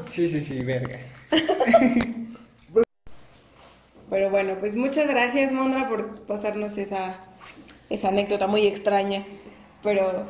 [0.10, 0.98] Sí, sí, sí, verga.
[4.10, 7.18] Pero bueno, pues muchas gracias, Mondra, por pasarnos esa,
[7.88, 9.24] esa anécdota muy extraña.
[9.82, 10.24] Pero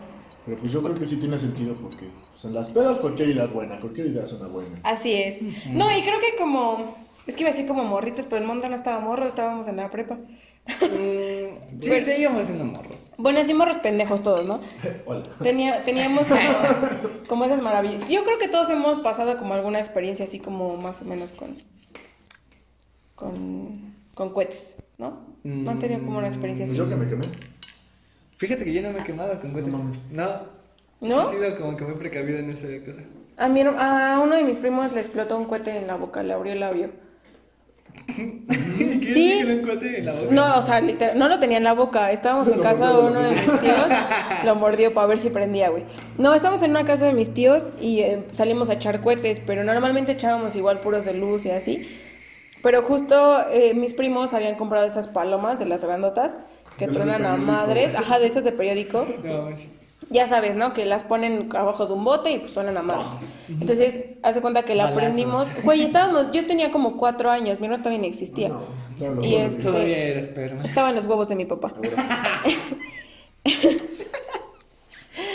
[0.46, 3.44] Pero pues yo creo que sí tiene sentido porque pues, en las pedas cualquier idea
[3.44, 4.76] es buena, cualquier idea suena buena.
[4.84, 5.42] así es.
[5.66, 6.96] No, y creo que como.
[7.26, 9.76] Es que iba a decir como morritos, pero el Mondra no estaba morro, estábamos en
[9.76, 10.18] la prepa.
[10.66, 11.48] Sí,
[11.80, 13.00] seguíamos siendo morros.
[13.16, 14.60] Bueno, así morros pendejos todos, ¿no?
[15.06, 15.22] Hola.
[15.42, 16.40] Tenía, teníamos como,
[17.28, 18.08] como esas maravillas.
[18.08, 21.56] Yo creo que todos hemos pasado como alguna experiencia así como más o menos con.
[23.14, 23.94] con.
[24.14, 25.32] con cohetes, ¿no?
[25.44, 26.90] No han tenido como una experiencia Pues así.
[26.90, 27.24] yo que me quemé.
[28.36, 29.72] Fíjate que yo no me he quemado con cohetes.
[29.72, 29.98] No mames.
[30.10, 30.62] No.
[31.00, 31.28] ¿No?
[31.28, 33.00] He sido como que muy precavido en esa cosa.
[33.36, 36.32] A, mi, a uno de mis primos le explotó un cohete en la boca, le
[36.32, 36.90] abrió el labio.
[38.06, 39.32] ¿Qué Sí.
[39.40, 40.26] En la boca?
[40.30, 42.10] No, o sea, literal, no lo tenía en la boca.
[42.12, 43.86] Estábamos en casa de uno de mis tíos.
[44.44, 45.84] Lo mordió para ver si prendía, güey.
[46.18, 49.64] No, estábamos en una casa de mis tíos y eh, salimos a echar cohetes, pero
[49.64, 51.88] normalmente echábamos igual puros de luz y así.
[52.62, 56.38] Pero justo eh, mis primos habían comprado esas palomas de las grandotas
[56.78, 57.94] que truenan a madres.
[57.94, 59.06] Ajá, de esas de periódico.
[59.24, 59.48] No.
[60.12, 60.72] Ya sabes, ¿no?
[60.74, 63.12] Que las ponen abajo de un bote y pues suenan a madres.
[63.48, 65.02] Entonces, hace cuenta que la Balazos.
[65.02, 65.48] prendimos.
[65.64, 68.48] Güey, estábamos, yo tenía como cuatro años, mi hermano todavía no existía.
[68.50, 68.60] No,
[69.00, 70.64] no, Y bueno este- Todavía era esperma.
[70.64, 71.72] Estaba en los huevos de mi papá.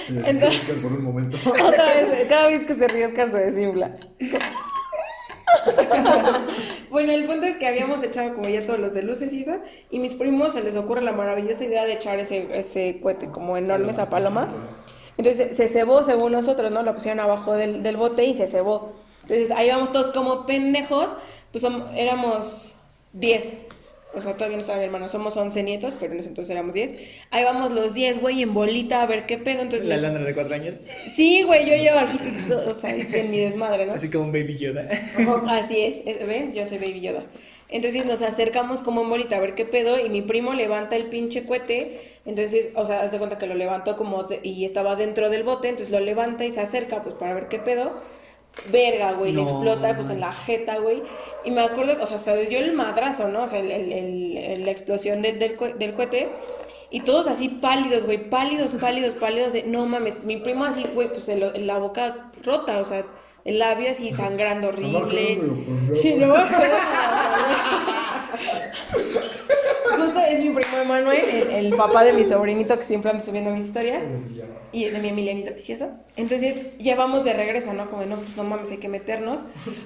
[0.09, 1.37] Entonces- Oscar, por un momento.
[1.49, 3.97] Otra vez, cada vez que se ríe Oscar se desinfla.
[6.89, 9.53] bueno, el punto es que habíamos echado como ya todos los de luces y eso,
[9.89, 13.57] y mis primos se les ocurre la maravillosa idea de echar ese, ese cohete como
[13.57, 14.49] enorme, esa paloma.
[15.17, 16.83] Entonces se cebó según nosotros, ¿no?
[16.83, 18.93] Lo pusieron abajo del, del bote y se cebó.
[19.23, 21.15] Entonces ahí vamos todos como pendejos,
[21.51, 22.75] pues som- éramos
[23.13, 23.53] 10.
[24.17, 26.73] O sea, todavía no estaba mi hermano, somos 11 nietos, pero en ese entonces éramos
[26.73, 26.91] 10.
[27.31, 29.61] Ahí vamos los 10, güey, en bolita a ver qué pedo.
[29.61, 30.75] Entonces, La Landra de cuatro años.
[31.15, 32.19] Sí, güey, yo llevo aquí,
[32.67, 33.93] o sea, en mi desmadre, ¿no?
[33.93, 34.87] Así como un baby Yoda.
[35.49, 36.53] Así es, eh, ¿ven?
[36.53, 37.23] Yo soy Baby Yoda.
[37.69, 41.43] Entonces nos acercamos como morita a ver qué pedo y mi primo levanta el pinche
[41.45, 45.43] cohete, entonces, o sea, haz de cuenta que lo levantó como y estaba dentro del
[45.43, 48.01] bote, entonces lo levanta y se acerca pues para ver qué pedo.
[48.71, 51.01] Verga, güey, le No explota pues en la jeta, güey.
[51.45, 53.43] Y me acuerdo, o sea, se dio el madrazo, ¿no?
[53.43, 56.29] O sea, el- el- el- el- la explosión del, del, cohete.
[56.89, 59.53] Y todos así pálidos, güey, pálidos, pálidos, pálidos.
[59.53, 63.03] De, no mames, mi primo así, güey, pues el- la boca rota, o sea,
[63.45, 65.39] el labio así sangrando horrible.
[66.01, 66.33] Sí, no,
[69.97, 73.51] justo es mi primo Emanuel, el, el papá de mi sobrinito que siempre ando subiendo
[73.51, 74.05] mis historias.
[74.73, 75.89] Y de mi Emilianito Precioso.
[76.17, 77.89] Entonces ya vamos de regreso, ¿no?
[77.89, 79.41] Como, no, pues no mames, hay que meternos.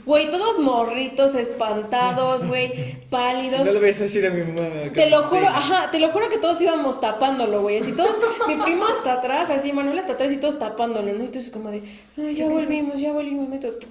[0.06, 3.62] Güey, todos morritos, espantados, güey, pálidos.
[3.66, 4.92] No le a decir a mi mamá.
[4.94, 7.78] Te lo juro, ajá, te lo juro que todos íbamos tapándolo, güey.
[7.78, 8.18] Así todos,
[8.48, 11.24] mi primo hasta atrás, así, Manuel hasta atrás y todos tapándolo, ¿no?
[11.26, 11.84] Entonces como de,
[12.18, 13.50] "Ay, ya volvimos, ya volvimos.
[13.52, 13.88] Entonces,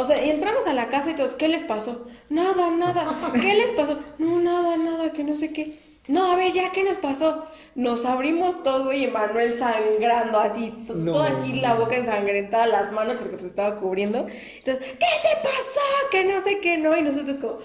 [0.00, 2.06] o sea, y entramos a la casa y todos, ¿qué les pasó?
[2.28, 3.06] Nada, nada.
[3.32, 3.98] ¿Qué les pasó?
[4.18, 5.78] No, nada, nada, que no sé qué.
[6.08, 7.46] No, a ver, ya, ¿qué nos pasó?
[7.76, 11.12] Nos abrimos todos, güey, y Manuel sangrando así, No.
[11.12, 14.26] todo aquí la boca ensangrentada, las manos porque pues estaba cubriendo.
[14.58, 16.10] Entonces, ¿qué te pasó?
[16.10, 16.96] Que no sé qué, no.
[16.96, 17.58] Y nosotros como,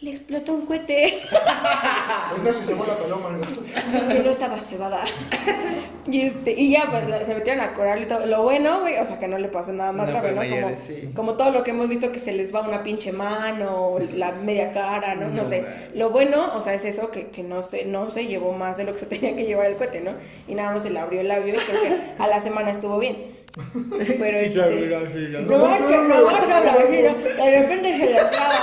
[0.00, 1.20] le explotó un cohete.
[2.30, 3.30] Ahorita si se fue la paloma.
[3.32, 3.38] ¿no?
[3.40, 4.98] Pues es que no estaba cebada.
[6.10, 8.24] Y, este, y ya, pues se metieron a coral y todo.
[8.24, 10.40] Lo bueno, güey, o sea, que no le pasó nada más No grave, fue ¿no?
[10.56, 11.10] mayores, Como, sí.
[11.14, 14.72] como todo lo que hemos visto que se les va una pinche mano, la media
[14.72, 15.28] cara, ¿no?
[15.28, 15.60] No, No, sé.
[15.60, 15.72] güey.
[15.94, 18.84] Lo bueno, o sea, es eso, que, que no, se, no se llevó más de
[18.84, 20.12] lo que se tenía que llevar el cohete, ¿no?
[20.48, 22.98] Y nada más se le abrió el labio y creo que a la semana estuvo
[22.98, 23.38] bien.
[24.18, 24.58] Pero este...
[24.58, 28.54] No, es que no, no, no, no, de repente se le traba.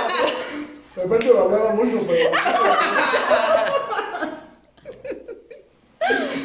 [0.98, 2.30] De repente lo hablaba mucho, pero.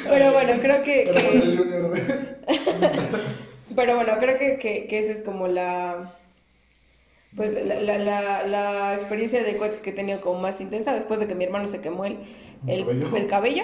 [0.07, 1.05] Pero bueno, creo que...
[3.75, 6.13] Pero bueno, creo que, que, que esa es como la.
[7.35, 11.19] Pues la, la, la, la experiencia de cohetes que he tenido como más intensa después
[11.19, 12.19] de que mi hermano se quemó el,
[12.67, 13.17] el, cabello.
[13.17, 13.63] el cabello.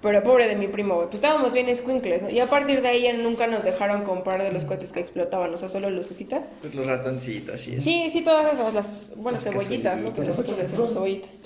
[0.00, 1.06] Pero pobre de mi primo, güey.
[1.06, 2.28] Pues estábamos bien escuincles, ¿no?
[2.28, 5.54] Y a partir de ahí ya nunca nos dejaron comprar de los cohetes que explotaban,
[5.54, 6.46] o sea, solo lucecitas.
[6.60, 7.80] Pues los ratoncitos y eso.
[7.82, 10.12] Sí, sí, todas esas, las, bueno, Las cebollitas, ¿no?
[10.12, 11.40] Que nosotros le decimos cebollitas.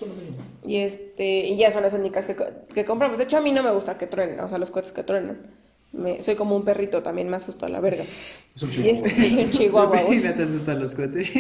[0.65, 2.35] Y este, y ya son las únicas que,
[2.75, 3.19] que compramos.
[3.19, 5.39] De hecho, a mí no me gusta que truenen, o sea, los cohetes que truenan.
[5.93, 8.05] Me, soy como un perrito, también me asusto a la verga.
[8.57, 9.07] Es un Y chihuahua.
[9.09, 10.01] este, soy un chihuahua.
[10.25, 11.31] No te asustan los cohetes.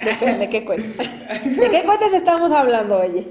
[0.00, 0.96] Depende de qué cohetes.
[1.58, 3.26] ¿De qué cohetes estamos hablando, oye?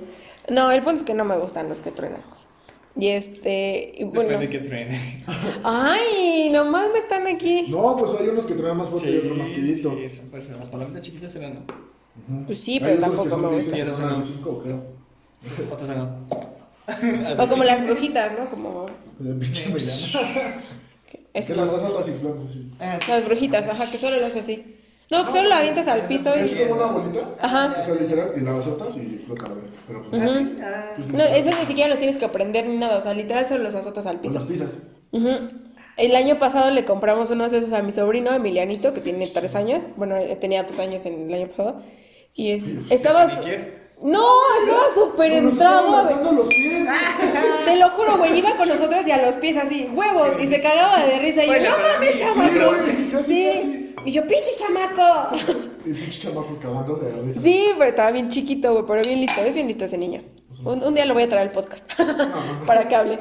[0.49, 2.21] No, el punto es que no me gustan los que truenan.
[2.95, 4.31] Y este, y bueno.
[4.31, 5.23] Depende que truene.
[5.63, 7.67] Ay, nomás me están aquí.
[7.69, 9.95] No, pues hay unos que traen más fuerte y otros más quedito.
[9.95, 12.45] sí, son pues, las palomitas chiquitas eran, ¿no?
[12.45, 13.95] Pues sí, Hay pero tampoco me gustan.
[13.95, 14.83] son al cinco, creo.
[15.71, 16.25] Otras eran.
[17.37, 18.49] O como las brujitas, ¿no?
[18.49, 18.87] Como.
[19.19, 19.65] El pinche.
[21.33, 22.71] Eso, Que las azotas inflando, sí.
[22.79, 23.11] Ah, sí.
[23.11, 24.76] Las brujitas, ajá, que solo las así.
[25.09, 26.55] No, que solo la avientas al piso Es y.
[26.65, 27.29] como una bolita.
[27.41, 27.75] Ajá.
[27.79, 29.45] O sea, literal, y la azotas y explota.
[29.87, 30.21] Pero pues.
[30.23, 30.49] Ujú.
[30.97, 33.63] pues, No, eso ni siquiera los tienes que prender ni nada, o sea, literal solo
[33.63, 34.33] los azotas al Con piso.
[34.35, 34.77] las pizzas.
[35.11, 35.29] Ujú.
[35.95, 39.55] El año pasado le compramos unos de esos a mi sobrino, Emilianito, que tiene tres
[39.55, 39.87] años.
[39.95, 41.81] Bueno, eh, tenía dos años en el año pasado.
[42.35, 43.25] Y es- estaba...
[43.99, 44.27] No,
[44.61, 45.87] estaba súper Nos entrado.
[45.87, 46.87] estaban lanzando los pies.
[47.65, 50.61] Te lo juro, güey, iba con nosotros y a los pies así, huevos, y se
[50.61, 51.43] cagaba de risa.
[51.43, 52.75] Y yo, Bueno, no mames, sí, chamaco.
[52.83, 53.49] güey, casi, Sí.
[53.53, 53.86] casi.
[54.05, 55.35] Y yo, pinche chamaco.
[55.85, 57.39] Y el pinche chamaco cagando de la risa.
[57.39, 59.41] Sí, pero estaba bien chiquito, güey, pero bien listo.
[59.41, 60.21] Es bien listo ese niño.
[60.63, 61.89] Un, un día lo voy a traer al podcast
[62.65, 63.19] para que hable.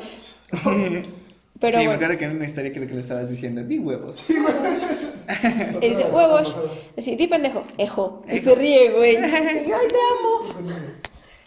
[1.61, 4.25] Pero sí, me acuerdo que en una historia creo que le estabas diciendo, di huevos.
[4.29, 6.55] Y dice, huevos.
[6.99, 7.65] Sí, di pendejo.
[7.79, 8.23] Ejo.
[8.31, 9.17] Y se ríe, güey.
[9.23, 10.55] Ay, te amo.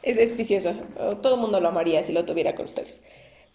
[0.02, 0.74] Es, es vicioso.
[1.22, 3.02] Todo el mundo lo amaría si lo tuviera con ustedes.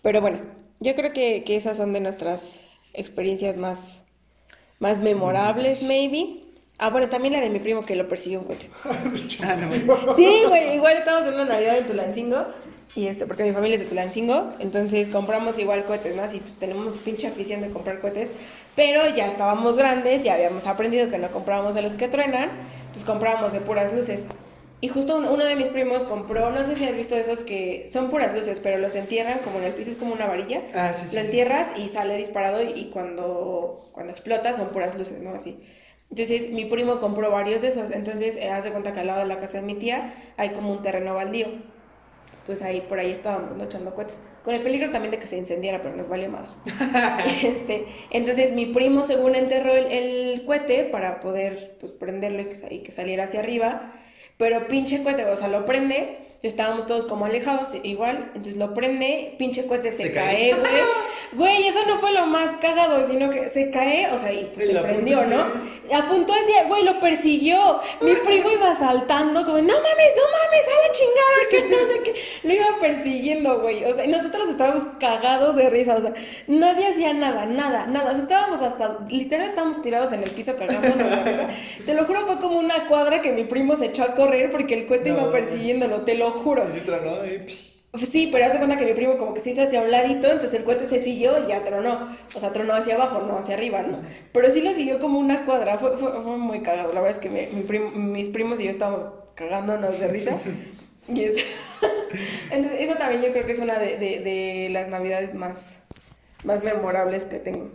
[0.02, 0.38] Pero bueno,
[0.80, 2.56] yo creo que, que esas son de nuestras
[2.92, 4.01] experiencias más,
[4.78, 6.40] más memorables, maybe.
[6.78, 8.68] Ah, bueno, también la de mi primo que lo persiguió un coche.
[9.42, 10.16] Ah, no.
[10.16, 12.44] Sí, güey, igual estamos en una Navidad en Tulancingo.
[12.96, 16.22] Y este, porque mi familia es de Tulancingo, entonces compramos igual cohetes, ¿no?
[16.22, 18.30] Así pues tenemos pinche afición de comprar cohetes,
[18.76, 22.51] pero ya estábamos grandes y habíamos aprendido que no comprábamos de los que truenan,
[22.82, 24.26] entonces comprábamos de puras luces.
[24.85, 27.86] Y justo un- uno de mis primos compró, no sé si has visto esos que
[27.90, 30.61] son puras luces, pero los entierran como en el piso, es como una varilla.
[30.74, 34.97] Ah, sí, sí, Lo entierras y sale disparado y, y cuando, cuando explota son puras
[34.98, 35.31] luces, ¿no?
[35.31, 35.59] Así.
[36.11, 39.20] Entonces mi primo compró varios de esos, entonces eh, haz de cuenta que al lado
[39.20, 41.48] de la casa de mi tía hay como un terreno baldío.
[42.47, 43.65] Pues ahí, por ahí estábamos, ¿no?
[43.65, 44.19] Echando cohetes.
[44.43, 46.61] Con el peligro también de que se incendiara, pero nos valió más.
[47.43, 52.74] este, entonces mi primo según enterró el, el cohete para poder pues, prenderlo y que,
[52.74, 53.93] y que saliera hacia arriba.
[54.36, 59.35] Pero pinche cohete, o sea, lo prende, estábamos todos como alejados, igual, entonces lo prende,
[59.39, 60.73] pinche cohete se, Se cae, güey.
[61.35, 64.66] Güey, eso no fue lo más cagado, sino que se cae, o sea, y pues
[64.66, 65.47] se la prendió, ¿no?
[65.93, 67.81] Apuntó hacia, güey, lo persiguió.
[68.01, 72.03] Mi primo iba saltando, como, no mames, no mames, a la chingada, que no sé
[72.05, 72.15] qué.
[72.47, 73.85] Lo iba persiguiendo, güey.
[73.85, 76.15] O sea, y nosotros estábamos cagados de risa, o sea,
[76.47, 78.12] nadie hacía nada, nada, nada.
[78.12, 81.49] O sea, estábamos hasta, literal, estábamos tirados en el piso cagándonos de risa.
[81.85, 84.75] Te lo juro, fue como una cuadra que mi primo se echó a correr porque
[84.75, 86.66] el cohete No, iba persiguiéndolo, te lo juro.
[86.69, 87.23] Y sí tronó
[88.32, 90.65] pero hace cuenta que mi primo como que se hizo hacia un ladito, entonces el
[90.65, 92.16] cohete se siguió y ya tronó.
[92.35, 94.02] O sea, tronó hacia abajo, no hacia arriba, ¿no?
[94.32, 95.78] Pero sí lo siguió como una cuadra.
[95.78, 96.93] Fue, fue, fue muy cagado.
[96.93, 100.36] La verdad es que mi, mi prim- mis primos y yo estábamos cagándonos de risa.
[101.06, 101.44] Y es-
[102.51, 105.77] Entonces, esa también yo creo que es una de, de- de las navidades más,
[106.44, 107.70] más memorables que tengo.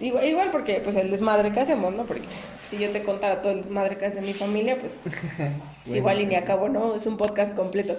[0.00, 2.04] Igual, igual porque pues el desmadre que hacemos, ¿no?
[2.04, 2.26] Porque
[2.64, 6.20] si yo te contara todo el desmadre que hace mi familia, pues, pues Bueno, igual
[6.20, 6.94] y ni pues, acabo, ¿no?
[6.94, 7.96] Es un podcast completo.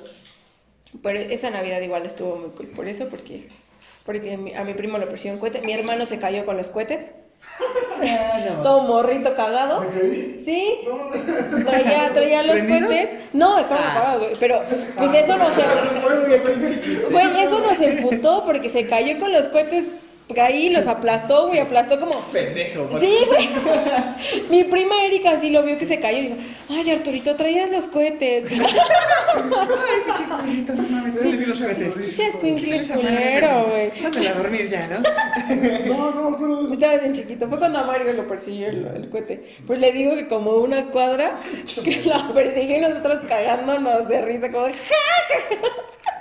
[1.02, 2.68] Pero esa Navidad igual estuvo muy cool.
[2.68, 3.48] Por eso, porque,
[4.06, 5.62] porque a mi primo le pusieron cohete.
[5.66, 7.12] Mi hermano se cayó con los cohetes.
[8.64, 9.86] Todo morrito cagado.
[10.40, 10.80] Sí.
[11.66, 12.88] Traía, traía los ¿Prendidos?
[12.88, 13.10] cohetes.
[13.34, 14.18] No, estaban Ah.
[14.20, 14.36] güey.
[14.40, 14.62] Pero,
[14.98, 15.62] pues eso no se.
[17.12, 19.88] Güey, eso nos emputó porque se cayó con los cohetes
[20.42, 22.18] ahí, los aplastó, güey, aplastó como.
[22.32, 22.86] Pendejo.
[22.88, 23.50] por- Sí, güey.
[24.50, 26.36] Mi prima Erika sí lo vio que se cayó y dijo,
[26.70, 28.46] ay, Arturito, traías los cohetes.
[29.36, 31.94] Ay, chiquito, no mames, ¿dónde vi los cohetes?
[32.96, 33.92] Culero, güey.
[34.02, 34.88] Mándala a dormir ya,
[35.88, 36.12] ¿no?
[36.12, 36.74] No, no eso.
[36.74, 37.48] Estaba bien chiquito.
[37.50, 39.44] Fue cuando a Mario lo persiguió el, el cohete.
[39.68, 41.34] Pues le digo que como una cuadra
[41.84, 44.74] que lo persiguió y nosotros cagándonos de risa, como de,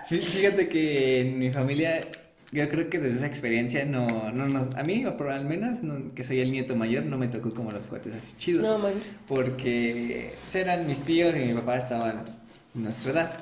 [0.08, 2.00] Fí- Fíjate que en mi familia,
[2.52, 6.22] yo creo que desde esa experiencia no, no nos, a mí, al menos, no- que
[6.22, 8.62] soy el nieto mayor, no me tocó como los cohetes así chidos.
[8.62, 9.16] No manches.
[9.26, 12.38] Porque pues, eran mis tíos y mi papá estaban pues,
[12.74, 13.32] en nuestra edad.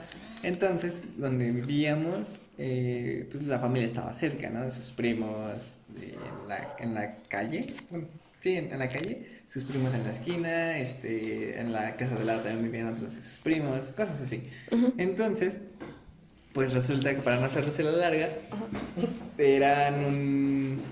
[0.43, 4.71] Entonces, donde vivíamos, eh, pues la familia estaba cerca, ¿no?
[4.71, 8.07] Sus primos eh, en, la, en la calle, bueno,
[8.39, 12.25] sí, en, en la calle, sus primos en la esquina, este, en la casa de
[12.25, 14.45] lado también vivían otros de sus primos, cosas así.
[14.97, 15.61] Entonces,
[16.53, 18.29] pues resulta que para no hacerse la larga,
[19.39, 20.83] eran un...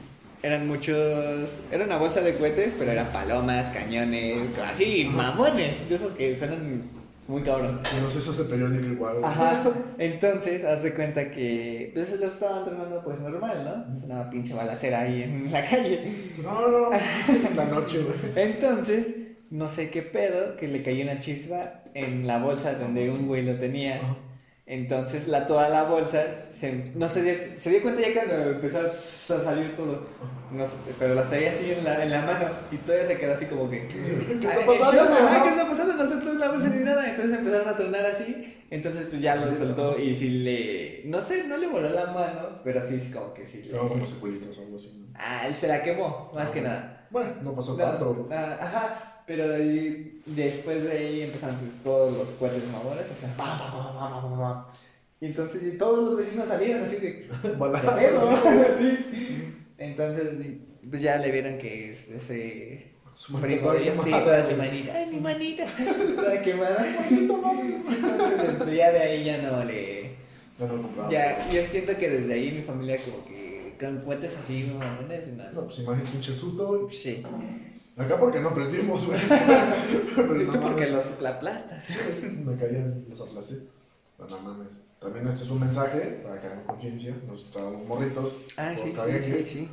[0.42, 1.50] Eran muchos...
[1.72, 6.82] Era una bolsa de cohetes, pero eran palomas, cañones, así, mamones, de esos que suenan
[7.28, 7.80] muy cabrón.
[8.00, 9.16] No sé, eso es el periódico igual.
[9.22, 9.64] Ajá,
[9.98, 13.96] entonces, haz de cuenta que pues lo estaban entrenando pues normal, ¿no?
[13.96, 16.12] Es una pinche balacera ahí en la calle.
[16.42, 18.16] No, no, en la noche, güey.
[18.34, 19.12] Entonces,
[19.50, 23.42] no sé qué pedo, que le cayó una chispa en la bolsa donde un güey
[23.42, 24.00] lo tenía.
[24.70, 26.22] Entonces, la, toda la bolsa,
[26.52, 30.06] se, no se dio, se dio cuenta ya cuando empezó a salir todo.
[30.52, 33.32] No sé, pero la traía así en la, en la mano y todavía se quedó
[33.34, 33.86] así como que...
[33.88, 35.42] ¿Qué está Ah, pasando, ajá?
[35.42, 35.94] ¿Qué está pasando?
[35.94, 37.08] No se la bolsa ni nada.
[37.08, 38.54] Entonces empezaron a tronar así.
[38.70, 41.02] Entonces, pues ya lo soltó y si le...
[41.06, 43.62] No sé, no le voló la mano, pero sí, sí, como que sí.
[43.62, 45.06] le- como secuelitos o algo así.
[45.14, 47.06] Ah, él se la quemó, más que nada.
[47.10, 52.30] Bueno, no pasó tanto, ah, ajá, pero de ahí- después de ahí empezaron todos los
[52.30, 54.64] cohetes mamones, empezaron pam, pam, pam, pam, pam, pam.
[55.20, 57.28] Y entonces y todos los vecinos salieron así de...
[57.58, 58.38] Balazos.
[58.78, 58.98] sí.
[59.76, 60.56] Entonces,
[60.88, 65.06] pues ya le vieron que es- ese Su primo de sí, toda su manita, ay,
[65.12, 65.66] mi manita,
[66.16, 66.86] toda quemada.
[67.10, 70.12] Entonces, ya de ahí ya no le...
[70.58, 71.10] Ya no compraba.
[71.10, 75.50] Ya, yo siento que desde ahí mi familia como que con cohetes así, mamones, No,
[75.52, 75.64] no.
[75.66, 76.88] pues imagínate pinche susto.
[76.90, 77.22] Sí.
[77.98, 79.18] Acá porque no aprendimos, güey.
[80.16, 81.88] Pero Y no tú porque los la aplastas.
[82.22, 83.56] Me caían, los aplasté.
[84.16, 84.80] Pero no mames.
[85.00, 87.14] También esto es un mensaje para que hagan conciencia.
[87.26, 88.36] Nos estábamos morritos.
[88.56, 89.68] Ah, por sí, sí, caguejes, sí, sí.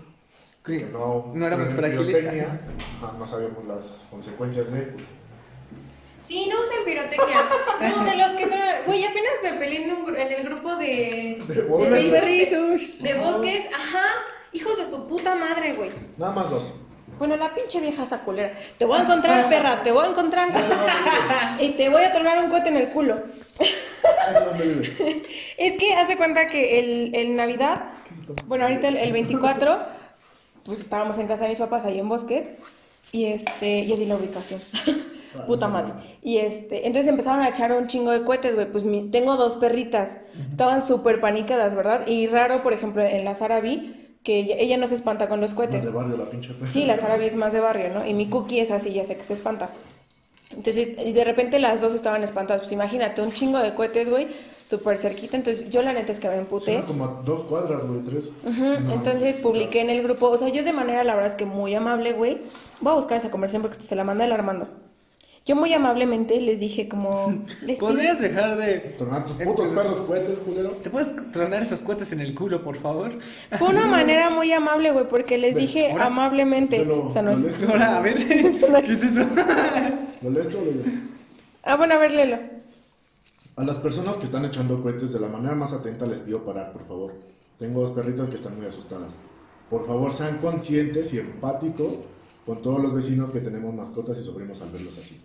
[0.64, 2.60] Que no, No éramos frágiles, pirotecnia.
[3.04, 4.96] Ajá, no sabíamos las consecuencias de.
[6.24, 7.42] Sí, no usen pirotecnia.
[7.96, 8.46] No, de los que.
[8.88, 11.44] Güey, apenas me peleé en, un gru- en el grupo de.
[11.48, 13.00] De bosques.
[13.04, 14.06] De bosques, ajá.
[14.52, 15.92] Hijos de su puta madre, güey.
[16.18, 16.74] Nada más dos.
[17.18, 18.52] Bueno, la pinche vieja esa culera.
[18.78, 20.50] Te voy a encontrar, perra, te voy a encontrar.
[21.60, 23.24] y te voy a tronar un cohete en el culo.
[24.58, 25.24] Vive.
[25.58, 27.84] Es que hace cuenta que el, el Navidad,
[28.48, 29.80] bueno, ahorita el, el 24,
[30.64, 32.48] pues estábamos en casa de mis papás ahí en Bosques
[33.12, 34.62] y este, ya di la ubicación.
[35.48, 35.94] Puta madre.
[36.22, 38.72] Y este, entonces empezaron a echar un chingo de cohetes, güey.
[38.72, 40.18] Pues mi- tengo dos perritas.
[40.50, 42.08] Estaban súper panicadas, ¿verdad?
[42.08, 45.40] Y raro, por ejemplo, en la Sara vi que ella, ella no se espanta con
[45.40, 45.86] los Más cohetes.
[45.86, 46.54] de barrio la pinche.
[46.70, 48.06] Sí, la Sara es más de barrio, ¿no?
[48.06, 49.70] Y mi cookie es así, ya sé que se espanta.
[50.50, 52.64] Entonces, y de repente las dos estaban espantadas.
[52.64, 54.28] Pues imagínate, un chingo de cohetes, güey,
[54.66, 55.38] súper cerquita.
[55.38, 56.78] Entonces, yo la neta es que me emputé.
[56.78, 58.30] Son como a dos cuadras, güey, tres.
[58.44, 61.46] No, Entonces publiqué en el grupo, o sea, yo de manera, la verdad es que
[61.46, 62.40] muy amable, güey.
[62.82, 64.68] Voy a buscar esa conversación porque se la manda el Armando.
[65.46, 67.44] Yo muy amablemente les dije como...
[67.62, 68.80] Les pido- ¿Podrías dejar de...
[68.98, 70.72] Tronar tus putos perros cohetes, culero.
[70.82, 73.12] ¿Te puedes tronar esos cohetes en el culo, por favor?
[73.60, 76.84] Fue una manera muy amable, güey, porque les dije ahora, amablemente...
[76.84, 77.64] lo- o sea, no es-.
[77.70, 78.56] Ahora, a ver, ¿qué es
[79.04, 79.26] eso?
[80.24, 80.62] ¿Lo lees tú o?
[81.64, 82.40] Ah, bueno, a ver, léelo.
[83.58, 86.74] A las personas que están echando cohetes de la manera más atenta les pido parar,
[86.74, 87.14] por favor.
[87.60, 89.14] Tengo dos perritas que están muy asustadas.
[89.70, 92.00] Por favor, sean conscientes y empáticos
[92.46, 95.20] con todos los vecinos que tenemos mascotas y sufrimos al verlos así.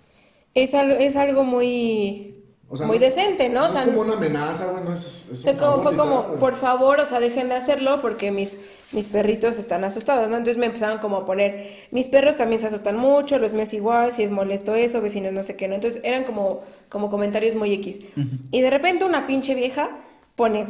[0.54, 2.36] Es algo, es algo muy...
[2.72, 3.62] O sea, muy no- decente, ¿no?
[3.62, 6.54] No O sea, es como una amenaza, güey, no es, es como, fue como, por
[6.54, 8.56] favor, o sea, dejen de hacerlo porque mis,
[8.92, 10.36] mis perritos están asustados, ¿no?
[10.36, 14.12] Entonces me empezaron como a poner, mis perros también se asustan mucho, los míos igual,
[14.12, 15.74] si es molesto eso, vecinos no sé qué, ¿no?
[15.74, 17.98] Entonces eran como, como comentarios muy X.
[18.52, 19.90] Y de repente una pinche vieja
[20.36, 20.68] pone,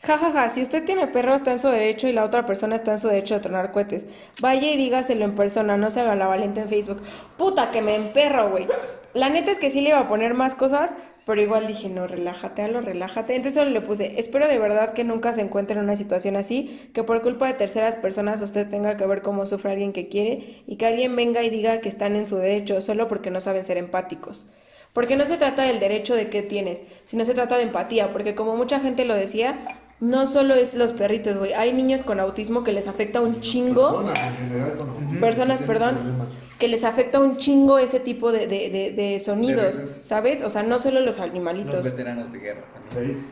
[0.00, 3.00] jajaja, si usted tiene perro está en su derecho y la otra persona está en
[3.00, 4.04] su derecho de tronar cohetes.
[4.40, 7.02] Vaya y dígaselo en persona, no se haga la valiente en Facebook.
[7.36, 8.68] Puta que me emperro, güey.
[9.14, 10.94] La neta es que sí le iba a poner más cosas,
[11.26, 13.36] pero igual dije, no, relájate, Alo, relájate.
[13.36, 16.90] Entonces solo le puse, espero de verdad que nunca se encuentre en una situación así,
[16.94, 20.62] que por culpa de terceras personas usted tenga que ver cómo sufre alguien que quiere
[20.66, 23.66] y que alguien venga y diga que están en su derecho solo porque no saben
[23.66, 24.46] ser empáticos.
[24.94, 28.34] Porque no se trata del derecho de que tienes, sino se trata de empatía, porque
[28.34, 32.64] como mucha gente lo decía, no solo es los perritos, güey, hay niños con autismo
[32.64, 36.28] que les afecta un chingo Personas, en general, con autismo, personas, que perdón, problemas.
[36.58, 39.80] que les afecta un chingo ese tipo de, de, de, de sonidos.
[40.02, 40.42] ¿sabes?
[40.42, 41.82] O sea, no solo los Los animalitos.
[41.84, 43.18] veteranos de guerra también.
[43.20, 43.26] Sí.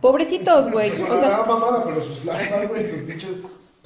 [0.00, 0.90] Pobrecitos, güey.
[0.92, 3.30] O sea, sea, mamada, pero sus lágrimas, güey, sus pinches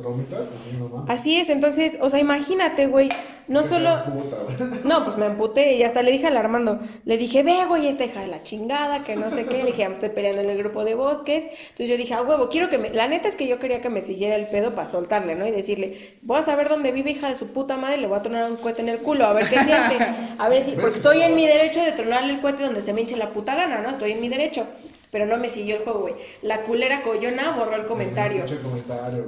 [0.03, 1.11] traumitas, pues sí, no mames.
[1.11, 3.09] así es, entonces, o sea, imagínate, güey,
[3.49, 4.05] no Esa solo...
[4.05, 4.37] puta.
[4.85, 8.05] No, pues me emputé y hasta le dije al Armando, le dije, ve, güey, esta
[8.05, 10.51] hija de la chingada, que no sé qué, le dije, ya me estoy peleando en
[10.51, 13.37] el grupo de bosques, entonces yo dije, a huevo, quiero que me, la neta es
[13.37, 15.47] que yo quería que me siguiera el pedo para soltarle, ¿no?
[15.47, 18.23] Y decirle, voy a saber dónde vive hija de su puta madre, le voy a
[18.23, 19.99] tronar un cohete en el culo, a ver qué siente,
[20.39, 23.03] a ver si, porque estoy en mi derecho de tronarle el cohete donde se me
[23.03, 23.91] hinche la puta gana, ¿no?
[23.91, 24.67] Estoy en mi derecho,
[25.13, 26.15] pero no me siguió el juego, güey.
[26.41, 28.47] La culera coyona borró el comentario.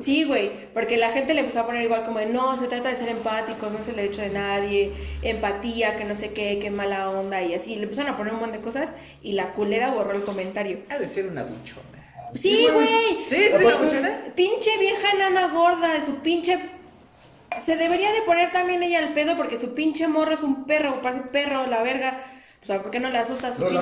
[0.00, 2.88] Sí, güey, porque la gente le empezó a poner igual como de, no, se trata
[2.88, 6.70] de ser empáticos, no es el derecho de nadie, empatía, que no sé qué, qué
[6.70, 9.90] mala onda, y así, le empezaron a poner un montón de cosas, y la culera
[9.90, 10.78] borró el comentario.
[10.88, 12.30] Ha de ser una buchona.
[12.32, 13.18] Sí, güey.
[13.28, 13.36] ¿Sí?
[13.36, 14.20] ¿Es una buchona?
[14.34, 16.58] Pinche vieja nana gorda, de su pinche...
[17.60, 21.02] Se debería de poner también ella al pedo, porque su pinche morro es un perro,
[21.02, 22.20] parece un perro, la verga.
[22.64, 23.76] O sea, ¿por qué no le asusta a su güey?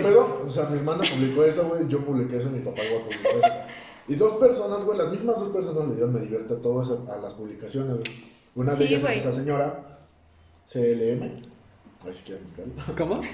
[0.00, 3.30] pedo, o sea, mi hermana publicó eso, güey, yo publiqué eso, mi papá igual publicó
[3.44, 3.52] eso.
[4.06, 7.14] Y dos personas, güey, las mismas dos personas le dieron me divierte a todos a,
[7.14, 8.30] a las publicaciones, güey.
[8.54, 9.18] Una de Sí, ellas güey.
[9.18, 9.98] es esa señora,
[10.72, 12.84] CLM, ahí si quieren buscarla.
[12.96, 13.20] ¿Cómo?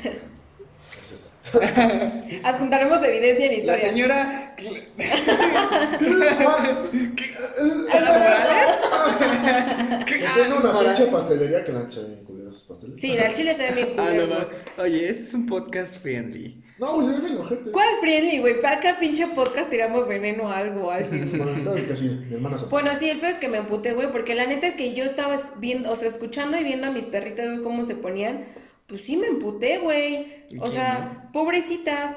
[2.44, 3.88] Adjuntaremos evidencia en La historia.
[3.90, 4.56] señora.
[10.06, 13.00] Que tiene una pinche pastelería que la se ven culeros sus pasteles.
[13.00, 14.82] Sí, al chile se ve bien Ah, culero, no.
[14.82, 16.62] Oye, este es un podcast friendly.
[16.78, 17.70] No, güey, se ven bien ojete.
[17.70, 18.60] ¿Cuál friendly, güey?
[18.60, 21.30] Para acá pinche podcast tiramos veneno a algo, alguien.
[21.38, 24.10] Bueno, que sí, mi hermana se Bueno, sí, el peor es que me emputé, güey,
[24.10, 26.90] porque la neta es que yo estaba es- viendo, o sea, escuchando y viendo a
[26.90, 28.46] mis perritas, güey, cómo se ponían,
[28.86, 30.44] pues sí me emputé, güey.
[30.50, 32.16] ¿Y O sea, pobrecitas.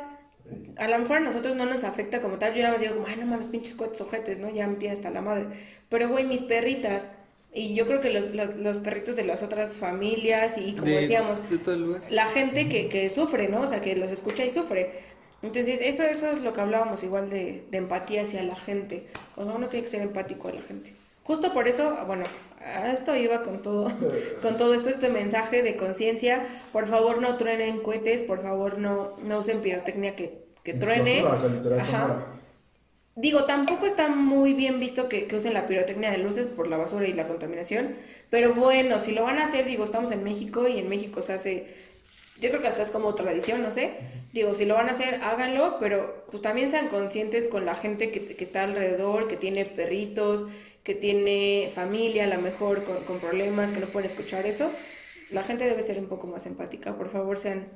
[0.77, 3.07] A lo mejor a nosotros no nos afecta como tal, yo nada más digo como,
[3.07, 4.49] ay, no mames, pinches cohetes ojetes, ¿no?
[4.49, 5.45] Ya me tiene hasta la madre.
[5.89, 7.09] Pero, güey, mis perritas,
[7.53, 11.01] y yo creo que los, los, los perritos de las otras familias, y como De-
[11.01, 12.01] decíamos, De todo lugar.
[12.09, 13.61] la gente que, que sufre, ¿no?
[13.61, 14.91] O sea, que los escucha y sufre.
[15.41, 19.07] Entonces, eso, eso es lo que hablábamos igual de, de empatía hacia la gente.
[19.35, 20.93] O sea, uno tiene que ser empático a la gente.
[21.23, 22.25] Justo por eso, bueno,
[22.63, 23.91] a esto iba con todo,
[24.41, 26.45] con todo esto, este mensaje de conciencia.
[26.71, 31.23] Por favor, no truenen cohetes, por favor, no, no usen pirotecnia que, que truene.
[31.79, 32.33] Ajá.
[33.15, 36.77] Digo, tampoco está muy bien visto que, que usen la pirotecnia de luces por la
[36.77, 37.95] basura y la contaminación,
[38.29, 41.33] pero bueno, si lo van a hacer, digo, estamos en México y en México se
[41.33, 41.67] hace,
[42.39, 43.93] yo creo que hasta es como tradición, no sé,
[44.33, 48.11] digo, si lo van a hacer, háganlo, pero pues también sean conscientes con la gente
[48.11, 50.45] que, que está alrededor, que tiene perritos,
[50.87, 54.71] que tiene familia, a lo mejor con, con problemas, que no pueden escuchar eso.
[55.29, 57.67] La gente debe ser un poco más empática, por favor, sean,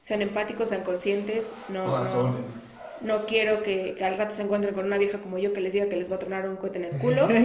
[0.00, 1.86] sean empáticos, sean conscientes, no...
[1.86, 2.68] no
[3.00, 5.72] no quiero que, que al rato se encuentren con una vieja como yo que les
[5.72, 7.28] diga que les va a tronar un cohete en el culo.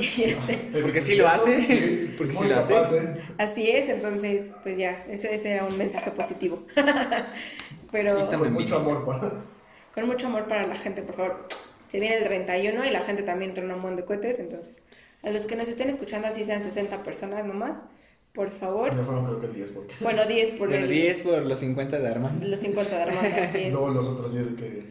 [0.00, 1.60] Y este, Porque sí lo hace.
[1.60, 2.74] Sí, Porque sí lo hace.
[2.74, 3.20] ¿eh?
[3.38, 6.64] así es, entonces, pues ya, eso, ese era un mensaje positivo.
[7.70, 9.32] Y Pero también- Con mucho amor para.
[9.94, 11.46] con mucho amor para la gente, por favor.
[11.88, 14.82] Se viene el 31 y la gente también trona un montón de cohetes, entonces,
[15.22, 17.76] a los que nos estén escuchando, así sean 60 personas nomás,
[18.32, 18.94] por favor.
[18.96, 19.94] Ya fueron creo que 10 porque.
[20.00, 22.46] Bueno, 10 por Bueno, el- 10 por los 50 de Armando.
[22.46, 23.72] los 50 de Armando, así es.
[23.72, 24.86] Luego los otros 10 de que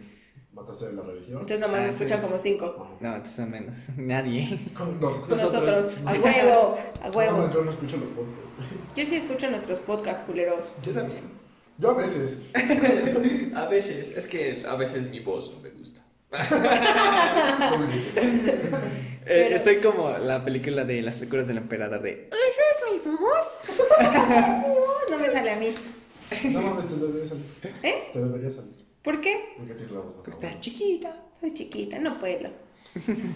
[0.53, 1.33] mataste de la religión.
[1.41, 2.97] Entonces nomás Ah, escuchan entonces- como 5.
[3.01, 3.75] No, entonces son menos.
[3.97, 4.57] Nadie.
[4.75, 5.29] Con dos.
[5.29, 7.51] Nosotros, a huevo, a No, huevo.
[7.53, 8.95] yo no escucho los podcasts.
[8.95, 10.71] Yo sí escucho nuestros podcasts culeros.
[10.81, 11.23] Yo también.
[11.77, 12.51] Yo a veces.
[13.53, 14.09] A veces.
[14.15, 16.01] Es que a veces mi voz no me gusta.
[19.27, 22.61] Eh, Pero- Estoy como la película de las locuras del emperador de ¿Esa
[22.95, 23.57] es mi voz?
[25.09, 25.73] No me sale a mí.
[26.51, 27.45] No mames, te debería salir.
[27.83, 28.09] ¿Eh?
[28.13, 28.73] Te debería salir.
[29.03, 29.53] ¿Por qué?
[29.57, 31.15] Porque tienes la voz Porque estás chiquita.
[31.39, 32.49] Soy chiquita, no puedo.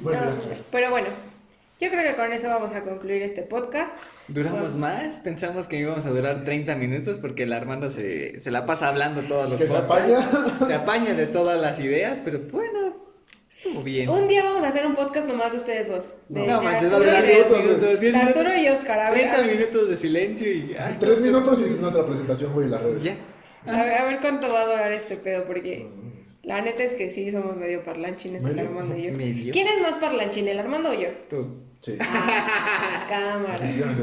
[0.02, 0.32] Bueno, No,
[0.72, 1.08] pero bueno,
[1.80, 3.96] Yo creo que con eso vamos a concluir este podcast.
[4.28, 5.20] ¿Duramos más?
[5.20, 9.22] Pensamos que íbamos a durar 30 minutos porque el Armando se, se la pasa hablando
[9.24, 10.20] todos los Que se apaña.
[10.68, 12.79] Se apaña de todas las ideas, pero bueno,
[13.60, 14.10] estuvo bien.
[14.10, 16.16] Un día vamos a hacer un podcast nomás de ustedes dos.
[16.30, 17.90] De, No de manches, Arturo y durar de- 10 minutos, minutos.
[17.90, 18.28] 10 de minutos.
[18.38, 19.00] Arturo y Oscar.
[19.00, 20.76] A ver, 30 a ver, minutos de silencio y.
[20.80, 23.04] ay, Tres minutos y es nuestra presentación, güey, en las redes.
[23.04, 23.18] Ya.
[23.66, 25.88] a ver, a ver cuánto va a durar este pedo, porque
[26.44, 28.60] la neta es que sí somos medio parlanchines el.
[28.60, 29.14] Armando y yo.
[29.14, 29.52] ¿Medio?
[29.54, 31.10] ¿Quién es más parlanchín, el Armando o yo?
[31.30, 31.48] Tú.
[31.82, 31.98] Sí.
[32.00, 33.56] Ah, cámara.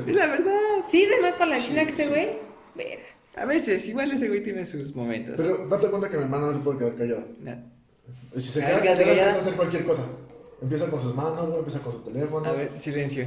[0.06, 0.52] Es la verdad.
[0.90, 2.28] ¿Sí soy más parlanchina que ese güey?
[2.74, 3.02] Verga.
[3.36, 5.34] A veces, igual ese güey tiene sus momentos.
[5.36, 7.24] Pero date cuenta que mi hermano no se puede quedar callado.
[7.40, 7.75] No.
[8.36, 10.06] Si se queda empieza a hacer cualquier cosa.
[10.60, 12.46] Empieza con sus manos, güey, empieza con su teléfono.
[12.48, 13.26] A ver, silencio.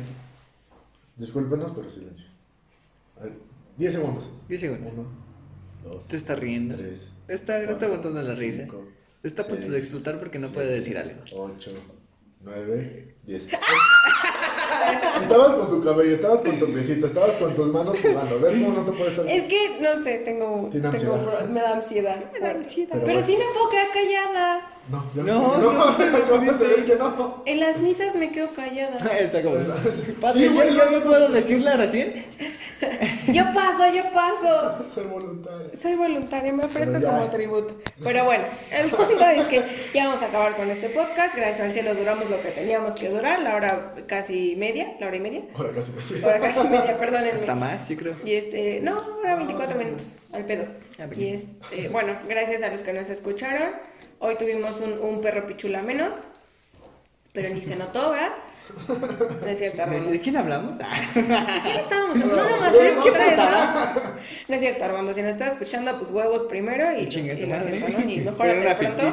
[1.16, 2.28] Discúlpenos, pero silencio.
[3.20, 3.34] A ver,
[3.78, 4.30] 10 segundos.
[4.48, 4.94] 10 segundos.
[4.94, 5.06] 1,
[5.84, 6.76] 2, Te está riendo.
[6.76, 7.12] 3.
[7.28, 8.66] Está, está aguantando la risa.
[9.22, 11.22] Está a punto de explotar porque no puede decir algo.
[11.34, 11.72] 8,
[12.42, 13.48] 9, 10.
[15.22, 18.40] Estabas con tu cabello, estabas con tu piecito, estabas con tus manos jugando.
[18.40, 19.28] ¿Ves cómo no te puedes estar?
[19.30, 20.70] Es que, no sé, tengo...
[20.72, 21.40] Tiene tengo un ansiedad.
[21.40, 22.16] pro- me da ansiedad.
[22.34, 22.90] Me da ansiedad.
[22.94, 23.28] Pero Pero, bueno.
[23.28, 24.68] sí me puedo quedar callada.
[24.90, 27.44] No, yo No, no, no, que no.
[27.46, 28.98] En las misas me quedo callada.
[29.20, 29.58] Está como.
[29.60, 30.50] Sí, Padre,
[30.92, 32.14] ¿yo, puedo decir la oración?
[33.28, 34.86] Yo paso, yo paso.
[34.94, 35.70] Soy voluntario.
[35.74, 37.76] Soy voluntaria, me ofrezco como tributo.
[38.04, 39.64] Pero bueno, el punto es que
[39.94, 41.36] ya vamos a acabar con este podcast.
[41.36, 45.16] Gracias al cielo duramos lo que teníamos que durar, la hora casi media, la hora
[45.16, 45.42] y media.
[45.56, 47.40] Ahora casi me Hora casi media, perdónenme.
[47.40, 48.16] Hasta más, yo creo.
[48.26, 50.66] Y este, no, ahora 24 minutos, al pedo.
[51.00, 51.08] Ah.
[51.16, 53.72] Y este, bueno, gracias a los que nos escucharon.
[54.20, 56.18] Hoy tuvimos un, un perro pichula menos,
[57.34, 58.34] pero ni se notó, ¿verdad?
[59.42, 60.10] No es cierto, ¿De, Armando.
[60.12, 60.78] de quién hablamos?
[61.14, 61.22] ¿Qué
[61.74, 62.44] le estábamos hablando?
[62.44, 63.38] No, eran no, tres,
[64.48, 64.56] no.
[64.56, 65.14] es cierto, Armando.
[65.14, 68.10] Si nos estás escuchando, pues huevos primero y, Y y siento, ¿no?
[68.10, 69.12] Y mejor de pronto.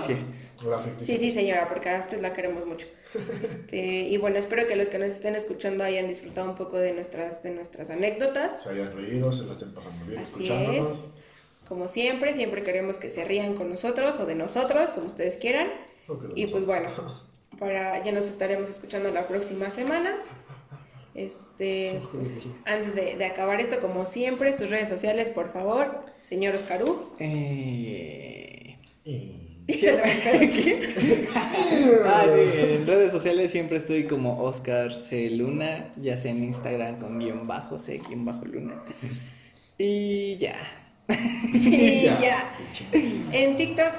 [1.03, 2.87] Sí, sí, señora, porque a ustedes la queremos mucho.
[3.43, 6.93] Este, y bueno, espero que los que nos estén escuchando hayan disfrutado un poco de
[6.93, 8.63] nuestras, de nuestras anécdotas.
[8.63, 11.05] Se hayan reído, se la estén pasando bien Así escuchándonos.
[11.69, 15.69] Como siempre, siempre queremos que se rían con nosotros o de nosotros, como ustedes quieran.
[16.35, 16.91] Y pues bueno,
[17.59, 20.17] para, ya nos estaremos escuchando la próxima semana.
[21.15, 22.31] Este, pues,
[22.67, 27.11] antes de, de acabar esto, como siempre, sus redes sociales, por favor, señor Oscarú.
[27.19, 28.77] Eh...
[29.05, 29.99] Y- Se lo
[32.05, 35.29] Ah, sí, en redes sociales siempre estoy como Oscar C.
[35.31, 38.81] Luna, ya sea en Instagram con guion bajo, C guion bajo Luna.
[39.77, 40.55] Y ya.
[41.09, 42.57] Y ya.
[43.33, 43.93] En TikTok,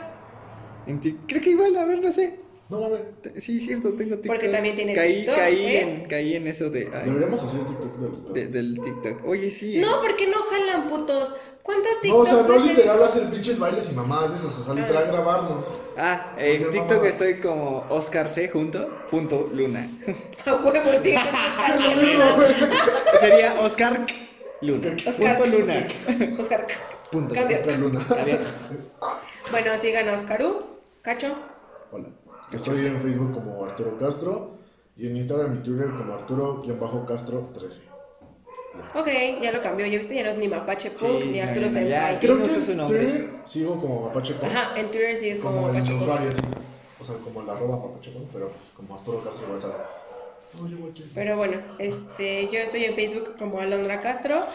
[0.88, 2.40] En Creo que igual, a ver, no sé.
[2.70, 3.00] No mames.
[3.38, 4.28] Sí, cierto, tengo TikTok.
[4.28, 5.82] Porque también tienes caí, TikTok, Caí, ¿eh?
[5.82, 9.26] en, caí en eso de, ay, Deberíamos hacer TikTok de los de- del TikTok.
[9.26, 9.80] Oye, sí.
[9.80, 11.34] no, porque no jalan putos.
[11.64, 14.66] ¿Cuántos No, o TikToks sea, no literal hacer pinches bailes y mamadas de esas, o
[14.66, 15.12] sea, literal Ah.
[15.12, 15.66] grabarnos.
[15.98, 18.48] Ah, en TikTok mamá- estoy como Oscar C.
[18.50, 19.90] junto, punto Luna.
[20.46, 21.14] A huevo, sí.
[21.16, 22.38] Oscar Luna.
[23.22, 24.06] Sería Oscar
[24.62, 24.96] Luna.
[25.08, 25.38] Oscar.
[25.38, 25.88] Punto Luna.
[26.40, 26.68] Oscar.
[27.12, 27.34] Punto.
[27.36, 27.58] Cambio.
[27.60, 28.06] Oscar Luna.
[28.08, 28.40] Cambia.
[29.52, 30.62] Bueno, sigan a Oscarú.
[31.02, 31.34] Cacho.
[31.92, 32.08] Hola.
[32.52, 34.58] Estoy en Facebook como Arturo Castro
[34.98, 37.80] y en Instagram y Twitter como Arturo-Castro13.
[38.94, 39.08] Ok,
[39.42, 39.86] ya lo cambió.
[39.88, 40.16] ¿Ya viste?
[40.16, 41.72] Ya no es ni Mapache Sí, Punk ni Arturo no, ya.
[41.72, 42.20] Senpai.
[42.20, 43.00] Creo Creo no que sé su en nombre.
[43.00, 46.02] Twitter sigo como Mapache Punk, Ajá, en Twitter sí es como, Mapache Punk.
[46.02, 46.42] usuario, sí.
[47.00, 49.62] O sea, como el arroba Mapache Punk, pero pues como Arturo Castro igual
[51.14, 54.45] Pero bueno, este, yo estoy en Facebook como Alondra Castro,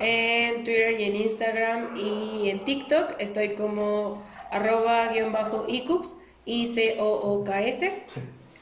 [0.00, 6.14] en Twitter y en Instagram y en TikTok estoy como arroba guion bajo icux,
[6.46, 8.02] I-C-O-O-K-S,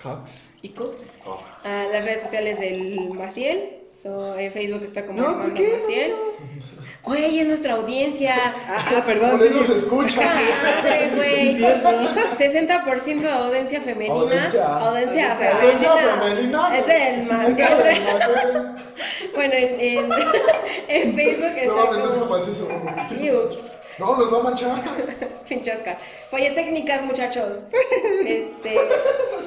[0.03, 0.51] Cox.
[0.63, 1.07] icux.
[1.27, 1.41] Oh.
[1.65, 6.13] Ah, las redes sociales del Maciel, so, en Facebook está como No, ¿por Armando qué?
[7.09, 8.35] Güey, es nuestra audiencia.
[8.71, 9.41] Ah, ah, perdón.
[9.43, 9.49] Sí.
[9.51, 10.21] nos escucha.
[10.21, 11.57] Madre, güey.
[11.59, 14.15] 60% de audiencia femenina.
[14.15, 14.67] Audiencia.
[14.77, 16.69] Audiencia Audiencia femenina.
[16.69, 16.79] femenina.
[16.79, 17.29] Es el.
[17.29, 18.77] No
[19.35, 20.09] Bueno, en, en,
[20.89, 22.37] en Facebook está mames, no como...
[22.37, 22.69] es eso.
[23.99, 24.77] No, nos va a manchar.
[25.49, 25.97] pinche Oscar.
[26.31, 27.63] Fallas técnicas, muchachos.
[28.27, 28.77] Este,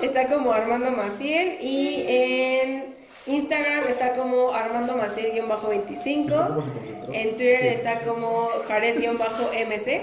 [0.02, 2.96] está como Armando Maciel y en
[3.28, 6.48] Instagram está como Armando Maciel-25.
[6.48, 7.14] ¿Cómo se concentró?
[7.14, 10.02] En Twitter está como Jared-MC.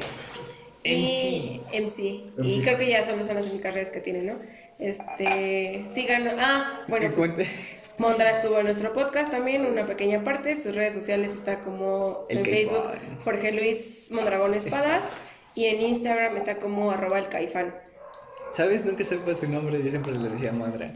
[0.85, 1.99] Y MC.
[1.99, 2.63] Y MC.
[2.63, 4.35] creo que ya solo son las únicas redes que tienen, ¿no?
[4.79, 6.29] Este, sigan.
[6.39, 7.51] Ah, bueno, Que pues, cuente.
[7.99, 10.55] Mondra estuvo en nuestro podcast también, una pequeña parte.
[10.55, 12.75] Sus redes sociales está como El en Caifán.
[12.75, 15.11] Facebook Jorge Luis Mondragón Espadas
[15.55, 17.75] y en Instagram está como arroba el caifán.
[18.55, 18.85] ¿Sabes?
[18.85, 20.93] Nunca supe su nombre, yo siempre le decía Madra.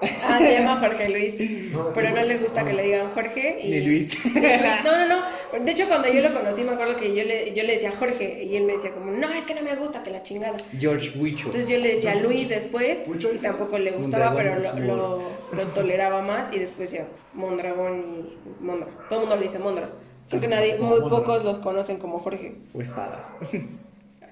[0.26, 1.36] Ah, se llama Jorge Luis.
[1.72, 3.58] No, Pero no le gusta que le digan Jorge.
[3.62, 3.70] Y...
[3.70, 4.24] Ni Luis.
[4.34, 4.84] Ni Luis.
[4.84, 5.64] No, no, no.
[5.64, 8.44] De hecho, cuando yo lo conocí, me acuerdo que yo le, yo le decía Jorge.
[8.44, 10.56] Y él me decía como, no, es que no me gusta, que la chingada.
[10.78, 11.46] George Wicho.
[11.46, 13.02] Entonces yo le decía Luis después.
[13.06, 15.40] Y tampoco le gustaba, pero lo, lo, Swords.
[15.56, 16.52] lo toleraba más.
[16.52, 18.04] Y después ya, Mondragón
[18.60, 18.88] y Mondra.
[19.08, 19.88] Todo el mundo le dice Mondra.
[20.28, 21.18] Creo que nadie, Como muy Mondra.
[21.18, 22.54] pocos los conocen como Jorge.
[22.74, 23.26] O espadas.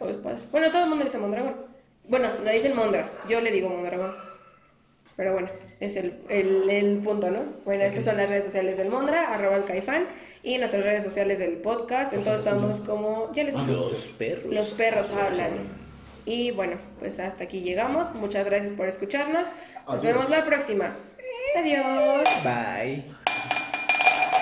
[0.01, 0.51] O espadas.
[0.51, 1.55] Bueno, todo el mundo le dice Mondragón.
[2.09, 3.10] Bueno, le dicen Mondra.
[3.28, 4.31] Yo le digo Mondragón.
[5.16, 5.48] Pero bueno,
[5.80, 7.40] es el, el, el punto, ¿no?
[7.64, 10.06] Bueno, estas son las redes sociales del Mondra, arroba el caifán,
[10.43, 12.12] y nuestras redes sociales del podcast.
[12.12, 14.52] Entonces estamos como, ya les dije, Los perros.
[14.52, 15.51] los perros hablan.
[16.24, 18.14] Y bueno, pues hasta aquí llegamos.
[18.14, 19.47] Muchas gracias por escucharnos.
[19.86, 20.02] Nos Adiós.
[20.02, 20.97] vemos la próxima.
[21.59, 22.28] Adiós.
[22.44, 23.51] Bye.